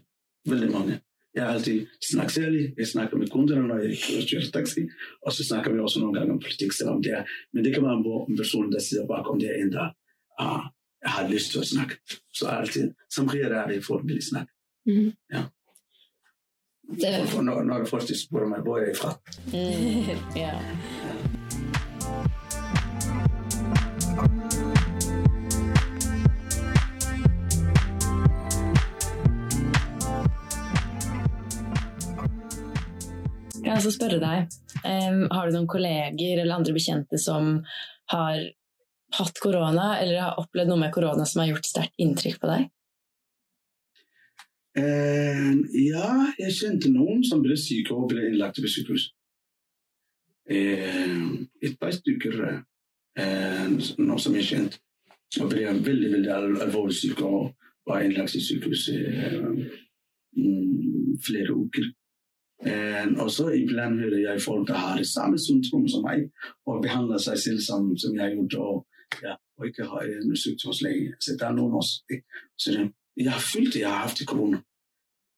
Vældig 0.50 0.72
mange. 0.72 1.02
Jeg 1.34 1.44
har 1.46 1.54
altid 1.54 1.88
snakket 2.12 2.32
særligt. 2.32 2.74
Jeg 2.78 2.88
snakker 2.88 3.18
med 3.18 3.28
kunderne, 3.28 3.68
når 3.68 3.78
jeg 3.78 3.98
kører 4.32 4.52
taxi. 4.54 4.82
Og 5.26 5.32
så 5.32 5.44
snakker 5.44 5.72
vi 5.74 5.80
også 5.80 6.00
nogle 6.00 6.20
gange 6.20 6.34
om 6.34 6.40
politik, 6.40 6.72
selvom 6.72 7.04
det 7.04 7.12
er. 7.12 7.24
Men 7.54 7.66
det 7.66 7.74
kan 7.74 7.84
være 7.84 8.26
en 8.30 8.38
person, 8.38 8.72
der 8.72 8.80
sidder 8.80 9.08
bakom 9.08 9.40
det 9.40 9.60
en, 9.62 9.72
der 9.72 9.88
uh, 10.42 10.64
har 11.04 11.30
lyst 11.34 11.52
til 11.52 11.60
at 11.60 11.68
snakke. 11.68 11.96
Så 12.34 12.48
altid, 12.48 12.94
som 13.10 13.28
regel 13.28 13.52
er 13.52 13.68
det 13.68 13.86
for 13.86 13.98
at 13.98 14.08
ville 14.08 14.22
snakke. 14.22 14.52
Mhm. 14.86 15.14
Ja. 15.34 15.44
For 16.92 17.42
når, 17.46 17.64
når 17.64 17.86
folk 17.88 18.04
spørger 18.04 18.50
mig, 18.52 18.60
hvor 18.66 18.82
er 18.82 18.90
jeg 18.90 18.98
fra? 19.00 19.14
Mm. 19.54 20.20
ja. 20.44 20.56
Kan 33.62 33.70
jeg 33.70 33.78
også 33.78 33.94
spørre 33.96 34.20
deg, 34.20 34.52
em, 34.84 35.24
har 35.32 35.48
du 35.48 35.56
noen 35.56 35.70
kolleger 35.72 36.42
eller 36.42 36.58
andre 36.58 36.76
bekjente 36.76 37.20
som 37.22 37.62
har 38.12 38.44
hatt 39.16 39.40
korona, 39.44 39.94
eller 40.02 40.20
har 40.26 40.40
opplevd 40.42 40.74
noe 40.74 40.82
med 40.84 40.92
korona 40.92 41.24
som 41.30 41.44
har 41.44 41.54
gjort 41.54 41.72
sterkt 41.72 42.04
inntrykk 42.04 42.42
på 42.42 42.52
deg? 42.52 42.68
Eh, 44.78 45.50
ja, 45.84 46.10
jeg 46.40 46.54
kjente 46.56 46.92
noen 46.94 47.26
som 47.28 47.42
ble 47.44 47.58
syke 47.60 47.92
og 47.92 48.08
ble 48.14 48.30
innlagt 48.30 48.62
på 48.64 48.72
sykehus. 48.72 49.10
Eh, 50.48 50.86
øhm, 50.88 51.50
et 51.62 51.76
par 51.80 51.92
stykker 51.92 52.38
eh, 53.20 53.66
nå 53.98 54.18
som 54.18 54.38
jeg 54.40 54.48
kjente, 54.48 54.80
og 55.42 55.50
ble 55.52 55.66
veldig, 55.68 56.12
veldig 56.16 56.32
al 56.32 56.56
alvorlig 56.64 56.96
syke 56.96 57.28
og 57.28 57.52
var 57.88 58.06
innlagt 58.06 58.38
i 58.40 58.44
sykehus 58.44 58.88
i 58.94 59.02
eh, 59.12 59.36
mm, 60.40 61.20
flere 61.28 61.52
uker. 61.52 61.92
Eh, 62.64 63.12
og 63.20 63.28
så 63.34 63.50
iblant 63.58 64.00
hører 64.00 64.24
jeg 64.24 64.42
folk 64.46 64.68
der 64.70 64.80
har 64.80 64.98
det 64.98 65.10
samme 65.10 65.40
symptom 65.40 65.88
som 65.92 66.08
meg, 66.08 66.30
og 66.66 66.80
behandler 66.86 67.20
seg 67.20 67.44
selv 67.44 67.60
som, 67.68 67.92
som 67.98 68.16
jeg 68.16 68.24
har 68.24 68.36
gjort, 68.38 68.56
og, 68.56 68.88
ja, 69.20 69.36
og 69.60 69.68
ikke 69.68 69.92
har 69.92 70.08
øh, 70.08 70.24
en 70.24 70.44
sykdomslege. 70.46 71.12
Altså, 71.12 71.34
så 71.34 71.38
det 71.40 71.48
er 71.50 71.60
noen 71.60 71.80
også. 71.82 72.22
Så 72.56 72.78
det, 72.78 72.88
jeg 73.18 73.32
har 73.32 73.42
følt 73.44 73.76
at 73.76 73.82
jeg 73.82 73.90
har 73.90 74.06
haft 74.08 74.26
korona. 74.28 74.62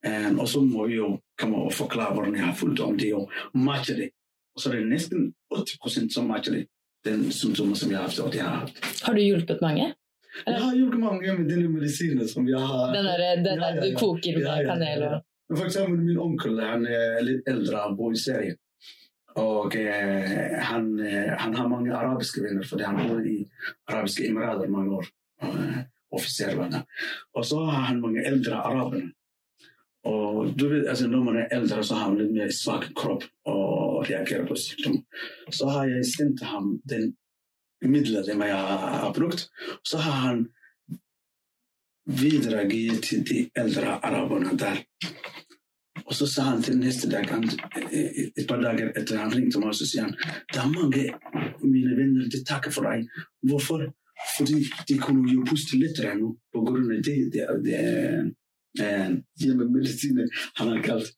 Eh, 0.05 0.29
og 0.35 0.47
så 0.49 0.61
må 0.61 0.87
vi 0.87 0.99
jo 0.99 1.13
komme 1.39 1.63
og 1.65 1.73
forklare 1.73 2.13
hvordan 2.13 2.35
jeg 2.35 2.45
har 2.45 2.55
følt 2.55 2.79
om 2.79 2.97
det, 2.99 3.13
og 3.15 3.31
matche 3.55 3.95
det. 3.97 4.09
Og 4.55 4.61
så 4.61 4.69
er 4.69 4.81
det 4.81 4.91
nesten 4.91 5.33
80 5.53 6.09
som 6.13 6.27
matcher 6.29 6.59
det, 6.59 6.63
den 7.05 7.31
symptomer 7.31 7.75
som 7.75 7.91
jeg 7.91 7.97
har 7.97 8.07
haft, 8.07 8.19
og 8.19 8.31
det 8.33 8.41
har 8.41 8.63
haft. 8.65 8.81
Har 9.03 9.13
du 9.13 9.21
hjulpet 9.21 9.61
mange? 9.61 9.93
Jeg 10.47 10.59
har 10.61 10.75
hjulpet 10.75 10.99
mange 10.99 11.33
med 11.37 11.49
denne 11.49 11.69
medisinen 11.69 12.27
som 12.27 12.47
jeg 12.49 12.59
har. 12.59 12.93
Den 12.93 13.05
der, 13.05 13.23
den 13.35 13.45
der 13.45 13.57
Ja, 13.57 13.69
ja, 13.69 13.75
ja. 13.75 13.91
du 13.91 13.97
koker 13.99 14.37
med 14.37 14.45
Ja, 14.47 14.57
ja, 14.61 14.67
kanel 14.73 15.03
og. 15.09 15.21
Men 15.49 15.57
For 15.57 15.65
eksempel 15.65 15.99
min 16.01 16.17
onkel, 16.17 16.59
han 16.59 16.85
er 16.87 17.21
litt 17.21 17.47
eldre, 17.47 17.81
han 17.83 17.97
bor 17.97 18.13
i 18.13 18.19
Sverige. 18.19 18.55
Og 19.35 19.75
eh, 19.75 20.59
han, 20.61 20.99
eh, 20.99 21.33
han 21.37 21.55
har 21.55 21.67
mange 21.67 21.93
arabiske 21.93 22.41
venner, 22.43 22.65
fordi 22.65 22.83
han 22.83 22.99
bor 23.01 23.25
i 23.27 23.39
arabiske 23.89 24.27
emirater 24.29 24.69
mange 24.69 24.97
år. 25.01 25.09
Eh, 25.43 25.51
offiser 25.51 25.92
officererne. 26.13 26.83
Og 27.35 27.45
så 27.45 27.65
har 27.65 27.81
han 27.89 28.01
mange 28.01 28.27
ældre 28.27 28.55
arabere. 28.55 29.09
Og 30.03 30.59
du 30.59 30.69
vet, 30.69 30.87
altså 30.87 31.07
Når 31.07 31.23
man 31.23 31.37
er 31.37 31.47
ældre, 31.57 31.83
så 31.83 31.93
har 31.95 32.09
man 32.09 32.17
lidt 32.17 32.33
mer 32.33 32.49
svag 32.63 32.95
kropp 32.95 33.23
og 33.45 34.09
reagerer 34.09 34.47
på 34.47 34.55
sygdom. 34.55 35.05
Så 35.51 35.65
har 35.67 35.83
jeg 35.85 36.05
sendt 36.17 36.43
ham 36.43 36.81
den 36.89 37.15
midler, 37.81 38.23
som 38.23 38.41
jeg 38.41 38.57
har 38.57 39.13
brugt. 39.13 39.19
brukt. 39.19 39.49
Så 39.85 39.97
har 39.97 40.11
han 40.27 40.47
videregivet 42.05 43.03
til 43.03 43.19
de 43.29 43.49
ældre 43.57 44.05
araberne 44.05 44.57
der. 44.59 44.75
Og 46.05 46.13
så 46.13 46.27
sa 46.27 46.41
han 46.41 46.61
til 46.61 46.77
næste 46.77 47.11
dag, 47.11 47.25
han, 47.25 47.43
øh, 47.93 48.09
et 48.37 48.47
par 48.47 48.61
dage 48.61 48.91
efter 48.99 49.17
han 49.17 49.35
ringte 49.35 49.59
meg, 49.59 49.75
så 49.75 49.85
siger 49.89 50.03
han 50.03 50.15
der 50.53 50.61
er 50.61 50.71
mange 50.79 51.13
mine 51.63 51.97
venner 51.97 52.29
de 52.29 52.43
takker 52.43 52.71
for 52.71 52.81
dig. 52.81 53.07
Hvorfor? 53.49 53.77
Fordi 54.37 54.61
de 54.89 54.97
kunne 55.01 55.33
jo 55.33 55.43
puste 55.47 55.79
lettere 55.79 56.15
nå 56.19 56.31
på 56.53 56.63
grunn 56.65 56.91
av 56.95 57.03
det, 57.05 57.17
det, 57.33 57.49
det 57.65 57.81
eh, 58.81 59.11
hjemmemedisinen 59.43 60.31
han 60.59 60.73
har 60.73 60.81
kalt. 60.85 61.11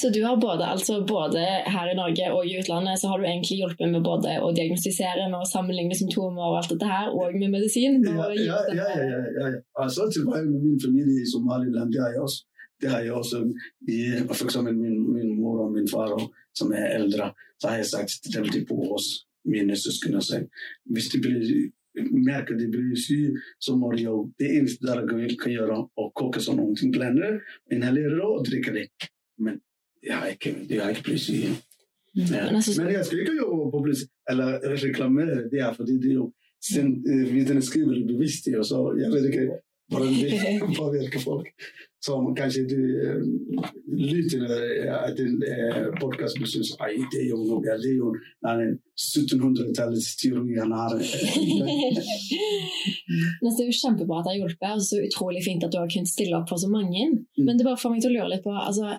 Så 0.00 0.08
du 0.08 0.22
har 0.24 0.36
både, 0.36 0.64
altså 0.64 1.04
både 1.06 1.40
her 1.74 1.90
i 1.92 1.96
Norge 1.96 2.28
og 2.32 2.46
i 2.48 2.54
utlandet 2.60 3.00
så 3.00 3.10
har 3.10 3.20
du 3.20 3.26
egentlig 3.28 3.58
hjulpet 3.60 3.90
med 3.92 4.04
både 4.06 4.38
å 4.40 4.48
diagnostisere 4.56 5.26
med 5.28 5.42
å 5.42 5.48
sammenligne 5.50 5.96
symptomer 5.98 6.46
og 6.46 6.56
alt 6.62 6.72
dette 6.72 6.88
her, 6.88 7.10
og 7.12 7.36
med 7.36 7.52
medisin? 7.52 7.98
med 8.00 8.16
Ja, 8.16 8.30
ja, 8.32 8.62
ja, 8.78 8.86
ja, 8.96 9.18
ja, 9.36 9.50
ja. 9.52 9.60
Altså 9.84 10.08
tilbake 10.08 10.46
med 10.48 10.64
min 10.64 10.80
familie 10.80 11.20
i 11.20 11.28
Somaliland, 11.28 11.92
det 11.92 12.00
har 12.00 12.16
jeg 12.16 12.24
også. 12.24 12.40
Det 12.80 12.90
har 12.90 13.04
jeg 13.04 13.12
også 13.12 13.42
i, 13.88 13.98
for 14.32 14.46
eksempel 14.48 14.80
min, 14.80 14.96
min 15.12 15.36
mor 15.42 15.60
og 15.66 15.76
min 15.76 15.86
far, 15.92 16.16
som 16.56 16.72
er 16.72 16.96
eldre, 16.96 17.28
så 17.60 17.68
har 17.68 17.82
jeg 17.82 17.92
sagt 17.92 18.16
til 18.32 18.48
dem 18.48 18.64
på 18.66 18.80
hos 18.88 19.12
mine 19.44 19.76
søsken 19.76 20.16
og 20.16 20.24
sagt, 20.24 20.48
hvis 20.94 21.12
de 21.12 21.20
blir, 21.20 21.44
merker 21.94 22.56
de 22.58 22.68
blir 22.72 22.96
syke, 22.96 23.40
så 23.60 23.76
må 23.76 23.92
de 23.92 24.06
jo, 24.06 24.16
det 24.40 24.48
eneste 24.58 24.86
dere 24.86 25.06
kan 25.08 25.20
kan 25.40 25.52
gjøre, 25.52 25.80
å 25.96 26.08
koke 26.16 26.40
sånn 26.40 26.58
noen 26.60 26.78
ting, 26.78 26.92
blende, 26.94 27.34
inhalere 27.72 28.16
det 28.16 28.28
og 28.28 28.46
drikke 28.48 28.74
det. 28.76 28.86
Men 29.38 29.60
jeg 30.02 30.16
har 30.16 30.32
ikke, 30.34 30.54
jeg 30.68 30.80
har 30.82 30.94
ikke 30.94 31.08
blitt 31.10 31.24
syk. 31.26 31.44
Ja. 32.12 32.24
Men 32.28 32.56
altså, 32.58 32.82
Men 32.82 32.92
jeg 32.92 33.04
skal 33.08 33.20
ikke 33.22 33.36
jo 33.38 33.68
publisere 33.72 34.08
eller 34.28 34.58
reklamere 34.82 35.44
det, 35.52 35.62
fordi 35.76 35.98
det 36.00 36.10
er 36.10 36.18
jo 36.18 36.32
sin, 36.62 36.90
eh, 37.08 37.34
vitenskapelig 37.34 38.06
bevisst, 38.06 38.48
og 38.58 38.66
så 38.66 38.80
jeg 38.98 39.10
vet 39.12 39.28
ikke 39.30 39.46
hvordan 39.92 40.14
det 40.18 40.58
påvirker 40.80 41.20
folk. 41.22 41.46
Så 42.02 42.16
kanskje 42.34 42.64
du 42.66 42.82
eh, 43.06 43.22
lytter 43.94 44.42
av 44.90 45.14
den 45.14 45.38
eh, 45.46 45.86
podkasten 46.00 46.42
og 46.42 46.50
syns 46.50 46.74
at 46.82 46.98
det 47.12 47.20
er 47.20 47.28
jo 47.28 47.36
noe, 47.44 47.62
det 47.62 47.76
er 47.76 47.94
jo 47.94 48.10
en 48.50 48.74
1700-tallets 48.98 50.08
teori 50.18 50.58
han 50.58 50.74
har. 50.74 50.98
Men 53.38 53.54
det 53.54 53.62
er 53.62 53.70
jo 53.70 53.80
kjempebra 53.84 54.18
at 54.18 54.26
det 54.26 54.32
har 54.32 54.40
hjulpet, 54.40 54.74
og 54.74 54.82
så 54.88 54.98
utrolig 55.04 55.46
fint 55.46 55.62
at 55.62 55.70
du 55.70 55.78
har 55.78 55.86
kunnet 55.94 56.10
stille 56.10 56.34
opp 56.40 56.50
for 56.50 56.58
så 56.58 56.66
mange. 56.72 57.02
Men 57.38 57.54
det 57.54 57.62
bare 57.68 57.78
får 57.78 57.94
meg 57.94 58.02
til 58.02 58.10
å 58.10 58.16
lure 58.18 58.32
litt 58.34 58.46
på, 58.48 58.50
altså, 58.50 58.98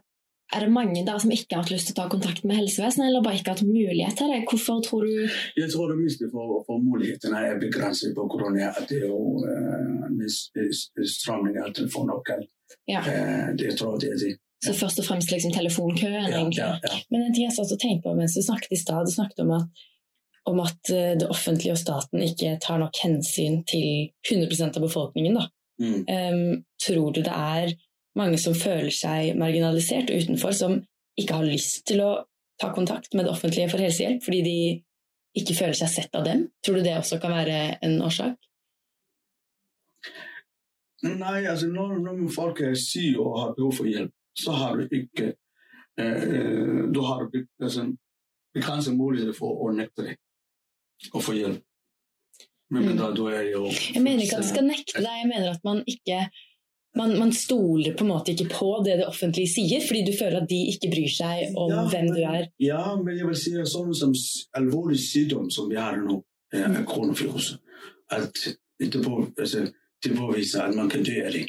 er 0.53 0.59
det 0.65 0.71
mange 0.73 1.01
der 1.07 1.17
som 1.21 1.31
ikke 1.33 1.55
har 1.55 1.63
hatt 1.63 1.71
lyst 1.73 1.87
til 1.89 1.95
å 1.95 1.99
ta 2.01 2.05
kontakt 2.11 2.43
med 2.45 2.59
helsevesenet, 2.59 3.07
eller 3.07 3.23
bare 3.25 3.39
ikke 3.39 3.53
har 3.53 3.57
hatt 3.57 3.67
mulighet 3.67 4.17
til 4.19 4.29
det? 4.33 4.41
Hvorfor 4.49 4.81
tror 4.85 5.07
du 5.07 5.13
Jeg 5.57 5.69
tror 5.71 5.93
det 5.93 5.97
meste 6.01 6.29
for, 6.31 6.59
for 6.67 6.81
mulighetene 6.83 7.41
er 7.47 7.61
begrenset 7.61 8.13
på 8.17 8.27
grunn 8.29 8.59
av 8.61 8.77
at 8.81 8.89
det 8.91 8.99
er 9.01 9.07
jo 9.07 9.41
uh, 9.41 11.05
stramning 11.09 11.57
av 11.61 11.71
telefonoppkall. 11.73 12.43
Ja. 12.89 13.01
Eh, 13.01 13.53
det 13.57 13.77
tror 13.79 13.95
jeg 13.95 14.03
det 14.03 14.11
er 14.11 14.19
det. 14.23 14.33
Så 14.63 14.73
først 14.77 15.01
og 15.01 15.07
fremst 15.07 15.31
liksom 15.31 15.51
telefonkøen, 15.51 16.13
Ja, 16.13 16.37
egentlig? 16.37 16.61
ja, 16.61 16.77
ja. 16.83 16.99
Men 17.11 17.25
en 17.25 17.33
ting 17.33 17.47
jeg 17.49 17.55
satt 17.55 17.73
og 17.73 17.81
tenkte 17.81 18.07
på 18.07 18.13
mens 18.15 18.35
du 18.37 18.43
snakket 18.45 18.71
i 18.77 18.79
stad, 18.79 19.09
du 19.09 19.11
snakket 19.11 19.41
om 19.43 19.51
at, 19.57 19.83
om 20.51 20.61
at 20.63 20.93
eh, 20.93 21.15
det 21.19 21.27
offentlige 21.29 21.75
og 21.75 21.81
staten 21.81 22.23
ikke 22.23 22.55
tar 22.63 22.79
nok 22.79 23.01
hensyn 23.03 23.63
til 23.67 24.13
100% 24.29 24.79
av 24.79 24.85
befolkningen. 24.85 25.39
Da. 25.39 25.49
Mm. 25.83 25.99
Em, 26.07 26.63
tror 26.79 27.11
du 27.11 27.21
det 27.25 27.33
er 27.33 27.73
mange 28.19 28.37
som 28.41 28.53
føler 28.57 28.91
seg 28.93 29.35
marginalisert 29.39 30.09
og 30.13 30.21
utenfor, 30.23 30.51
som 30.55 30.79
ikke 31.19 31.33
har 31.39 31.45
lyst 31.47 31.85
til 31.89 32.01
å 32.05 32.11
ta 32.61 32.69
kontakt 32.73 33.13
med 33.17 33.25
det 33.25 33.31
offentlige 33.33 33.69
for 33.71 33.81
helsehjelp 33.81 34.21
fordi 34.25 34.41
de 34.45 34.57
ikke 35.41 35.55
føler 35.57 35.73
seg 35.77 35.89
sett 35.89 36.15
av 36.15 36.25
dem? 36.27 36.47
Tror 36.65 36.77
du 36.77 36.83
det 36.85 36.93
også 36.99 37.17
kan 37.21 37.33
være 37.33 37.77
en 37.85 37.95
årsak? 38.05 38.35
Nei, 41.03 41.39
altså 41.51 41.67
når, 41.67 41.97
når 42.05 42.21
folk 42.31 42.61
er 42.63 42.75
syke 42.79 43.19
og 43.19 43.39
har 43.41 43.55
behov 43.57 43.73
for 43.75 43.89
hjelp, 43.89 44.13
så 44.39 44.53
har 44.55 44.77
du 44.79 44.85
ikke 44.95 45.33
eh, 45.99 46.85
Du 46.93 47.01
har 47.03 47.25
be- 47.33 47.47
altså, 47.61 47.83
begrenset 48.55 48.95
mulighet 48.95 49.35
for 49.35 49.65
å 49.67 49.73
nekte 49.75 50.05
det 50.07 50.15
å 51.13 51.19
få 51.21 51.35
hjelp. 51.35 51.59
Men 52.71 52.87
Mm. 52.87 52.97
da, 52.97 53.09
da 53.13 53.41
jo 53.43 53.67
Jeg 53.69 54.01
mener 54.01 54.23
ikke 54.23 54.37
at 54.39 54.45
de 54.45 54.49
skal 54.49 54.65
nekte 54.65 55.01
deg, 55.03 55.11
jeg 55.19 55.27
mener 55.29 55.51
at 55.51 55.63
man 55.67 55.83
ikke 55.85 56.21
man, 56.95 57.15
man 57.19 57.31
stoler 57.33 57.93
på 57.97 58.03
en 58.05 58.11
måte 58.11 58.33
ikke 58.35 58.49
på 58.53 58.67
det 58.85 58.97
det 59.01 59.07
offentlige 59.09 59.49
sier, 59.49 59.81
fordi 59.81 60.03
du 60.05 60.11
føler 60.17 60.41
at 60.43 60.49
de 60.49 60.59
ikke 60.73 60.91
bryr 60.93 61.09
seg 61.09 61.55
om 61.57 61.71
Ja, 61.71 61.85
hvem 61.89 62.07
du 62.11 62.19
men- 62.19 62.35
er. 62.35 62.49
Ja, 62.61 62.95
men 62.95 63.17
jeg 63.17 63.25
vil 63.27 63.35
si 63.35 63.53
at 63.59 63.67
sånn 63.71 63.93
som 63.97 64.13
alvorlig 64.59 64.99
sykdom 65.01 65.49
som 65.51 65.69
vi 65.69 65.75
har 65.75 65.97
nå, 65.97 66.19
eh, 66.53 66.61
er 66.61 66.83
koronavirus, 66.85 67.57
at 68.11 68.33
det, 68.79 68.91
på, 69.03 69.33
altså, 69.39 69.71
det 70.03 70.15
påviser 70.17 70.61
at 70.67 70.75
man 70.75 70.89
kan 70.89 71.03
dø 71.03 71.17
av 71.25 71.31
det. 71.33 71.47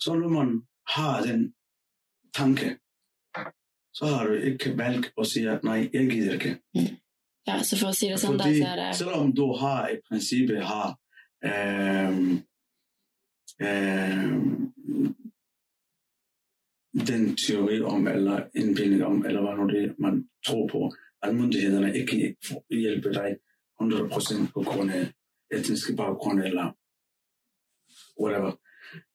Så 0.00 0.14
når 0.14 0.30
man 0.30 0.62
har 0.96 1.22
den 1.26 1.52
tanke, 2.34 2.76
så 3.94 4.06
har 4.06 4.28
du 4.28 4.40
ikke 4.50 4.74
valg 4.76 5.10
å 5.16 5.24
si 5.26 5.44
at 5.46 5.62
nei, 5.64 5.88
jeg 5.92 6.08
gidder 6.10 6.34
ikke. 6.38 6.56
Ja, 7.46 7.58
så 7.62 7.76
for 7.76 7.88
å 7.92 7.94
si 7.94 8.08
det 8.08 8.16
sånn, 8.18 8.38
da, 8.38 8.44
Fordi 8.44 8.60
så 8.60 8.66
er 8.72 8.76
det 8.80 8.96
selv 8.96 9.16
om 9.20 9.32
du 9.32 9.44
har 9.60 9.88
i 9.92 9.98
prinsippet 10.08 10.62
har 10.64 10.94
ehm, 11.44 12.42
øh, 13.62 14.34
den 17.10 17.36
teori 17.36 17.80
om, 17.80 18.06
eller 18.06 18.48
indbildning 18.54 19.04
om, 19.04 19.26
eller 19.26 19.40
hvad 19.40 19.56
nu 19.56 19.80
det 19.80 19.98
man 19.98 20.28
tror 20.46 20.68
på, 20.68 20.94
at 21.22 21.34
myndighederne 21.34 21.96
ikke 21.98 22.36
kan 22.46 22.62
hjælpe 22.70 23.12
dig 23.12 23.36
100% 23.82 24.52
på 24.52 24.62
grund 24.62 24.90
af 24.90 25.12
etniske 25.52 25.96
baggrund, 25.96 26.40
eller 26.40 26.72
whatever. 28.20 28.52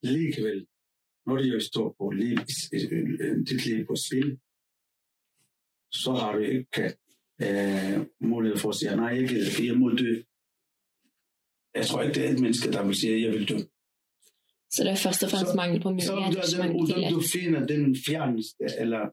Likevel, 0.04 0.68
når 1.26 1.38
det 1.38 1.54
jo 1.54 1.60
står 1.60 1.96
på 1.98 2.10
liv, 2.10 2.38
dit 3.50 3.66
liv 3.66 3.86
på 3.86 3.96
spil, 3.96 4.40
så 5.92 6.12
har 6.12 6.34
du 6.34 6.40
ikke 6.40 6.84
eh, 7.42 8.06
mulighed 8.20 8.58
for 8.58 8.70
at 8.70 8.76
sige, 8.76 8.96
nej, 8.96 9.06
jeg 9.06 9.28
gidder 9.30 9.50
ikke, 9.50 9.68
jeg 9.68 9.78
må 9.78 9.90
dø. 9.90 10.22
Jeg 11.76 11.86
tror 11.86 12.02
ikke 12.02 12.16
det 12.16 12.26
er 12.26 12.34
et 12.34 12.42
menneske 12.42 12.72
der 12.72 12.86
vil 12.86 12.96
si 12.96 13.24
jeg 13.26 13.34
vil 13.34 13.50
dø. 13.50 13.58
Så 14.72 14.84
det 14.84 14.92
er 14.92 14.96
først 14.96 15.24
og 15.24 15.30
fremst 15.32 15.52
Så- 15.52 15.56
mangel 15.56 15.82
på 15.82 15.90
Så 16.00 16.16
mulighet, 16.16 16.34
du, 16.34 16.40
ikke 16.40 16.64
den, 16.94 17.14
på 17.14 17.16
du, 17.16 17.22
finner 17.28 17.66
den 17.66 17.96
fjerneste, 17.96 18.66
eller 18.80 19.10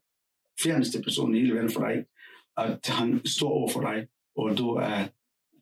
fjerneste 0.63 1.03
personen 1.03 1.35
i 1.35 1.41
hele 1.41 1.55
verden 1.55 1.71
for 1.71 1.87
deg, 1.89 2.05
at 2.57 2.87
han 2.87 3.21
står 3.27 3.51
overfor 3.51 3.81
deg, 3.91 4.07
og 4.37 4.57
du 4.59 4.69
er, 4.77 5.09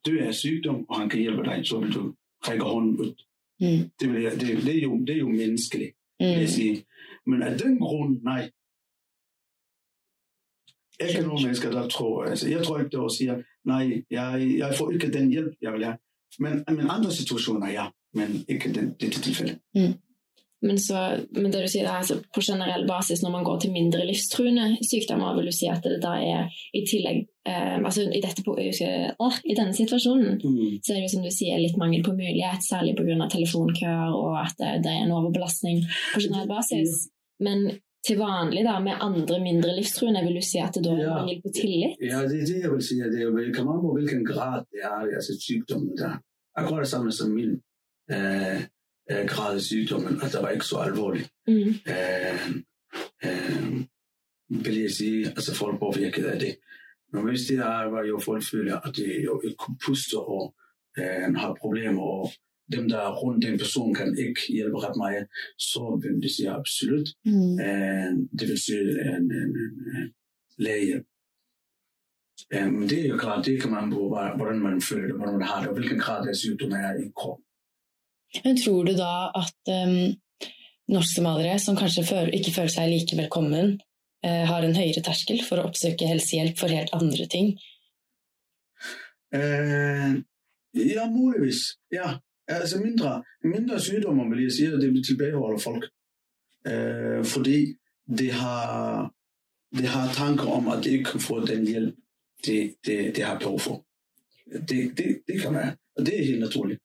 du 0.07 0.19
er 0.19 0.33
sykdom, 0.33 0.85
og 0.89 0.99
han 0.99 1.09
kan 1.11 1.21
hjelpe 1.21 1.45
deg, 1.47 1.67
så 1.67 1.79
vil 1.81 1.93
du 1.95 2.15
rekke 2.49 2.65
hånden 2.65 3.01
ut. 3.01 3.23
Mm. 3.61 3.91
Det, 4.01 4.13
vil, 4.13 4.23
jeg- 4.23 4.41
det, 4.41 4.49
det, 4.67 4.77
er 4.77 4.83
jo, 4.83 4.99
det 5.07 5.15
er 5.15 5.19
jo 5.19 5.29
menneskelig, 5.29 5.93
vil 6.19 6.35
Mm. 6.35 6.41
jeg 6.41 6.49
si. 6.49 6.85
Men 7.27 7.43
av 7.43 7.59
den 7.59 7.79
grunn, 7.79 8.21
nei. 8.25 8.51
Ikke 11.01 11.23
noen 11.27 11.43
mennesker 11.43 11.71
der 11.75 11.89
tror 11.91 12.25
altså, 12.31 12.49
Jeg 12.49 12.63
tror 12.65 12.85
ikke 12.85 13.01
å 13.03 13.09
si 13.11 13.27
at 13.33 13.41
nei, 13.67 14.05
jeg, 14.11 14.45
jeg 14.59 14.77
får 14.79 14.93
ikke 14.95 15.11
den 15.13 15.31
hjelp 15.33 15.57
jeg 15.63 15.73
vil 15.73 15.85
ha. 15.89 15.95
Men, 16.39 16.65
men 16.69 16.91
andre 16.91 17.11
situasjoner, 17.15 17.73
ja. 17.73 17.89
Men 18.15 18.41
ikke 18.49 18.73
den, 18.75 18.95
dette 19.01 19.21
tilfellet. 19.25 19.61
Men, 20.65 20.79
så, 20.81 20.97
men 21.37 21.51
det 21.53 21.61
du 21.61 21.69
sier 21.69 21.85
er 21.85 21.99
altså, 21.99 22.17
på 22.33 22.41
generell 22.41 22.87
basis, 22.89 23.21
når 23.23 23.33
man 23.35 23.45
går 23.45 23.59
til 23.61 23.73
mindre 23.75 24.05
livstruende 24.09 24.79
sykdommer, 24.81 25.35
vil 25.37 25.51
du 25.51 25.53
si 25.53 25.67
at 25.69 25.85
det 25.85 25.99
da 26.01 26.15
er 26.25 26.47
i 26.73 26.81
tillegg 26.89 27.19
eh, 27.45 27.77
altså 27.85 28.07
i, 28.09 28.23
dette, 28.25 28.45
åh, 29.21 29.37
I 29.45 29.57
denne 29.59 29.77
situasjonen 29.77 30.39
så 30.41 30.95
er 30.95 30.97
det 30.97 31.03
jo 31.05 31.11
som 31.17 31.27
du 31.27 31.29
sier 31.35 31.61
litt 31.61 31.77
mangel 31.77 32.01
på 32.07 32.15
mulighet, 32.17 32.65
særlig 32.65 32.95
pga. 32.97 33.27
telefonkøer 33.35 34.15
og 34.17 34.39
at 34.41 34.57
det, 34.63 34.71
det 34.87 34.95
er 34.95 35.05
en 35.05 35.13
overbelastning 35.19 35.83
på 36.15 36.25
generell 36.25 36.49
basis. 36.49 37.11
Men 37.45 37.67
til 38.07 38.19
vanlig 38.21 38.65
da, 38.65 38.79
med 38.85 39.05
andre 39.05 39.37
mindre 39.45 39.77
livstruende, 39.77 40.25
vil 40.25 40.41
du 40.41 40.45
si 40.45 40.59
at 40.65 40.75
det 40.77 40.85
da 40.87 40.97
er 40.97 41.05
Ja. 41.05 41.15
mangel 41.21 41.43
på 41.45 41.53
tillit? 41.61 42.01
Ja, 42.01 42.25
det 42.29 42.41
er 42.41 42.49
det, 42.49 42.59
jeg 42.65 42.73
vil 42.73 42.83
sige. 42.89 43.05
Det 43.13 43.21
er, 43.21 43.31
det 43.37 43.53
kommer 43.57 43.77
an 43.77 43.85
på, 43.85 43.93
hvilken 43.99 44.25
grad 44.25 44.65
det 44.73 44.81
er, 44.81 45.07
altså 45.19 45.37
sygdommen 45.41 45.93
der. 45.97 46.17
Akkurat 46.57 46.85
det 46.85 46.91
samme 46.95 47.13
som 47.13 47.31
min 47.37 47.61
øh, 48.11 48.61
øh, 49.11 49.27
grad 49.29 49.55
af 49.55 49.61
sygdommen, 49.61 50.15
at 50.23 50.33
det 50.33 50.43
var 50.43 50.51
ikke 50.51 50.65
så 50.65 50.77
alvorligt. 50.77 51.31
Mm. 51.49 51.75
Øh, 51.95 52.57
øh, 53.27 53.85
vil 54.65 54.81
jeg 54.81 54.91
sige, 54.91 55.27
altså 55.27 55.55
folk 55.55 55.79
påvirket 55.79 56.25
af 56.25 56.39
det. 56.41 56.57
Men 57.13 57.25
hvis 57.29 57.41
det 57.49 57.59
er, 57.59 57.89
hvor 57.89 58.03
jo 58.03 58.19
folk 58.19 58.43
føler, 58.53 58.77
at 58.81 58.97
det 58.97 59.25
jo 59.25 59.41
ikke 59.45 59.57
kunne 59.57 59.79
puste 59.87 60.15
og 60.19 60.55
øh, 60.99 61.35
har 61.43 61.57
problemer, 61.61 62.03
og 62.03 62.31
dem, 62.73 62.89
der 62.89 62.99
er 62.99 63.15
rundt 63.23 63.45
den 63.47 63.59
person, 63.59 63.95
kan 63.95 64.19
ikke 64.19 64.41
hjælpe 64.49 64.79
ret 64.79 64.97
meget, 64.97 65.27
så 65.59 66.01
vil 66.03 66.23
det 66.23 66.31
sige 66.37 66.51
absolut, 66.51 67.09
Mm. 67.25 67.61
øh, 67.67 68.13
det 68.39 68.49
vil 68.51 68.61
sige 68.67 68.81
en, 68.81 68.99
en, 69.17 69.33
en, 69.33 69.51
en 69.97 70.15
lægehjælp. 70.59 71.07
Øh, 72.55 72.73
men 72.73 72.89
det 72.91 73.01
er 73.05 73.09
jo 73.09 73.17
klart, 73.19 73.47
det 73.47 73.63
kan 73.63 73.71
man 73.71 73.89
hvor- 73.93 74.37
hvordan 74.37 74.61
man 74.61 74.81
føler 74.81 75.07
det, 75.07 75.17
hvordan 75.17 75.39
man 75.39 75.47
har 75.49 75.61
det, 75.61 75.69
og 75.69 75.75
hvilken 75.79 75.99
grad 75.99 76.29
af 76.29 76.37
sygdom 76.37 76.73
er 76.73 76.93
i 77.05 77.07
kroppen. 77.17 77.45
Men 78.43 78.57
tror 78.59 78.85
du 78.85 78.95
da 78.99 79.31
at 79.37 79.71
ehm, 79.71 79.95
um, 79.95 80.51
norsk-somaliere 80.95 81.59
som 81.63 81.77
kanskje 81.79 82.05
føler, 82.05 82.35
ikke 82.37 82.53
føler 82.53 82.73
seg 82.73 82.91
like 82.91 83.17
velkommen, 83.17 83.79
eh, 84.27 84.43
har 84.51 84.67
en 84.67 84.77
høyere 84.77 85.01
terskel 85.05 85.41
for 85.47 85.61
å 85.61 85.69
oppsøke 85.71 86.09
helsehjelp 86.09 86.59
for 86.61 86.73
helt 86.73 86.93
andre 86.97 87.25
ting? 87.31 87.55
Uh, 89.35 90.21
ja, 90.77 91.07
muligvis. 91.11 91.79
Ja, 91.95 92.19
altså 92.51 92.83
mindre, 92.83 93.23
mindre 93.43 93.81
sygdommer, 93.81 94.29
vil 94.35 94.45
jeg 94.45 94.57
si, 94.59 94.69
at 94.69 94.83
det 94.83 94.93
tilbageholder 95.07 95.63
folk. 95.63 95.89
Uh, 96.69 97.25
fordi 97.25 97.75
det 98.05 98.31
har, 98.37 99.09
det 99.73 99.89
har 99.89 100.13
tanker 100.15 100.53
om, 100.53 100.69
at 100.69 100.85
det 100.85 100.99
ikke 100.99 101.17
kan 101.17 101.27
få 101.31 101.41
den 101.49 101.67
hjelp, 101.69 101.97
det, 102.45 102.75
det, 102.85 103.17
det 103.17 103.25
har 103.25 103.39
behov 103.41 103.59
for. 103.61 103.85
Det, 104.45 104.93
det, 104.99 105.23
det 105.25 105.41
kan 105.41 105.55
være, 105.55 105.77
og 105.97 106.07
det 106.07 106.19
er 106.19 106.27
helt 106.27 106.45
naturligt. 106.45 106.81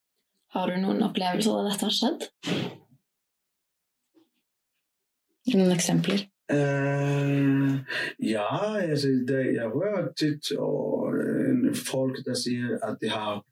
Har 0.55 0.71
du 0.71 0.79
noen 0.81 1.03
opplevelser 1.05 1.55
da 1.55 1.69
dette 1.69 1.85
har 1.85 1.95
skjedd? 1.95 2.27
Noen 5.53 5.73
eksempler? 5.75 6.25
Uh, 6.49 7.77
ja, 8.25 8.47
altså, 8.81 9.11
det, 9.29 9.43
jeg 9.53 9.69
hører 9.69 10.07
tit 10.17 10.49
og, 10.57 11.13
øh, 11.13 11.69
folk, 11.77 12.17
der 12.25 12.37
sier 12.37 12.79
at 12.81 12.97
de 13.01 13.11
har 13.13 13.43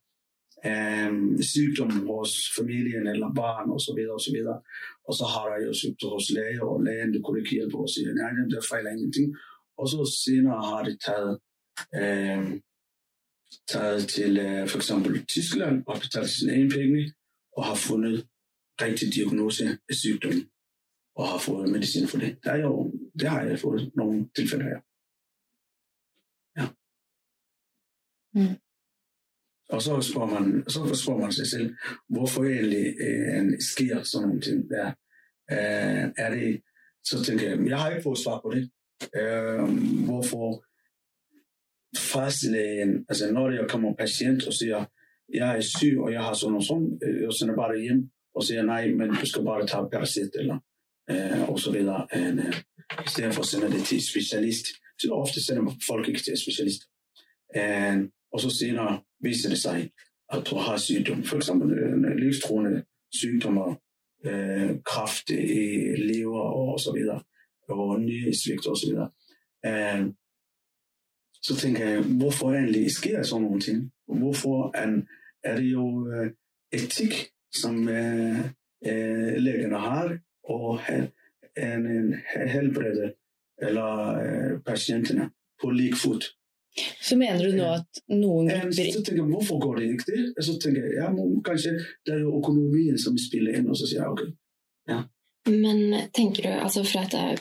um, 0.66 1.38
sykdom 1.42 2.08
hos 2.08 2.34
familien 2.56 3.08
eller 3.08 3.30
barn 3.30 3.70
osv. 3.70 4.00
og 4.16 4.22
så 4.22 4.34
videre 4.34 4.58
og 4.58 4.64
så. 4.64 4.86
Og 5.08 5.14
så 5.14 5.26
har 5.26 5.54
jeg 5.54 5.68
jo 5.68 5.74
søgt 5.74 6.04
hos 6.14 6.32
lege, 6.34 6.64
og 6.64 6.82
legen 6.84 7.14
det 7.14 7.22
kunne 7.24 7.40
ikke 7.40 7.60
hjelpe 7.60 7.78
og 7.78 7.90
sier 7.90 8.18
nei, 8.18 8.34
det 8.50 8.66
feiler 8.70 8.92
ingenting. 8.92 9.36
Og 9.78 9.90
så 9.90 10.10
senere 10.10 10.58
har 10.66 10.90
de 10.90 10.98
tatt 10.98 11.38
um, 12.02 12.50
taget 13.68 14.08
til 14.08 14.38
øh, 14.38 14.70
for 14.70 14.78
eksempel 14.78 15.26
Tyskland 15.26 15.84
og 15.88 16.00
betalt 16.00 16.30
sine 16.30 16.54
egen 16.54 16.70
penge 16.70 17.14
og 17.58 17.66
har 17.66 17.76
fundet 17.76 18.28
rigtig 18.82 19.14
diagnose 19.14 19.66
af 19.90 19.96
sygdommen 19.96 20.50
og 21.16 21.28
har 21.28 21.38
fået 21.38 21.70
medicin 21.70 22.08
for 22.08 22.18
det. 22.18 22.38
Der 22.44 22.52
er 22.52 22.62
jo, 22.62 22.94
det 23.20 23.30
har 23.30 23.42
jeg 23.42 23.60
fået 23.60 23.92
nogle 23.96 24.30
tilfælde 24.36 24.64
her. 24.64 24.80
Ja. 26.58 26.68
Mm. 28.34 28.56
Og 29.70 29.82
så 29.82 30.02
spørger, 30.02 30.40
man, 30.40 30.70
så 30.70 31.02
spørger 31.04 31.22
man 31.22 31.32
sig 31.32 31.48
selv, 31.48 31.76
hvorfor 32.10 32.44
egentlig 32.44 32.88
øh, 33.08 33.60
sker 33.72 34.04
sådan 34.04 34.28
nogle 34.28 34.42
ting 34.42 34.70
der. 34.70 34.88
Øh, 35.52 36.06
er 36.18 36.30
det, 36.30 36.62
så 37.04 37.24
tænker 37.24 37.50
jeg, 37.50 37.68
jeg 37.68 37.80
har 37.80 37.90
ikke 37.90 38.04
fået 38.04 38.18
svar 38.18 38.42
på 38.42 38.50
det. 38.56 38.72
Øh, 39.20 39.64
hvorfor 40.06 40.66
fastlægen, 41.98 43.06
altså 43.10 43.32
når 43.32 43.52
jeg 43.52 43.66
kommer 43.70 43.94
patient 43.96 44.48
og 44.48 44.54
siger, 44.54 44.86
jeg 45.34 45.58
er 45.58 45.62
syg, 45.62 45.98
og 46.00 46.12
jeg 46.12 46.22
har 46.22 46.34
sådan 46.34 46.56
og 46.56 46.64
sådan, 46.64 47.00
øh, 47.04 47.22
jeg 47.22 47.34
sender 47.34 47.56
bare 47.56 47.80
hjem, 47.80 48.10
og 48.36 48.44
siger, 48.44 48.64
nej, 48.64 48.88
men 48.88 49.10
du 49.10 49.26
skal 49.26 49.44
bare 49.44 49.68
tage 49.68 49.90
Percet, 49.92 50.32
eller 50.40 50.58
øh, 51.12 51.50
og 51.50 51.60
så 51.60 51.72
videre, 51.72 52.08
end, 52.16 52.40
øh, 52.40 52.54
i 53.06 53.10
stedet 53.10 53.34
for 53.34 53.42
at 53.42 53.48
sende 53.48 53.72
det 53.72 53.84
til 53.84 54.10
specialist. 54.12 54.66
Så 55.00 55.08
ofte 55.12 55.46
sender 55.46 55.76
folk 55.90 56.08
ikke 56.08 56.22
til 56.22 56.38
specialist. 56.38 56.82
Øh, 57.58 57.98
og 58.34 58.40
så 58.42 58.50
senere 58.60 59.02
viser 59.22 59.50
det 59.50 59.58
sig, 59.58 59.92
at 60.34 60.48
du 60.50 60.56
har 60.56 60.78
sygdom. 60.78 61.24
For 61.24 61.38
eksempel 61.38 61.70
øh, 61.80 62.16
livstruende 62.16 62.84
sygdommer, 63.14 63.76
øh, 64.26 64.72
kraft 64.86 65.30
i 65.30 65.96
lever 66.10 66.40
og 66.40 66.68
og 66.74 66.80
så 66.80 66.92
videre, 66.98 67.22
og 67.70 68.00
nyresvigt 68.00 68.68
og 68.68 68.78
så 68.78 68.86
videre. 68.90 69.10
Øh, 69.66 70.08
så 71.48 71.54
tænker 71.62 71.90
jeg, 71.90 72.02
hvorfor 72.02 72.48
egentlig 72.54 72.92
sker 72.92 73.24
sådan 73.24 73.44
nogle 73.44 73.62
ting? 73.62 73.92
Hvorfor 74.08 74.72
er, 74.82 74.88
er 75.44 75.56
det 75.60 75.72
jo 75.78 75.86
øh, 76.12 76.32
etik, 76.72 77.14
som 77.62 77.90
øh, 77.90 78.40
øh, 78.90 79.34
lægerne 79.46 79.80
har, 79.80 80.18
og 80.44 80.80
en, 81.58 81.86
en 81.86 82.16
helbrede 82.48 83.14
eller 83.62 83.92
øh, 84.26 84.62
patienterne 84.66 85.30
på 85.62 85.70
lik 85.70 85.96
fod. 85.96 86.22
Så 87.02 87.16
mener 87.16 87.38
du 87.44 87.52
nå 87.58 87.68
at 87.80 87.92
noen 88.22 88.52
Eh, 88.52 88.54
grupper 88.54 88.72
Så 88.98 89.04
tænker 89.06 89.24
jeg, 89.24 89.32
hvorfor 89.36 89.60
går 89.60 89.76
det 89.76 89.84
ikke 89.84 90.08
det? 90.12 90.46
Så 90.46 90.60
tænker 90.64 90.82
jeg, 90.86 90.94
ja, 91.02 91.08
men 91.16 91.44
kanskje 91.44 91.72
det 92.06 92.14
er 92.14 92.20
jo 92.20 92.38
økonomien 92.42 92.98
som 93.06 93.14
spiller 93.28 93.52
ind, 93.58 93.68
og 93.70 93.76
så 93.78 93.88
siger 93.88 94.02
jeg, 94.02 94.10
okay, 94.10 94.30
Men 95.64 95.80
tenker 96.18 96.42
du, 96.44 96.50
altså 96.66 96.84
for 96.84 97.00
at 97.00 97.14
jeg, 97.14 97.38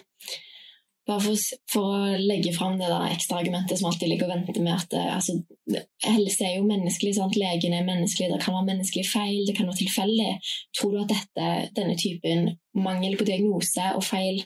bare 1.06 1.22
for, 1.22 1.38
for 1.70 1.94
å 1.94 2.18
legge 2.18 2.52
fram 2.56 2.76
det 2.80 2.88
der 2.90 3.14
ekstra 3.14 3.38
argumentet 3.40 3.78
som 3.78 3.88
alltid 3.90 4.10
ligger 4.10 4.26
og 4.26 4.34
venter 4.34 4.62
med 4.64 4.74
at 4.74 4.96
eh, 4.98 5.14
altså, 5.14 5.36
helse 6.02 6.46
er 6.48 6.56
jo 6.56 6.66
menneskelig, 6.66 7.14
sant? 7.18 7.38
legen 7.38 7.76
er 7.76 7.86
menneskelig, 7.86 8.32
det 8.32 8.42
kan 8.42 8.56
være 8.56 8.70
menneskelig 8.72 9.06
feil, 9.08 9.40
det 9.46 9.54
kan 9.56 9.70
være 9.70 9.80
tilfeldig. 9.84 10.30
Tror 10.78 10.94
du 10.94 11.00
at 11.04 11.14
dette, 11.14 11.50
denne 11.78 11.96
typen 12.00 12.50
mangel 12.74 13.16
på 13.18 13.26
diagnose 13.28 13.90
og 13.94 14.04
feil, 14.06 14.42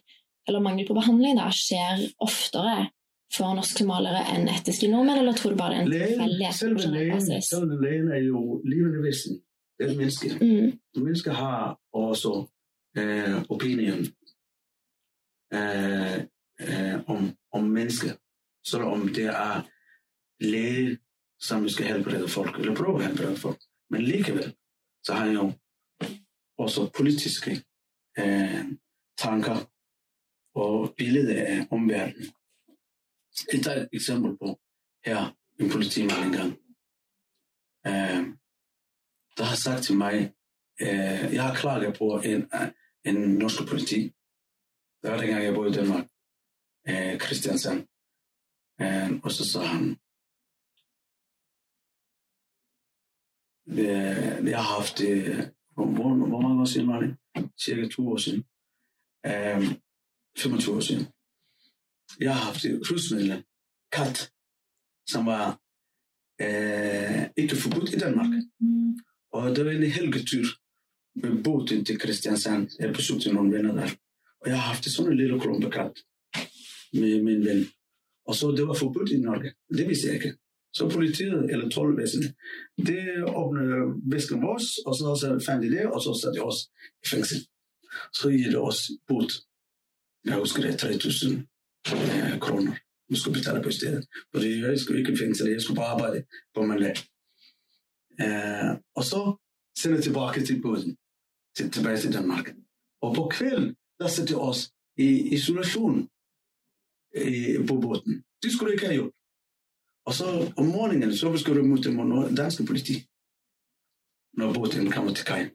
eller 0.49 0.65
mangel 0.65 0.89
på 0.89 0.97
behandling 0.97 1.41
da, 1.41 1.49
skjer 1.55 2.05
oftere 2.25 2.91
for 3.31 3.55
norsk-somaliere 3.57 4.25
enn 4.35 4.49
etiske 4.51 4.89
nordmenn, 4.91 5.23
eller 5.23 5.37
tror 5.39 5.55
du 5.55 5.61
bare 5.61 5.79
det 5.79 5.81
er 5.81 5.85
en 5.85 5.93
tilfeldighet? 6.11 6.59
selve 6.59 7.05
basis? 7.13 7.51
selve 7.53 7.79
lægen 7.81 8.11
er 8.13 8.25
jo 8.27 8.61
levende 8.67 9.05
væsen. 9.07 9.39
Det 9.79 9.87
er 9.87 9.93
et 9.95 9.97
menneske. 9.97 10.29
Mm, 10.41 11.03
Mennesker 11.05 11.33
har 11.33 11.79
også 11.97 12.33
øh, 12.99 13.37
opinion 13.49 14.03
øh, 15.55 16.17
om, 17.11 17.37
om 17.53 17.65
mennesker. 17.65 18.13
Så 18.65 18.83
om 18.83 19.09
det 19.09 19.25
er 19.25 19.63
læge, 20.41 20.99
som 21.39 21.69
skal 21.69 21.87
helbrede 21.87 22.29
folk, 22.29 22.59
eller 22.59 22.75
prøve 22.77 22.99
at 22.99 23.07
helbrede 23.07 23.37
folk. 23.37 23.61
Men 23.91 24.03
likevel, 24.03 24.57
så 25.03 25.13
har 25.15 25.27
jeg 25.27 25.35
jo 25.35 25.53
også 26.59 26.91
politiske 26.97 27.65
øh, 28.19 28.65
tanker 29.19 29.71
og 30.55 30.95
billede 30.97 31.35
af 31.47 31.67
omverdenen. 31.71 32.27
Jeg 33.53 33.63
tager 33.63 33.83
et 33.83 33.89
eksempel 33.93 34.39
på 34.39 34.61
her 35.05 35.37
en 35.61 35.71
politimand 35.71 36.25
engang. 36.25 36.53
Øh, 37.87 38.23
der 39.37 39.45
har 39.45 39.57
sagt 39.57 39.83
til 39.85 39.97
mig, 39.97 40.15
øh, 40.81 41.35
jeg 41.35 41.43
har 41.43 41.55
klaget 41.55 41.99
på 41.99 42.21
en, 42.25 42.43
øh, 42.55 42.69
en 43.05 43.15
norsk 43.15 43.69
politi. 43.69 44.01
Der 45.03 45.11
var 45.11 45.19
dengang 45.21 45.45
jeg 45.45 45.55
boede 45.55 45.71
i 45.71 45.75
Danmark. 45.75 46.10
Øh, 46.89 47.21
Christiansen. 47.21 47.79
Øh, 48.81 49.11
og 49.25 49.31
så 49.31 49.45
sagde 49.53 49.67
han, 49.67 49.97
vi 53.67 53.83
jeg 54.51 54.59
har 54.63 54.77
haft 54.77 54.99
det, 54.99 55.15
hvor, 55.75 55.87
hvor, 56.31 56.41
mange 56.41 56.61
år 56.61 56.65
siden 56.65 56.89
var 56.89 57.01
det? 57.01 57.17
Cirka 57.65 57.89
to 57.89 58.09
år 58.09 58.17
siden. 58.17 58.45
Øh, 59.27 59.63
25 60.39 60.77
år 60.77 60.81
siden. 60.81 61.07
Jeg 62.21 62.35
har 62.35 62.45
haft 62.45 62.65
et 62.65 62.91
rusmiddel, 62.91 63.45
kat, 63.93 64.33
som 65.07 65.27
var 65.27 65.61
øh, 66.45 67.23
ikke 67.37 67.57
forbudt 67.57 67.95
i 67.95 67.99
Danmark. 67.99 68.33
Og 69.33 69.57
det 69.57 69.65
var 69.65 69.71
en 69.71 69.83
helgetur 69.83 70.47
med 71.15 71.45
båten 71.45 71.85
til 71.85 72.01
Christiansand. 72.01 72.71
Jeg 72.79 72.93
besøgte 72.93 73.33
nogle 73.33 73.53
venner 73.57 73.75
der. 73.75 73.91
Og 74.41 74.49
jeg 74.49 74.61
har 74.61 74.69
haft 74.73 74.85
sådan 74.85 75.13
en 75.13 75.19
lille 75.19 75.41
klumpekat 75.41 75.93
med 76.93 77.23
min 77.23 77.45
ven. 77.45 77.67
Og 78.29 78.35
så 78.35 78.51
det 78.51 78.69
var 78.69 78.75
forbudt 78.75 79.11
i 79.11 79.21
Norge. 79.21 79.53
Det 79.79 79.89
vidste 79.89 80.07
jeg 80.07 80.15
ikke. 80.15 80.35
Så 80.73 80.91
politiet 80.91 81.51
eller 81.53 81.69
tolvvæsenet, 81.69 82.35
det 82.77 83.25
åbnede 83.43 83.77
væsken 84.13 84.43
vores, 84.43 84.79
og 84.87 84.95
så, 84.95 85.07
så 85.21 85.45
fandt 85.47 85.63
de 85.65 85.71
det, 85.77 85.87
og 85.87 86.03
så 86.03 86.21
satte 86.23 86.39
de 86.41 86.45
os 86.45 86.59
i 87.05 87.07
fængsel. 87.13 87.39
Så 88.13 88.31
giver 88.31 88.51
det 88.51 88.59
os 88.59 88.91
bot. 89.09 89.33
Jeg 90.25 90.35
husker 90.35 90.63
det 90.63 90.79
3000 90.79 91.33
øh, 91.93 92.41
kroner. 92.41 92.75
Vi 93.09 93.17
skulle 93.17 93.39
betale 93.39 93.63
på 93.63 93.71
stedet. 93.71 94.07
Fordi 94.35 94.61
jeg 94.61 94.79
skulle 94.79 95.01
ikke 95.01 95.13
i 95.13 95.17
fængsel, 95.17 95.51
jeg 95.51 95.63
skulle 95.63 95.77
bare 95.77 95.95
arbejde 95.95 96.25
på 96.55 96.61
Malé. 96.61 96.91
Eh, 98.23 98.73
og 98.95 99.05
så 99.05 99.21
sender 99.79 99.97
jeg 99.97 100.05
tilbage 100.05 100.47
til 100.47 100.63
båden, 100.63 100.97
til, 101.57 101.71
tilbage 101.71 101.99
til 101.99 102.13
Danmark. 102.13 102.55
Og 103.03 103.15
på 103.15 103.29
kvelden, 103.31 103.77
der 103.99 104.09
satte 104.09 104.35
de 104.35 104.39
os 104.41 104.71
i 104.97 105.09
isolasjon 105.35 106.09
i, 107.15 107.67
på 107.69 107.81
båten. 107.81 108.25
Det 108.43 108.53
skulle 108.53 108.69
du 108.69 108.73
ikke 108.73 108.87
have 108.87 108.97
gjort. 108.97 109.13
Og 110.07 110.15
så 110.15 110.53
om 110.57 110.67
morgenen 110.67 111.17
så 111.17 111.37
skal 111.37 111.57
du 111.57 111.63
møde 111.63 112.29
den 112.29 112.37
danske 112.37 112.65
politi 112.65 113.11
når 114.33 114.55
båten 114.55 114.91
kommer 114.91 115.15
til 115.15 115.25
kajen. 115.25 115.51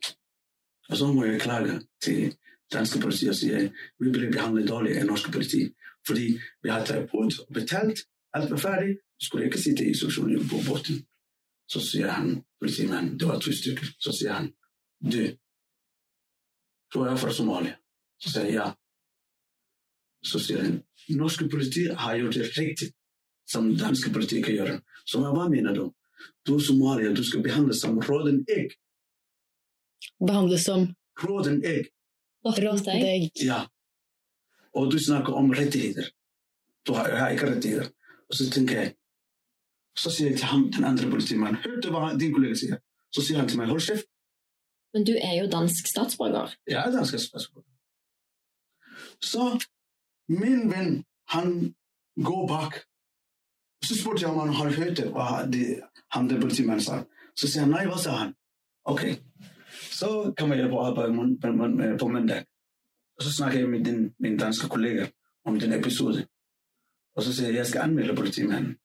Og 0.90 0.98
så 0.98 1.14
må 1.14 1.26
jeg 1.26 1.42
klage 1.42 1.82
til 2.04 2.38
danske 2.74 3.00
politi 3.00 3.28
og 3.28 3.36
sige, 3.36 3.56
at 3.56 3.72
vi 4.00 4.12
bliver 4.12 4.32
behandlet 4.32 4.70
dårligt 4.70 4.98
af 4.98 5.06
norske 5.06 5.32
politi. 5.32 5.62
Fordi 6.08 6.40
vi 6.64 6.70
har 6.70 6.86
taget 6.86 7.10
båd 7.12 7.46
og 7.48 7.54
betalt, 7.54 8.00
alt 8.34 8.52
var 8.52 8.58
færdigt, 8.58 9.00
så 9.20 9.26
skulle 9.26 9.42
jeg 9.42 9.48
ikke 9.48 9.64
sitte 9.64 9.86
i 9.86 9.90
isolasjon 9.90 10.50
på 10.52 10.58
båten. 10.68 10.96
Så 11.68 11.80
siger 11.90 12.10
han, 12.10 12.44
politimanden, 12.60 13.20
det 13.20 13.28
var 13.28 13.40
to 13.40 13.52
stykker, 13.52 13.86
så 14.00 14.12
siger 14.20 14.34
han, 14.34 14.54
du, 15.12 15.22
du 16.94 16.98
er 17.02 17.16
fra 17.16 17.34
Somalia. 17.34 17.76
Så 18.20 18.32
siger 18.32 18.46
jeg 18.46 18.54
ja. 18.54 18.72
Så 20.26 20.42
sier 20.42 20.64
han, 20.64 20.80
norske 21.14 21.48
politi 21.52 21.86
har 21.94 22.18
gjort 22.18 22.38
det 22.40 22.50
riktig, 22.58 22.90
som 23.50 23.70
danske 23.78 24.10
politi 24.14 24.40
ikke 24.42 24.56
gjør. 24.56 24.80
Så 25.06 25.22
hva 25.22 25.48
mener 25.52 25.76
du? 25.78 25.86
Du 26.46 26.56
er 26.56 26.64
Somalia, 26.66 27.14
du 27.14 27.24
skal 27.24 27.44
behandles 27.46 27.82
som 27.84 28.00
råden 28.02 28.42
egg. 28.50 28.74
Behandles 30.22 30.66
som 30.66 30.88
Råden 31.16 31.62
egg, 31.64 31.86
råttent 32.44 32.88
egg. 32.92 33.30
ja. 33.40 33.66
Og 34.76 34.92
du 34.92 35.00
snakker 35.00 35.34
om 35.34 35.54
rettigheter. 35.56 36.10
Du 36.88 36.94
har, 36.94 37.08
jeg 37.08 37.20
har 37.20 37.30
ikke 37.32 37.48
rettigheter. 37.48 37.92
Og 38.30 38.36
så 38.36 38.50
tenker 38.52 38.82
jeg, 38.82 38.90
så 39.96 40.12
sier 40.12 40.34
jeg 40.34 40.42
til 40.42 40.50
ham, 40.52 40.66
den 40.76 40.84
andre 40.84 41.08
politimannen, 41.10 41.62
hørte 41.64 41.94
hva 41.94 42.10
din 42.20 42.34
kollega 42.36 42.58
sier. 42.60 42.82
Så 43.16 43.24
sier 43.24 43.40
han 43.40 43.48
til 43.48 43.62
meg, 43.62 43.72
hold 43.72 43.86
kjeft. 43.86 44.10
Men 44.94 45.08
du 45.08 45.14
er 45.16 45.38
jo 45.40 45.48
dansk 45.52 45.88
statsborger. 45.88 46.52
Jeg 46.68 46.82
er 46.82 46.92
dansk 46.92 47.16
statsborger. 47.24 47.72
Så 49.24 49.48
min 50.30 50.72
ven, 50.72 51.06
han 51.28 51.76
går 52.24 52.48
bak. 52.48 52.74
Så 53.84 54.02
spurgte 54.02 54.22
jeg 54.22 54.32
om 54.32 54.40
han 54.40 54.56
har 54.56 54.70
hørt 54.70 54.98
det, 54.98 55.12
hvad 55.12 55.52
det, 55.54 55.82
han 56.12 56.30
der 56.30 56.42
politimanden 56.42 56.82
sagde. 56.82 57.06
Så 57.36 57.48
siger 57.48 57.62
han, 57.62 57.70
nej, 57.70 57.86
hvad 57.86 57.98
sagde 57.98 58.18
han? 58.18 58.34
Okay, 58.86 59.16
Så 60.00 60.34
kommer 60.38 60.56
jeg 60.56 60.70
på 60.70 60.80
arbejde 60.80 61.14
på, 61.14 61.24
på, 61.42 61.98
på 62.00 62.08
mandag. 62.08 62.46
Og 63.18 63.24
så 63.24 63.32
snakker 63.34 63.60
jeg 63.60 63.70
med 63.70 63.86
din, 63.86 64.14
min 64.20 64.38
danske 64.38 64.70
kollega 64.70 65.08
om 65.46 65.60
den 65.60 65.74
episode. 65.74 66.28
Og 67.16 67.24
så 67.24 67.36
siger 67.36 67.48
jeg, 67.48 67.56
jeg 67.56 67.68
skal 67.68 67.82
anmelde 67.82 68.16
politimanden. 68.16 68.78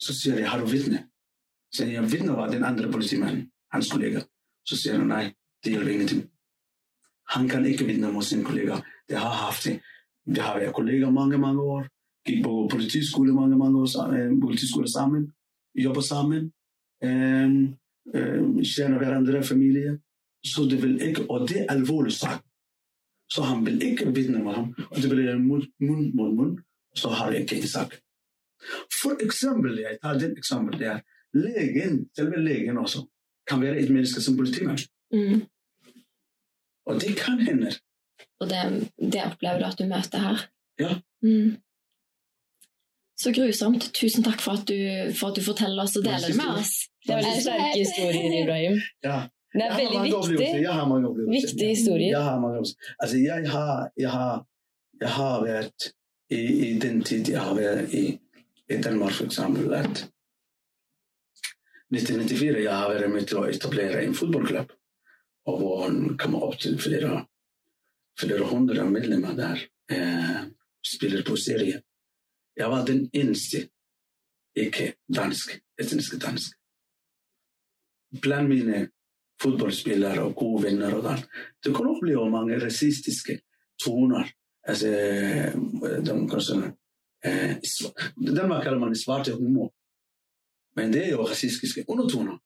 Så 0.00 0.20
siger 0.20 0.38
jeg, 0.38 0.50
har 0.50 0.58
du 0.60 0.66
vidne? 0.66 1.08
Så 1.72 1.76
siger 1.76 1.90
jeg, 1.92 2.12
vidne 2.12 2.32
var 2.32 2.50
den 2.50 2.64
andre 2.64 2.92
politimand, 2.92 3.50
hans 3.72 3.92
kollega. 3.92 4.20
Så 4.64 4.76
siger 4.76 4.98
han, 4.98 5.06
nej, 5.06 5.34
det 5.64 5.72
hjælper 5.72 5.90
ingenting. 5.90 6.30
Han 7.28 7.48
kan 7.48 7.66
ikke 7.66 7.84
vidne 7.84 8.12
mod 8.12 8.22
sin 8.22 8.44
kollega. 8.44 8.76
Det 9.08 9.18
har 9.18 9.32
haft 9.46 9.64
det. 9.64 9.82
Det 10.34 10.42
har 10.42 10.58
vært 10.60 10.74
kollegaer 10.76 11.10
mange, 11.14 11.38
mange 11.38 11.62
år. 11.62 11.88
Gikk 12.26 12.44
på 12.44 12.54
politiskole 12.70 13.32
mange, 13.34 13.56
mange 13.58 13.80
år 13.80 13.88
sammen, 13.90 14.40
politiskole 14.40 14.88
sammen. 14.88 15.30
Jobber 15.74 16.04
sammen. 16.04 16.50
Um, 17.02 17.56
um, 18.14 18.60
kjenner 18.62 19.00
hverandre, 19.00 19.42
familie. 19.42 19.96
Så 20.44 20.64
det 20.70 20.82
vil 20.82 21.00
ikke, 21.02 21.26
og 21.30 21.48
det 21.48 21.64
er 21.64 21.72
alvorlig 21.74 22.12
sak. 22.12 22.44
Så 23.30 23.42
han 23.42 23.66
vil 23.66 23.82
ikke 23.82 24.10
vitne 24.14 24.42
med 24.44 24.54
ham. 24.54 24.70
Og 24.90 25.02
det 25.02 25.10
blir 25.10 25.36
munn 25.38 25.66
munn 25.80 26.10
mot 26.16 26.32
munn. 26.34 26.56
Så 26.94 27.08
har 27.08 27.32
jeg 27.32 27.46
ikke 27.46 27.60
en 27.60 27.68
sak. 27.74 27.94
For 29.02 29.22
eksempel, 29.24 29.78
jeg 29.78 29.98
tar 30.02 30.18
den 30.18 30.36
eksempel 30.38 30.80
der. 30.80 31.00
Legen, 31.34 32.08
selve 32.16 32.40
legen 32.42 32.78
også, 32.78 33.04
kan 33.46 33.60
være 33.62 33.78
et 33.80 33.90
menneske 33.90 34.20
som 34.20 34.36
politimann. 34.36 34.78
Mm. 35.12 35.46
Og 36.86 37.00
det 37.00 37.16
kan 37.16 37.38
hende. 37.38 37.70
Og 38.40 38.48
det, 38.48 38.60
det 38.96 39.24
opplever 39.26 39.60
du 39.60 39.66
at 39.68 39.80
du 39.80 39.84
møter 39.88 40.24
her. 40.24 40.46
Ja. 40.80 40.94
Mm. 41.24 41.58
Så 43.20 43.32
grusomt. 43.36 43.90
Tusen 43.96 44.24
takk 44.24 44.40
for 44.40 44.56
at 44.56 44.64
du, 44.68 44.78
for 45.18 45.30
at 45.30 45.36
du 45.36 45.44
forteller 45.44 45.84
oss 45.84 45.98
og 46.00 46.06
deler 46.06 46.24
det 46.24 46.38
med 46.38 46.62
oss. 46.62 46.72
Det 47.04 47.14
er 47.14 47.20
veldig 47.20 47.42
sterke 47.44 47.76
historier, 47.76 48.36
Ibrahim. 48.42 48.80
Ja. 49.04 49.18
Det 49.52 49.62
er 49.62 49.66
Jeg 49.66 49.72
har 49.72 49.80
veldig 49.82 50.28
viktig. 50.30 50.62
Jeg 50.62 50.72
har 50.72 50.86
mange 50.88 51.08
opplevelser. 51.08 51.48
Viktig 51.48 51.68
historie. 51.68 52.08
Jeg 52.08 52.22
har 52.22 52.40
mange 52.40 52.58
opplevelser. 52.62 52.94
Altså, 52.98 53.16
jeg 53.18 53.50
har, 53.50 53.90
jeg 53.96 54.10
har, 54.10 54.44
jeg 55.00 55.10
har 55.10 55.44
vært 55.44 55.90
i, 56.30 56.40
i 56.68 56.78
den 56.78 57.02
tid 57.04 57.28
jeg 57.28 57.40
har 57.40 57.54
vært 57.58 57.94
i, 57.94 58.04
i 58.70 58.80
Danmark, 58.82 59.12
for 59.12 59.26
eksempel, 59.26 59.74
at 59.74 60.04
1994 61.90 62.62
jeg 62.62 62.76
har 62.76 62.92
vært 62.92 63.10
med 63.10 63.26
til 63.26 63.40
å 63.42 63.48
etablere 63.50 64.04
en 64.04 64.14
fotballklubb. 64.14 64.72
Og 65.50 65.58
hvor 65.58 65.82
han 65.82 66.16
kommer 66.20 66.46
opp 66.46 66.60
til 66.62 66.78
flere, 66.78 67.24
flere 68.20 68.46
hundra 68.48 68.84
medlemmer 68.90 69.36
der. 69.36 69.66
Eh, 69.90 70.40
spiller 70.86 71.22
på 71.26 71.36
serie. 71.36 71.82
Jeg 72.56 72.70
var 72.70 72.84
den 72.86 73.08
eneste 73.12 73.68
ikke 74.56 74.94
dansk, 75.14 75.58
etnisk 75.80 76.16
dansk. 76.22 76.56
Blant 78.22 78.48
mine 78.50 78.88
fotballspillere 79.42 80.22
og 80.22 80.34
gode 80.36 80.62
venner 80.64 80.94
og 80.94 81.02
Det 81.04 81.28
Du 81.64 81.72
kan 81.74 81.86
oppleve 81.86 82.30
mange 82.30 82.58
rasistiske 82.64 83.40
toner. 83.82 84.28
Altså, 84.68 84.88
de 86.06 86.28
kanskje 86.30 86.74
eh, 87.24 87.56
sva- 87.64 87.94
Danmark 88.36 88.60
eh, 88.60 88.64
kaller 88.64 88.78
man 88.78 88.96
svarte 88.96 89.32
humor. 89.32 89.72
Men 90.76 90.92
det 90.92 91.06
er 91.06 91.10
jo 91.10 91.24
rasistiska 91.24 91.84
undertoner. 91.88 92.38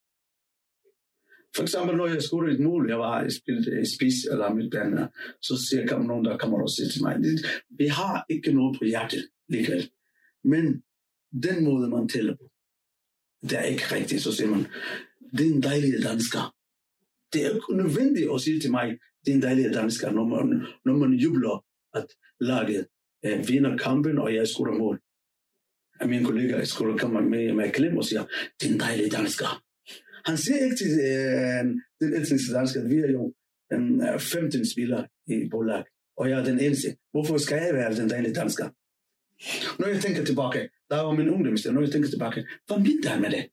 For 1.57 1.63
eksempel 1.63 1.97
når 1.97 2.07
jeg 2.07 2.23
skulle 2.23 2.55
et 2.55 2.61
mål, 2.61 2.89
jeg 2.89 2.99
var 2.99 3.29
spillet 3.29 3.67
i 3.67 4.31
eller 4.33 4.55
midtbane, 4.55 5.09
så 5.43 5.67
siger 5.69 5.87
kan 5.87 6.01
nogen, 6.01 6.25
der 6.25 6.39
kommer 6.39 6.63
og 6.63 6.71
siger 6.71 6.89
til 6.89 7.03
mig, 7.03 7.17
Vi 7.79 7.87
har 7.87 8.27
ikke 8.31 8.53
noget 8.53 8.79
på 8.79 8.85
hjertet 8.85 9.25
ligger. 9.49 9.83
Men 10.45 10.83
den 11.43 11.65
måde, 11.65 11.89
man 11.89 12.09
tæller 12.09 12.37
på, 12.37 12.51
det 13.43 13.59
er 13.59 13.63
ikke 13.63 13.85
rigtigt. 13.93 14.23
Så 14.23 14.33
siger 14.33 14.51
man 14.51 14.67
din 15.39 15.63
deilige 15.63 16.03
dansker. 16.03 16.55
Det 17.33 17.47
er 17.47 17.73
nødvendigt 17.73 18.31
at 18.35 18.41
sige 18.41 18.61
til 18.61 18.71
mig, 18.71 18.99
det 19.25 19.31
er 19.31 19.37
en 19.37 19.43
dejlig 19.43 19.75
dansker 19.75 20.11
når 20.11 20.25
man, 20.25 20.67
når 20.85 20.97
man 20.97 21.13
jubler 21.13 21.65
at 21.95 22.07
laget 22.41 22.87
eh, 23.25 23.49
vinder 23.49 23.77
kampen 23.77 24.19
og 24.19 24.35
jeg 24.35 24.49
skårer 24.49 24.79
mål. 24.79 25.01
Min 26.07 26.25
kollega 26.25 26.65
skulle 26.65 26.99
kommer 26.99 27.21
med, 27.21 27.53
med 27.53 27.71
klem 27.71 27.97
og 27.97 28.05
siger, 28.05 28.25
det 28.61 28.69
er 28.69 28.73
en 28.73 28.81
dejlig 28.81 29.13
dansker. 29.13 29.64
Han 30.25 30.37
siger 30.37 30.65
ikke 30.65 30.77
til 30.77 30.91
øh, 31.11 31.65
den 32.01 32.23
etniske 32.23 32.53
dansker 32.53 32.81
at 32.83 32.91
vi 32.91 32.97
er 32.97 33.11
jo 33.11 33.35
øh, 33.73 33.79
en, 33.79 34.21
15 34.21 34.71
spillere 34.73 35.09
i 35.27 35.49
bolag, 35.51 35.85
og 36.17 36.31
jeg 36.31 36.41
er 36.41 36.45
den 36.45 36.61
eneste. 36.61 36.97
Hvorfor 37.13 37.39
skal 37.39 37.63
jeg 37.65 37.75
være 37.75 37.97
den 37.97 38.11
dejlige 38.11 38.35
dansker? 38.35 38.69
Når 39.79 39.89
jeg 39.89 40.01
tænker 40.03 40.25
tilbage, 40.25 40.69
da 40.91 40.97
var 40.97 41.15
min 41.15 41.29
ungdomstid, 41.29 41.71
når 41.73 41.81
jeg 41.81 41.93
tænker 41.93 42.09
tilbage, 42.09 42.47
hvad 42.67 42.79
mente 42.79 43.09
han 43.09 43.21
med 43.21 43.31
det? 43.31 43.45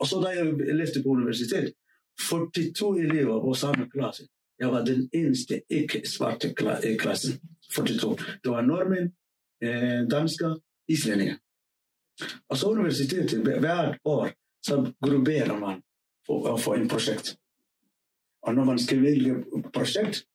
Og 0.00 0.06
så 0.06 0.16
da 0.24 0.28
jeg 0.38 0.44
levde 0.78 1.02
på 1.02 1.08
universitet, 1.08 1.72
42 2.28 2.98
elever 2.98 3.40
på 3.40 3.54
samme 3.54 3.90
klasse. 3.90 4.28
Jeg 4.58 4.68
var 4.68 4.84
den 4.84 5.10
eneste 5.12 5.62
ikke-svarte 5.70 6.54
i 6.92 6.96
klassen. 6.96 7.32
42. 7.74 8.16
Det 8.42 8.50
var 8.50 8.60
nordmenn, 8.60 9.08
eh, 9.62 10.00
øh, 10.00 10.10
dansker, 10.10 10.50
islendinger. 10.88 11.36
Og 12.48 12.56
så 12.56 12.66
universitetet, 12.66 13.60
hvert 13.60 13.98
år, 14.04 14.28
så 14.66 14.92
grupperer 15.06 15.58
man 15.58 15.82
for 16.26 16.50
å 16.52 16.56
få 16.56 16.74
en 16.74 16.88
projekt. 16.88 17.36
Og 18.42 18.54
når 18.54 18.64
man 18.64 18.78
skal 18.78 19.02
vælge 19.02 19.44
projekt, 19.74 20.26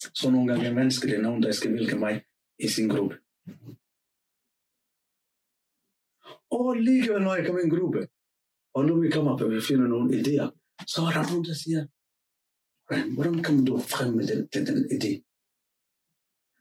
så 0.00 0.30
nogle 0.30 0.36
noen 0.36 0.48
ganger 0.48 0.74
vanskelig 0.74 1.18
nogen 1.18 1.42
der 1.42 1.52
skal 1.52 1.72
vælge 1.72 1.98
mig 1.98 2.24
i 2.58 2.68
sin 2.68 2.88
gruppe. 2.88 3.18
Og 6.50 6.74
likevel 6.74 7.22
når 7.22 7.34
jeg 7.34 7.46
kommer 7.46 7.60
i 7.60 7.64
en 7.64 7.76
gruppe, 7.76 8.08
og 8.74 8.84
når 8.84 8.96
vi 9.02 9.10
kommer 9.10 9.38
på 9.38 9.48
vi 9.48 9.60
finder 9.60 9.88
nogle 9.88 10.10
idéer, 10.20 10.48
så 10.92 11.00
er 11.08 11.12
der 11.16 11.30
nogen, 11.30 11.44
der 11.44 11.54
siger, 11.64 11.80
hvordan 13.14 13.42
kan 13.42 13.64
du 13.64 13.78
frem 13.78 14.10
med 14.18 14.26
den, 14.30 14.40
den, 14.52 14.66
den 14.70 14.80
idé? 14.96 15.12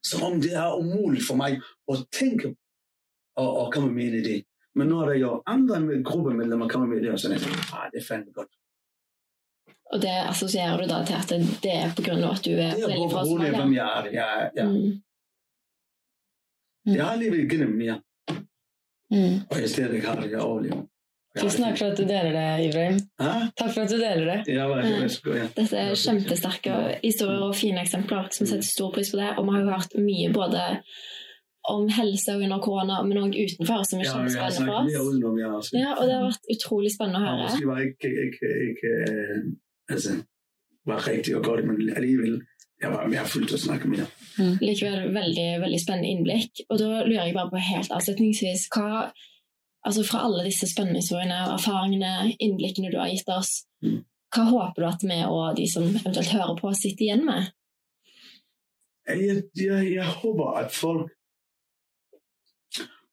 Som 0.10 0.20
om 0.28 0.42
det 0.42 0.54
er 0.54 0.78
umuligt 0.82 1.28
for 1.28 1.36
mig 1.36 1.52
at 1.92 1.98
tænke 2.20 2.56
og, 3.40 3.50
og 3.64 3.74
komme 3.74 3.92
med 3.96 4.08
en 4.14 4.20
idé. 4.24 4.38
Men 4.76 4.88
når 4.94 5.10
det 5.14 5.20
gjør 5.24 5.42
andre 5.50 5.80
med 5.82 6.04
gruppemedlemmer 6.06 6.70
kommer 6.70 6.88
med 6.92 7.02
ideer, 7.04 7.18
så 7.18 7.28
er 7.32 7.38
det 7.40 7.48
ah, 7.74 7.88
det 7.94 8.02
er 8.02 8.06
fandme 8.08 8.34
godt. 8.36 8.52
Og 9.90 10.02
det 10.04 10.12
assosierer 10.30 10.78
du 10.78 10.86
da 10.92 11.00
til 11.06 11.16
at 11.18 11.30
det- 11.34 11.60
det 11.64 11.72
er 11.74 11.90
på 11.98 12.04
grunn 12.06 12.24
av 12.24 12.36
at 12.38 12.44
du 12.46 12.52
er 12.52 12.76
Det 12.76 12.84
er 12.84 12.86
opprinnelig 12.86 13.12
fra 13.12 13.18
bare 13.24 13.30
rolig 13.32 13.50
hvem 13.50 13.62
Somalia? 13.62 13.82
jeg 13.82 13.88
er. 13.98 14.12
Jeg, 14.20 14.52
jeg, 14.56 14.68
Mm. 16.86 16.96
jeg 16.96 17.04
har 17.06 17.18
livet 17.18 17.50
gjennom 17.52 17.74
mye, 17.78 17.96
Mm. 19.12 19.36
og 19.50 19.58
jeg 19.58 19.70
stadig 19.70 20.04
har 20.06 20.22
jeg 20.22 20.40
overlevet. 20.40 20.86
Tusen 21.40 21.64
takk 21.64 21.78
for 21.78 21.86
at 21.92 21.98
du 21.98 22.04
deler 22.04 22.32
det, 22.34 22.68
Ibrahim. 22.70 22.98
Hæ? 23.22 23.34
Takk 23.58 23.72
for 23.74 23.82
at 23.82 23.90
du 23.90 23.98
deler 23.98 24.26
det. 24.26 24.54
Ja, 24.54 24.66
vær 24.68 24.82
så 24.84 24.96
vær 25.02 25.08
så 25.14 25.22
god. 25.24 25.36
Ja. 25.38 25.48
Dette 25.56 25.78
er 25.78 25.96
kjempesterke 25.96 27.00
historier 27.04 27.44
og 27.46 27.56
fine 27.56 27.80
eksempler 27.86 28.32
som 28.34 28.48
setter 28.50 28.64
stor 28.68 28.92
pris 28.94 29.12
på 29.14 29.18
det. 29.22 29.30
Og 29.38 29.46
vi 29.46 29.52
har 29.52 29.62
jo 29.62 29.70
hørt 29.70 29.96
mye 29.98 30.34
både 30.34 30.64
om 31.74 31.88
helse 31.94 32.36
under 32.36 32.60
korona, 32.64 33.00
men 33.08 33.18
òg 33.22 33.36
utenfor, 33.38 33.84
som 33.90 34.00
er 34.02 34.06
Ja, 34.08 34.14
kjempespennende 34.14 34.66
for 34.66 34.78
oss. 34.82 34.94
utenom, 35.14 35.40
ja, 35.40 35.50
altså. 35.58 35.78
Ja, 35.80 35.92
og 35.98 36.04
det 36.08 36.14
har 36.18 36.24
vært 36.28 36.50
utrolig 36.56 36.92
spennende 36.96 37.20
å 37.20 37.26
Ja, 37.26 37.32
høre. 37.36 37.50
Måske 37.50 37.68
var 37.72 37.80
ikke, 37.88 38.12
ikke, 38.28 38.50
ikke 38.70 38.92
øh, 39.14 39.44
altså, 39.96 40.16
var 40.90 41.08
rigtig 41.08 41.36
og 41.38 41.44
godt, 41.50 41.66
men 41.68 41.90
alligevel 41.96 42.40
jeg 42.82 42.92
var 42.94 43.08
mere 43.12 43.26
fyldt 43.28 43.50
til 43.52 43.58
å 43.60 43.66
snakke 43.68 43.90
med 43.92 43.98
dem. 44.04 44.54
Likevel 44.64 45.10
veldig, 45.14 45.48
veldig 45.66 45.80
spennende 45.84 46.10
innblikk. 46.14 46.62
Og 46.70 46.78
da 46.80 46.86
lurer 47.04 47.26
jeg 47.28 47.34
bare 47.36 47.52
på 47.52 47.60
helt 47.72 47.92
avslutningsvis 47.92 48.70
hva 48.76 49.10
Altså 49.88 50.04
fra 50.04 50.26
alle 50.28 50.42
disse 50.44 50.68
spennende 50.68 51.00
historiene, 51.00 51.38
erfaringene, 51.56 52.34
innblikkene 52.44 52.90
du 52.92 52.98
har 53.00 53.08
gitt 53.08 53.30
oss, 53.32 53.64
Mm. 53.82 54.02
hva 54.36 54.44
håper 54.50 54.82
du 54.84 54.88
at 54.90 55.04
vi 55.08 55.20
og 55.24 55.56
de 55.56 55.68
som 55.72 55.84
eventuelt 55.88 56.34
hører 56.36 56.58
på, 56.60 56.74
sitter 56.76 57.06
igjen 57.06 57.24
med? 57.26 57.48
Jeg, 59.08 59.44
jeg, 59.56 59.94
jeg 59.94 60.06
håper 60.20 60.58
at 60.60 60.72
folk 60.76 61.12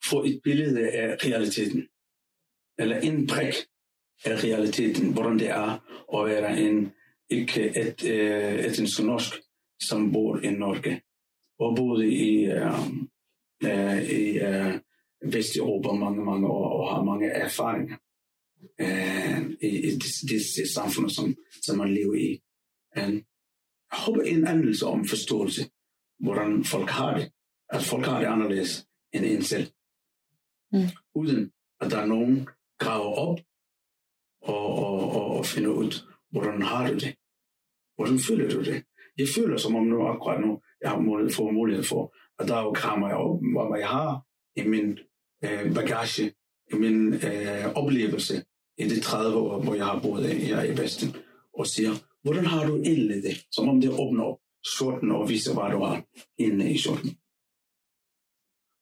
få 0.05 0.25
et 0.25 0.41
billede 0.45 0.91
af 0.91 1.17
realiteten. 1.25 1.89
Eller 2.79 3.01
innprikk 3.01 3.55
af 4.25 4.45
realiteten. 4.45 5.13
Hvordan 5.13 5.39
det 5.39 5.49
er 5.49 5.79
at 6.17 6.27
være 6.27 6.61
en 6.61 6.93
ikke 7.31 7.65
et, 7.65 8.03
et, 8.05 8.67
etnisk 8.67 9.03
norsk 9.03 9.35
som 9.83 10.13
bor 10.13 10.39
i 10.39 10.51
Norge. 10.51 11.03
Og 11.59 11.77
boede 11.77 12.09
i, 12.09 12.53
um, 12.53 13.09
eh, 13.65 14.11
i 14.11 14.39
eh, 14.39 14.75
Vesteuropa 15.33 15.93
mange, 15.93 16.25
mange 16.25 16.47
år 16.47 16.69
og 16.81 16.95
har 16.95 17.05
mange 17.05 17.29
erfaringer 17.29 17.97
eh, 18.81 19.43
i, 19.63 19.77
i 19.89 19.91
disse, 19.91 20.27
disse 20.27 20.73
samfunnene 20.75 21.15
som, 21.15 21.37
som 21.63 21.79
man 21.79 21.95
lever 21.95 22.15
i. 22.15 22.43
En, 22.97 23.15
jeg 23.93 23.99
håber 24.07 24.23
en 24.23 24.47
anelse 24.47 24.87
om 24.87 25.05
forståelse 25.05 25.71
hvordan 26.19 26.65
folk 26.65 26.91
har 26.91 27.19
det. 27.19 27.33
At 27.69 27.83
folk 27.83 28.07
har 28.07 28.21
det 28.21 28.27
anderledes 28.27 28.87
end 29.13 29.25
en 29.25 29.43
selv. 29.43 29.67
Mm. 30.73 30.89
uden 31.15 31.53
at 31.81 31.91
der 31.91 31.99
er 31.99 32.07
noen 32.07 32.49
graver 32.79 33.15
op 33.15 33.39
og, 34.43 34.67
og, 34.69 35.11
og, 35.17 35.37
og 35.39 35.47
finner 35.47 36.03
hvordan 36.31 36.63
har 36.63 36.89
du 36.89 36.95
det. 36.95 37.15
Hvordan 37.97 38.19
føler 38.19 38.51
du 38.51 38.65
det? 38.65 38.85
Jeg 39.19 39.27
føler 39.37 39.57
som 39.57 39.75
om 39.75 39.87
nu 39.87 40.07
akkurat 40.07 40.41
nu, 40.41 40.61
jeg 40.83 40.91
har 40.91 41.01
mulighed, 41.01 41.33
får 41.35 41.51
mulighed 41.51 41.85
for 41.85 42.15
at 42.39 42.49
der 42.49 42.61
jo 42.61 42.73
krammer 42.73 43.09
jeg 43.09 43.17
op, 43.17 43.41
hvad 43.69 43.79
jeg 43.79 43.89
har 43.89 44.27
i 44.57 44.69
min 44.69 44.99
øh, 45.45 45.75
bagage, 45.75 46.35
i 46.73 46.75
min 46.75 47.15
øh, 47.15 47.67
oplevelse 47.75 48.45
i 48.79 48.85
de 48.85 49.01
30 49.01 49.37
år 49.37 49.63
hvor 49.63 49.75
jeg 49.75 49.87
har 49.87 50.01
boet 50.01 50.27
her 50.27 50.63
i 50.63 50.79
Vesten, 50.79 51.17
og 51.59 51.67
siger, 51.67 51.91
hvordan 52.23 52.47
har 52.47 52.67
du 52.67 52.77
egentlig 52.77 53.23
det? 53.23 53.37
Som 53.51 53.69
om 53.69 53.81
det 53.81 53.91
åbner 53.91 54.25
op 54.25 54.39
skjorten 54.65 55.11
og 55.11 55.29
viser 55.29 55.55
hvad 55.55 55.71
du 55.73 55.85
har 55.85 56.05
inne 56.39 56.73
i 56.73 56.79
skjorten. 56.79 57.11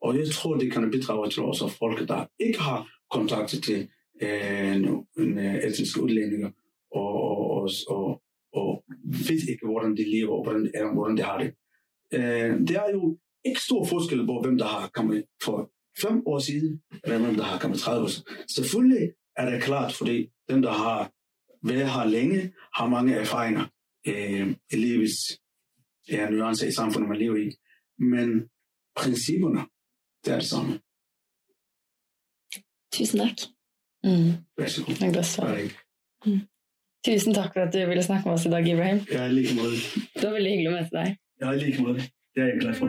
Og 0.04 0.18
jeg 0.18 0.26
tror 0.30 0.56
det 0.56 0.72
kan 0.72 0.90
bidrage 0.90 1.30
til 1.30 1.42
også 1.42 1.68
folk 1.68 2.08
der 2.08 2.26
ikke 2.40 2.60
har 2.60 2.88
kontakt 3.10 3.48
til 3.48 3.88
øh, 4.22 4.76
en, 5.18 5.38
eh, 5.38 5.54
etniske 5.54 6.02
utlendinger 6.02 6.50
og, 6.90 7.12
og, 7.30 7.38
og, 7.56 7.68
og, 7.88 8.22
og 8.52 8.84
vet 9.28 9.42
ikke 9.48 9.66
hvordan 9.66 9.96
de 9.96 10.10
lever 10.10 10.34
og 10.36 10.44
hvordan, 10.44 10.70
eller, 10.74 10.92
hvordan 10.92 11.16
de 11.16 11.22
har 11.22 11.38
det. 11.38 11.54
Øh, 12.14 12.60
det 12.68 12.76
er 12.76 12.90
jo 12.92 13.18
ikke 13.44 13.60
stor 13.60 13.84
forskel 13.84 14.26
på 14.26 14.40
hvem 14.42 14.58
der 14.58 14.64
har 14.64 14.88
kommet 14.88 15.24
for 15.44 15.70
fem 16.02 16.22
år 16.26 16.38
siden, 16.38 16.82
eller 17.04 17.18
hvem 17.18 17.34
der 17.34 17.44
har 17.44 17.58
kommet 17.58 17.78
30 17.80 18.04
år 18.04 18.08
siden. 18.08 18.28
Selvfølgelig 18.54 19.12
er 19.36 19.50
det 19.50 19.62
klart, 19.62 19.92
fordi 19.92 20.28
dem 20.48 20.62
der 20.62 20.72
har 20.72 21.10
været 21.62 21.90
her 21.90 22.04
længe, 22.04 22.52
har 22.74 22.88
mange 22.88 23.14
erfaringer 23.14 23.64
øh, 24.08 24.54
i 24.72 24.76
livets 24.76 25.40
ja, 26.10 26.30
nuancer 26.30 26.66
i 26.68 26.72
samfundet, 26.72 27.08
man 27.08 27.18
lever 27.18 27.36
i. 27.36 27.50
Men 27.98 28.48
principperne 28.96 29.60
det 30.24 30.32
er 30.32 30.38
det 30.38 30.48
samme. 30.48 30.78
Tusen 32.94 33.18
takk. 33.20 33.46
Mm. 34.04 34.32
Vær 34.58 34.68
så 34.68 34.84
god. 34.84 35.16
Er 35.16 35.22
svar. 35.22 35.46
Bare 35.46 35.62
ikke. 35.62 35.78
Tusen 37.06 37.34
takk 37.34 37.52
for 37.52 37.60
at 37.60 37.72
du 37.74 37.86
ville 37.86 38.02
snakke 38.02 38.28
med 38.28 38.34
oss 38.34 38.46
i 38.46 38.50
dag, 38.50 38.68
Ibrahim. 38.68 39.00
Jeg 39.10 39.24
er 39.24 39.28
i 39.28 39.32
like 39.32 39.54
måte. 39.54 39.76
Det 40.14 40.24
var 40.24 40.32
veldig 40.38 40.50
hyggelig 40.50 40.70
å 40.70 40.76
møte 40.78 40.96
deg. 40.96 41.16
Jeg 41.40 41.48
er 41.48 41.52
i 41.52 41.64
like 41.64 41.82
måte. 41.82 42.10
Det 42.34 42.42
er 42.42 42.46
jeg 42.46 42.60
glad 42.60 42.74
for. 42.74 42.88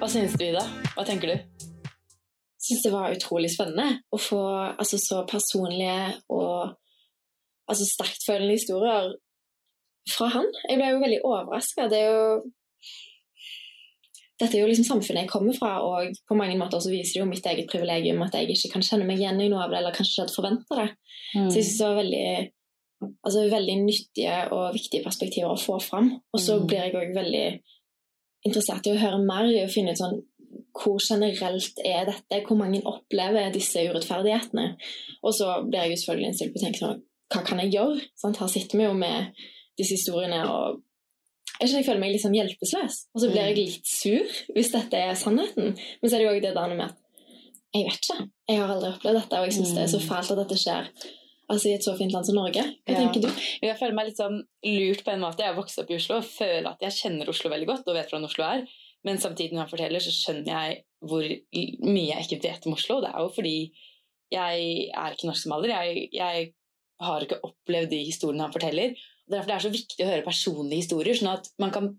Hva 0.00 0.08
syns 0.08 0.38
du, 0.38 0.46
Ida? 0.46 0.62
Hva 0.94 1.04
tenker 1.04 1.34
du? 1.34 1.59
Syns 2.70 2.84
det 2.86 2.92
var 2.94 3.12
utrolig 3.14 3.50
spennende 3.52 4.00
å 4.14 4.18
få 4.20 4.40
altså, 4.78 4.98
så 5.02 5.24
personlige 5.28 6.14
og 6.30 6.76
altså, 7.68 7.84
sterkt 7.90 8.24
følende 8.26 8.56
historier 8.56 9.12
fra 10.10 10.30
han. 10.32 10.46
Jeg 10.68 10.78
ble 10.80 10.88
jo 10.94 11.02
veldig 11.04 11.20
overraska. 11.28 11.88
Det 11.92 12.00
er 12.00 12.10
jo 12.14 12.42
Dette 14.40 14.56
er 14.56 14.62
jo 14.62 14.68
liksom 14.70 14.86
samfunnet 14.88 15.26
jeg 15.26 15.28
kommer 15.28 15.52
fra, 15.52 15.74
og 15.84 16.14
på 16.24 16.36
mange 16.38 16.54
måter 16.56 16.80
så 16.80 16.88
viser 16.88 17.18
det 17.18 17.20
jo 17.20 17.26
mitt 17.28 17.44
eget 17.44 17.66
privilegium 17.68 18.22
at 18.24 18.32
jeg 18.38 18.48
ikke 18.54 18.70
kan 18.72 18.84
kjenne 18.86 19.04
meg 19.04 19.20
igjen 19.20 19.42
i 19.44 19.50
noe 19.52 19.66
av 19.66 19.74
det, 19.74 19.82
eller 19.82 19.92
kanskje 19.92 20.14
ikke 20.14 20.22
hadde 20.22 20.36
forventa 20.38 20.78
det. 20.78 20.86
Så 21.34 21.58
jeg 21.58 21.66
synes 21.66 21.76
det 21.76 21.88
var 21.90 21.98
veldig, 21.98 22.30
altså, 23.26 23.42
veldig 23.52 23.74
nyttige 23.82 24.38
og 24.56 24.64
viktige 24.78 25.04
perspektiver 25.04 25.52
å 25.52 25.60
få 25.60 25.76
fram. 25.84 26.08
Og 26.32 26.40
så 26.40 26.56
Mm. 26.56 26.66
blir 26.70 26.80
jeg 26.80 26.94
òg 26.96 27.12
veldig 27.18 27.44
interessert 28.48 28.86
i 28.88 28.94
å 28.94 29.02
høre 29.04 29.20
mer 29.26 29.44
i 29.44 29.60
å 29.66 29.68
finne 29.74 29.92
ut 29.92 30.00
sånn 30.00 30.16
hvor 30.76 30.98
generelt 31.02 31.80
er 31.84 32.04
dette? 32.10 32.42
Hvor 32.46 32.58
mange 32.60 32.82
opplever 32.86 33.50
disse 33.54 33.82
urettferdighetene? 33.90 34.66
Og 35.22 35.34
så 35.36 35.56
blir 35.66 35.82
jeg 35.86 35.94
jo 35.94 36.00
selvfølgelig 36.02 36.28
innstilt 36.30 36.52
på 36.54 36.60
å 36.60 36.64
tenke 36.66 36.82
sånn 36.84 37.00
Hva 37.30 37.42
kan 37.46 37.60
jeg 37.62 37.72
gjøre? 37.76 38.00
Sant? 38.18 38.40
Her 38.42 38.48
sitter 38.50 38.78
vi 38.80 38.86
jo 38.88 38.94
med 38.98 39.34
disse 39.78 39.94
historiene 39.98 40.40
og 40.50 40.80
jeg, 41.60 41.68
jeg 41.76 41.84
føler 41.84 42.00
meg 42.00 42.14
litt 42.14 42.22
sånn 42.24 42.34
hjelpeløs. 42.34 42.94
Og 43.14 43.20
så 43.20 43.28
blir 43.28 43.42
jeg 43.50 43.56
litt 43.58 43.86
sur 43.86 44.34
hvis 44.56 44.70
dette 44.72 44.96
er 44.96 45.14
sannheten. 45.18 45.74
Men 45.76 46.08
så 46.08 46.16
er 46.16 46.22
det 46.22 46.26
jo 46.26 46.32
òg 46.32 46.42
det 46.46 46.54
der 46.56 46.72
med 46.74 46.86
at 46.86 46.96
jeg 47.76 47.86
vet 47.86 47.98
ikke. 48.02 48.16
Jeg 48.50 48.58
har 48.58 48.72
aldri 48.74 48.88
opplevd 48.90 49.18
dette, 49.20 49.38
og 49.38 49.46
jeg 49.46 49.54
syns 49.58 49.74
det 49.76 49.82
er 49.84 49.90
så 49.92 50.00
fælt 50.02 50.32
at 50.34 50.40
dette 50.40 50.56
skjer 50.58 50.88
altså, 51.50 51.68
i 51.68 51.74
et 51.76 51.84
så 51.86 51.92
fint 51.98 52.14
land 52.14 52.26
som 52.26 52.34
Norge. 52.40 52.64
Hva 52.64 52.94
Ja. 52.96 53.02
tenker 53.04 53.22
du? 53.22 53.28
Jeg 53.62 53.76
føler 53.78 53.94
meg 53.94 54.08
litt 54.08 54.18
sånn 54.18 54.40
lurt 54.66 55.04
på 55.06 55.12
en 55.12 55.22
måte. 55.22 55.44
Jeg 55.44 55.52
har 55.52 55.58
vokst 55.60 55.78
opp 55.78 55.90
i 55.92 55.98
Oslo 56.00 56.16
og 56.18 56.26
føler 56.26 56.66
at 56.72 56.82
jeg 56.82 56.96
kjenner 56.96 57.28
Oslo 57.30 57.52
veldig 57.52 57.68
godt 57.70 57.86
og 57.92 57.94
vet 58.00 58.10
hvordan 58.10 58.26
Oslo 58.30 58.44
er. 58.48 58.64
Men 59.06 59.20
samtidig 59.22 59.56
når 59.56 59.64
han 59.64 59.72
forteller, 59.72 60.02
så 60.04 60.12
skjønner 60.12 60.50
jeg 60.50 60.80
hvor 61.08 61.24
mye 61.24 62.10
jeg 62.10 62.26
ikke 62.26 62.42
vet 62.44 62.66
om 62.68 62.76
Oslo. 62.76 62.98
Det 63.00 63.10
er 63.12 63.24
jo 63.24 63.30
fordi 63.32 63.54
jeg 64.30 64.66
er 64.92 65.14
ikke 65.16 65.30
norskmaler. 65.30 65.72
Jeg, 65.72 66.08
jeg 66.12 66.50
har 67.00 67.24
ikke 67.24 67.40
opplevd 67.46 67.90
de 67.94 68.04
historiene 68.04 68.46
han 68.46 68.54
forteller. 68.54 68.94
Og 69.26 69.34
Derfor 69.34 69.50
det 69.50 69.56
er 69.56 69.64
så 69.64 69.72
viktig 69.74 70.04
å 70.04 70.10
høre 70.10 70.26
personlige 70.26 70.84
historier. 70.84 71.16
sånn 71.16 71.32
at 71.32 71.50
man 71.62 71.72
kan 71.74 71.90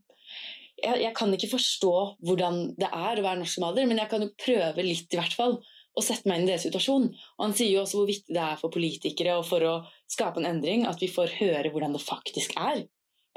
jeg, 0.82 0.98
jeg 1.04 1.14
kan 1.18 1.34
ikke 1.34 1.52
forstå 1.52 1.94
hvordan 2.26 2.64
det 2.80 2.90
er 2.90 3.20
å 3.20 3.26
være 3.26 3.42
norskmaler, 3.42 3.86
men 3.90 4.02
jeg 4.02 4.10
kan 4.12 4.26
jo 4.26 4.32
prøve 4.40 4.86
litt 4.86 5.14
i 5.14 5.20
hvert 5.20 5.36
fall 5.38 5.60
å 5.92 6.04
sette 6.04 6.30
meg 6.30 6.40
inn 6.40 6.48
i 6.48 6.52
deres 6.54 6.66
situasjon. 6.68 7.10
Og 7.38 7.44
han 7.44 7.56
sier 7.58 7.74
jo 7.74 7.84
også 7.84 8.00
hvor 8.00 8.10
viktig 8.10 8.34
det 8.36 8.42
er 8.46 8.58
for 8.60 8.74
politikere 8.74 9.36
og 9.40 9.46
for 9.48 9.66
å 9.68 9.76
skape 10.12 10.42
en 10.42 10.50
endring 10.54 10.88
at 10.90 11.02
vi 11.04 11.12
får 11.12 11.36
høre 11.42 11.72
hvordan 11.74 11.98
det 11.98 12.04
faktisk 12.04 12.56
er 12.60 12.86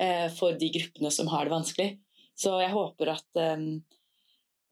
eh, 0.00 0.28
for 0.34 0.56
de 0.58 0.70
gruppene 0.76 1.12
som 1.14 1.30
har 1.32 1.46
det 1.46 1.54
vanskelig. 1.54 1.88
Så 2.38 2.56
jeg 2.62 2.72
håper 2.74 3.12
at 3.14 3.40
eh, 3.40 3.66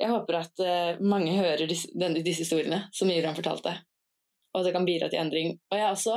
jeg 0.02 0.10
håper 0.10 0.38
at 0.40 0.62
eh, 0.66 1.00
mange 1.04 1.34
hører 1.36 1.66
disse, 1.70 1.88
disse 1.94 2.42
historiene 2.42 2.84
som 2.94 3.10
Iran 3.12 3.36
fortalte, 3.38 3.76
og 4.52 4.60
at 4.60 4.66
det 4.68 4.72
kan 4.74 4.86
bidra 4.88 5.08
til 5.12 5.20
endring. 5.22 5.54
Og 5.70 5.78
jeg 5.78 5.86
er 5.86 5.94
også 5.94 6.16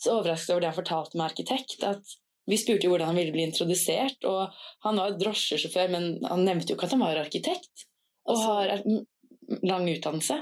så 0.00 0.16
overrasket 0.16 0.54
over 0.54 0.64
det 0.64 0.70
han 0.72 0.78
fortalte 0.80 1.18
med 1.20 1.26
arkitekt, 1.28 1.82
at 1.86 2.16
vi 2.50 2.56
spurte 2.58 2.88
jo 2.88 2.94
hvordan 2.94 3.12
han 3.12 3.18
ville 3.20 3.34
bli 3.34 3.44
introdusert, 3.46 4.24
og 4.26 4.56
han 4.86 4.98
var 4.98 5.14
drosjesjåfør, 5.20 5.90
men 5.92 6.06
han 6.26 6.42
nevnte 6.48 6.72
jo 6.72 6.78
ikke 6.78 6.88
at 6.88 6.94
han 6.96 7.04
var 7.04 7.20
arkitekt, 7.20 7.84
og 8.26 8.40
har 8.42 8.72
er- 8.78 8.86
m- 8.88 9.60
lang 9.68 9.86
utdannelse. 9.92 10.40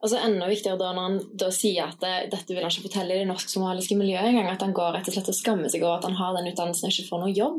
Og 0.00 0.08
så 0.08 0.16
enda 0.24 0.46
viktigere 0.48 0.80
da 0.80 0.94
når 0.96 1.06
han 1.06 1.16
da 1.42 1.50
sier 1.52 1.90
at 1.90 1.98
det, 2.00 2.30
dette 2.32 2.54
vil 2.54 2.64
han 2.64 2.72
ikke 2.72 2.86
fortelle 2.86 3.18
i 3.18 3.20
det 3.20 3.28
norsk-somaliske 3.28 3.98
miljøet 4.00 4.30
engang, 4.30 4.48
at 4.48 4.62
han 4.64 4.72
går 4.76 4.94
rett 4.96 5.10
og 5.10 5.16
slett 5.16 5.28
og 5.28 5.36
skammer 5.36 5.72
seg 5.72 5.84
over 5.84 5.98
at 5.98 6.06
han 6.08 6.16
har 6.16 6.38
den 6.38 6.48
utdannelsen 6.48 6.88
og 6.88 6.94
ikke 6.94 7.08
får 7.10 7.20
noe 7.20 7.34
jobb. 7.36 7.58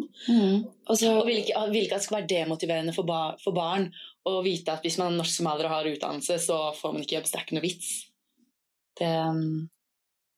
Og 0.90 0.98
så, 0.98 1.12
Og 1.20 1.28
vil 1.30 1.44
ikke, 1.44 1.66
vil 1.70 1.86
ikke 1.86 2.00
at 2.00 2.02
det 2.02 2.08
skal 2.08 2.18
være 2.18 2.32
demotiverende 2.32 2.96
for, 2.98 3.06
ba, 3.06 3.20
for 3.44 3.54
barn 3.54 3.92
å 4.26 4.40
vite 4.46 4.74
at 4.74 4.82
hvis 4.86 4.98
man 4.98 5.14
er 5.14 5.22
norsk-somalier 5.22 5.70
og 5.70 5.76
har 5.76 5.92
utdannelse, 5.92 6.40
så 6.42 6.58
får 6.80 6.96
man 6.96 7.06
ikke 7.06 7.20
jobb. 7.20 7.30
Så 7.30 7.36
det 7.36 7.40
er 7.42 7.46
ikke 7.46 7.60
noe 7.60 7.68
vits. 7.68 7.92
Det, 9.02 9.12
um, 9.30 9.70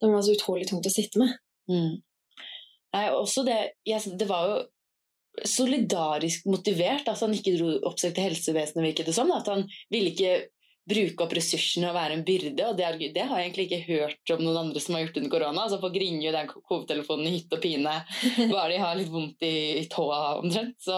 det 0.04 0.12
var 0.12 0.28
så 0.28 0.36
utrolig 0.36 0.68
tungt 0.68 0.92
å 0.92 0.94
sitte 0.94 1.24
med. 1.24 1.40
mm. 1.72 1.94
Nei, 2.94 3.08
også 3.10 3.42
det, 3.48 3.58
jeg, 3.90 4.12
det 4.20 4.28
var 4.30 4.52
jo 4.52 4.58
solidarisk 5.50 6.46
motivert. 6.46 7.08
Altså 7.08 7.26
han 7.26 7.34
ikke 7.34 7.56
dro 7.56 7.72
oppsøkte 7.90 8.22
helsevesenet, 8.22 8.86
virket 8.86 9.10
det 9.10 9.16
som. 9.16 9.32
At 9.34 9.50
han 9.50 9.66
ville 9.90 10.12
ikke 10.14 10.36
bruke 10.90 11.24
opp 11.24 11.34
ressursene 11.38 11.88
og 11.90 11.96
være 11.96 12.18
en 12.18 12.24
byrde. 12.28 12.66
Og 12.68 12.78
det, 12.80 13.12
det 13.16 13.26
har 13.30 13.40
jeg 13.40 13.50
egentlig 13.50 13.68
ikke 13.70 13.86
hørt 13.88 14.34
om 14.36 14.42
noen 14.44 14.62
andre 14.66 14.82
som 14.84 14.98
har 14.98 15.06
gjort 15.06 15.20
under 15.22 15.32
korona. 15.32 15.64
Altså 15.64 15.80
Folk 15.80 15.96
ringer 16.02 16.26
jo 16.28 16.34
den 16.36 16.50
hovedtelefonen 16.72 17.30
i 17.30 17.36
hytte 17.38 17.60
og 17.60 17.64
pine 17.64 17.94
bare 18.56 18.72
de 18.74 18.82
har 18.84 18.98
litt 19.00 19.14
vondt 19.14 19.46
i, 19.48 19.54
i 19.80 19.86
tåa 19.92 20.20
omtrent. 20.42 20.76
Så 20.84 20.98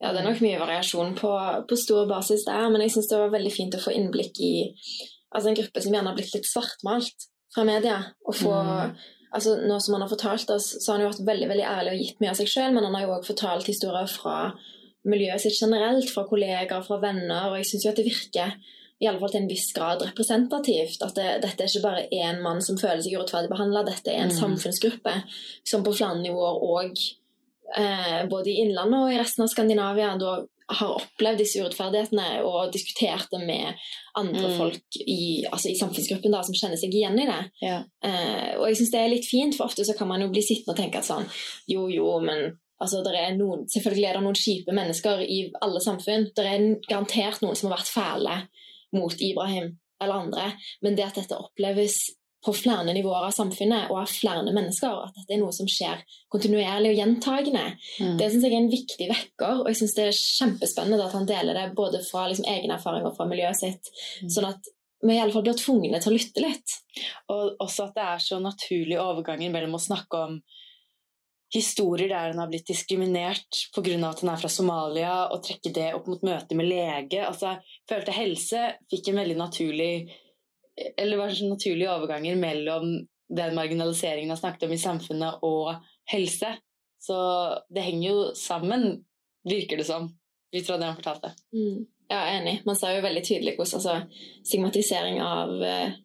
Ja, 0.00 0.14
det 0.14 0.22
er 0.22 0.28
nok 0.30 0.38
mye 0.40 0.60
variasjon 0.62 1.10
på, 1.18 1.30
på 1.68 1.76
stor 1.76 2.06
basis 2.08 2.46
der, 2.46 2.70
men 2.72 2.80
jeg 2.86 2.94
syns 2.94 3.10
det 3.10 3.18
var 3.20 3.34
veldig 3.34 3.50
fint 3.52 3.74
å 3.76 3.82
få 3.82 3.92
innblikk 3.92 4.38
i 4.40 4.52
altså 5.34 5.50
en 5.50 5.58
gruppe 5.58 5.82
som 5.84 5.92
gjerne 5.92 6.08
har 6.08 6.16
blitt 6.16 6.32
litt 6.34 6.48
svartmalt 6.48 7.26
fra 7.54 7.66
media. 7.68 7.98
Og 8.24 8.38
få, 8.38 8.54
Mm. 8.54 8.94
altså 9.36 9.58
Nå 9.68 9.76
som 9.82 9.94
han 9.94 10.02
har 10.06 10.10
fortalt 10.10 10.50
oss, 10.54 10.70
så 10.80 10.92
har 10.92 10.98
han 10.98 11.04
jo 11.04 11.10
vært 11.12 11.26
veldig 11.28 11.48
veldig 11.52 11.66
ærlig 11.68 11.92
og 11.92 12.00
gitt 12.00 12.22
mye 12.22 12.32
av 12.32 12.38
seg 12.40 12.48
sjøl, 12.48 12.72
men 12.74 12.86
han 12.86 12.96
har 12.96 13.04
jo 13.04 13.12
òg 13.18 13.26
fortalt 13.28 13.68
historier 13.68 14.08
fra 14.10 14.38
miljøet 15.08 15.40
sitt 15.40 15.56
generelt, 15.60 16.10
fra 16.12 16.24
kollegaer, 16.28 16.82
fra 16.84 16.98
venner. 17.00 17.50
Og 17.50 17.56
jeg 17.60 17.66
syns 17.70 17.84
jo 17.86 17.90
at 17.90 17.96
det 17.96 18.04
virker 18.10 18.54
i 19.00 19.06
alle 19.08 19.18
fall 19.18 19.30
til 19.32 19.40
en 19.40 19.48
viss 19.48 19.70
grad 19.72 20.02
representativt. 20.04 21.00
At 21.02 21.14
det, 21.16 21.28
dette 21.46 21.64
er 21.64 21.70
ikke 21.72 21.86
bare 21.86 22.08
én 22.12 22.42
mann 22.44 22.60
som 22.60 22.76
føler 22.76 23.00
seg 23.00 23.16
urettferdig 23.16 23.48
behandla, 23.48 23.82
dette 23.88 24.12
er 24.12 24.26
en 24.26 24.34
Mm. 24.34 24.38
samfunnsgruppe 24.42 25.14
som 25.64 25.82
på 25.84 25.94
flere 25.96 26.20
nivåer 26.20 26.62
og 26.62 26.92
eh, 27.76 28.26
både 28.28 28.50
i 28.50 28.60
Innlandet 28.64 28.98
og 29.00 29.12
i 29.12 29.18
resten 29.20 29.44
av 29.44 29.48
Skandinavia 29.52 30.16
da 30.18 30.40
har 30.70 30.92
opplevd 31.00 31.38
disse 31.38 31.58
urettferdighetene 31.62 32.44
og 32.46 32.72
diskutert 32.74 33.26
det 33.32 33.40
med 33.46 33.74
andre 34.18 34.48
Mm. 34.50 34.56
folk 34.58 34.98
i, 35.06 35.44
altså 35.50 35.70
i 35.70 35.78
samfunnsgruppen 35.78 36.30
da, 36.30 36.42
som 36.42 36.54
kjenner 36.54 36.76
seg 36.78 36.92
igjen 36.94 37.18
i 37.18 37.26
det. 37.26 37.50
Ja. 37.62 37.78
Eh, 38.04 38.58
og 38.58 38.68
jeg 38.68 38.76
syns 38.76 38.90
det 38.92 39.00
er 39.00 39.08
litt 39.14 39.26
fint, 39.26 39.54
for 39.56 39.64
ofte 39.66 39.84
så 39.84 39.96
kan 39.98 40.08
man 40.08 40.20
jo 40.20 40.28
bli 40.28 40.42
sittende 40.42 40.74
og 40.74 40.76
tenke 40.78 40.98
at 40.98 41.04
sånn 41.08 41.26
Jo, 41.68 41.88
jo, 41.88 42.20
men 42.20 42.58
altså, 42.80 43.02
der 43.04 43.18
er 43.18 43.36
noen, 43.38 43.66
selvfølgelig 43.70 44.08
er 44.08 44.18
det 44.18 44.24
noen 44.24 44.40
kjipe 44.40 44.76
mennesker 44.76 45.24
i 45.26 45.40
alle 45.62 45.82
samfunn. 45.84 46.30
Det 46.36 46.46
er 46.46 46.64
garantert 46.88 47.42
noen 47.44 47.58
som 47.58 47.70
har 47.70 47.78
vært 47.78 47.92
fæle 47.92 48.38
mot 48.96 49.20
Ibrahim 49.20 49.76
eller 50.00 50.24
andre. 50.24 50.48
Men 50.82 50.96
det 50.96 51.04
at 51.10 51.20
dette 51.20 51.38
oppleves 51.38 51.98
på 52.40 52.54
flere 52.56 52.94
nivåer 52.96 53.26
av 53.26 53.34
samfunnet 53.36 53.90
og 53.92 53.98
av 54.00 54.08
flere 54.08 54.48
mennesker, 54.48 54.94
at 55.04 55.16
dette 55.18 55.34
er 55.36 55.42
noe 55.42 55.52
som 55.52 55.68
skjer 55.68 56.00
kontinuerlig 56.32 56.94
og 56.94 57.00
gjentagende, 57.02 57.64
Mm. 58.00 58.16
det 58.16 58.30
syns 58.32 58.44
jeg 58.46 58.52
er 58.54 58.56
en 58.62 58.70
viktig 58.72 59.08
vekker. 59.10 59.60
Og 59.60 59.66
jeg 59.68 59.76
syns 59.76 59.94
det 59.94 60.06
er 60.06 60.16
kjempespennende 60.16 61.04
at 61.04 61.12
han 61.12 61.26
deler 61.28 61.54
det 61.54 61.74
både 61.76 62.00
fra 62.10 62.28
liksom, 62.28 62.48
egen 62.48 62.70
erfaring 62.70 63.04
og 63.04 63.16
fra 63.16 63.26
miljøet 63.28 63.60
sitt. 63.60 63.92
Mm. 64.22 64.30
Sånn 64.32 64.48
at 64.48 64.72
vi 65.02 65.14
i 65.16 65.20
alle 65.20 65.32
fall 65.32 65.44
blir 65.44 65.56
tvungne 65.56 66.00
til 66.00 66.12
å 66.12 66.16
lytte 66.16 66.40
litt. 66.40 66.76
Og 67.28 67.60
også 67.60 67.88
at 67.88 67.94
det 67.94 68.06
er 68.08 68.24
så 68.24 68.40
naturlige 68.40 69.04
overganger 69.04 69.52
mellom 69.52 69.76
å 69.76 69.80
snakke 69.80 70.24
om 70.24 70.40
historier 71.50 72.08
der 72.08 72.30
hun 72.30 72.40
har 72.42 72.50
blitt 72.50 72.68
diskriminert 72.70 73.60
pga. 73.74 73.96
at 74.08 74.20
hun 74.22 74.30
er 74.30 74.40
fra 74.40 74.48
Somalia, 74.48 75.14
og 75.34 75.42
trekke 75.44 75.72
det 75.74 75.92
opp 75.94 76.06
mot 76.06 76.22
møtet 76.22 76.56
med 76.56 76.68
lege. 76.70 77.24
Altså, 77.26 77.56
jeg 77.56 77.88
følte 77.90 78.16
helse 78.16 78.64
fikk 78.90 79.10
en 79.10 79.22
veldig 79.22 79.38
naturlig 79.38 79.94
Eller 80.96 81.18
var 81.18 81.32
sånn 81.34 81.50
naturlige 81.52 81.92
overganger 81.92 82.38
mellom 82.40 82.84
den 83.28 83.54
marginaliseringen 83.54 84.30
jeg 84.32 84.40
snakket 84.40 84.62
om 84.64 84.72
i 84.72 84.78
samfunnet, 84.80 85.42
og 85.44 85.74
helse. 86.08 86.54
Så 87.00 87.16
det 87.68 87.84
henger 87.84 88.06
jo 88.06 88.22
sammen, 88.38 89.04
virker 89.44 89.76
det 89.76 89.84
som, 89.84 90.08
ut 90.56 90.66
fra 90.66 90.78
det 90.78 90.88
han 90.88 90.96
fortalte. 90.96 91.34
Mm. 91.52 91.84
Ja, 92.10 92.22
enig. 92.32 92.62
Man 92.66 92.78
ser 92.78 92.96
jo 92.96 93.04
veldig 93.04 93.22
tydelig 93.26 93.54
hvordan 93.58 93.76
altså, 93.78 94.24
stigmatisering 94.46 95.20
av 95.22 95.52
eh, 95.62 95.98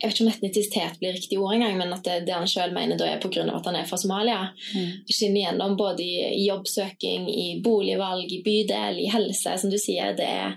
jeg 0.00 0.08
vet 0.08 0.16
ikke 0.16 0.24
om 0.24 0.30
etnisitet 0.32 0.94
blir 1.00 1.12
riktig 1.12 1.36
ord 1.36 1.54
engang, 1.54 1.74
men 1.76 1.92
at 1.92 2.06
det, 2.06 2.14
det 2.24 2.32
han 2.32 2.48
sjøl 2.48 2.72
mener 2.72 2.96
da 2.96 3.04
er 3.10 3.20
pga. 3.20 3.42
at 3.52 3.66
han 3.68 3.76
er 3.76 3.88
fra 3.88 3.98
Somalia. 4.00 4.38
Det 4.72 5.12
skinner 5.12 5.42
igjennom 5.42 5.76
både 5.76 6.02
i, 6.06 6.46
jobbsøking, 6.46 7.28
i 7.28 7.60
boligvalg, 7.64 8.32
i 8.32 8.40
bydel, 8.44 9.02
i 9.04 9.10
helse. 9.12 9.58
Som 9.60 9.70
du 9.70 9.76
sier, 9.76 10.16
det, 10.16 10.56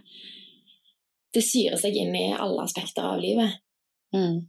det 1.35 1.43
syrer 1.43 1.75
seg 1.81 1.99
inn 1.99 2.15
i 2.15 2.29
alle 2.31 2.63
aspekter 2.63 3.03
av 3.03 3.19
livet. 3.19 3.59
Mm. 4.15 4.47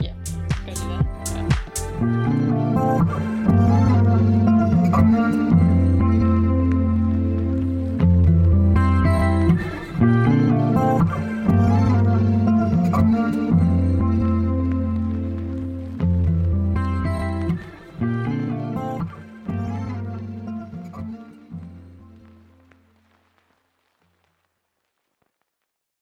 Ja, 0.00 0.16
kanskje 0.64 0.88
det. 0.88 1.02
Ja. 3.20 3.31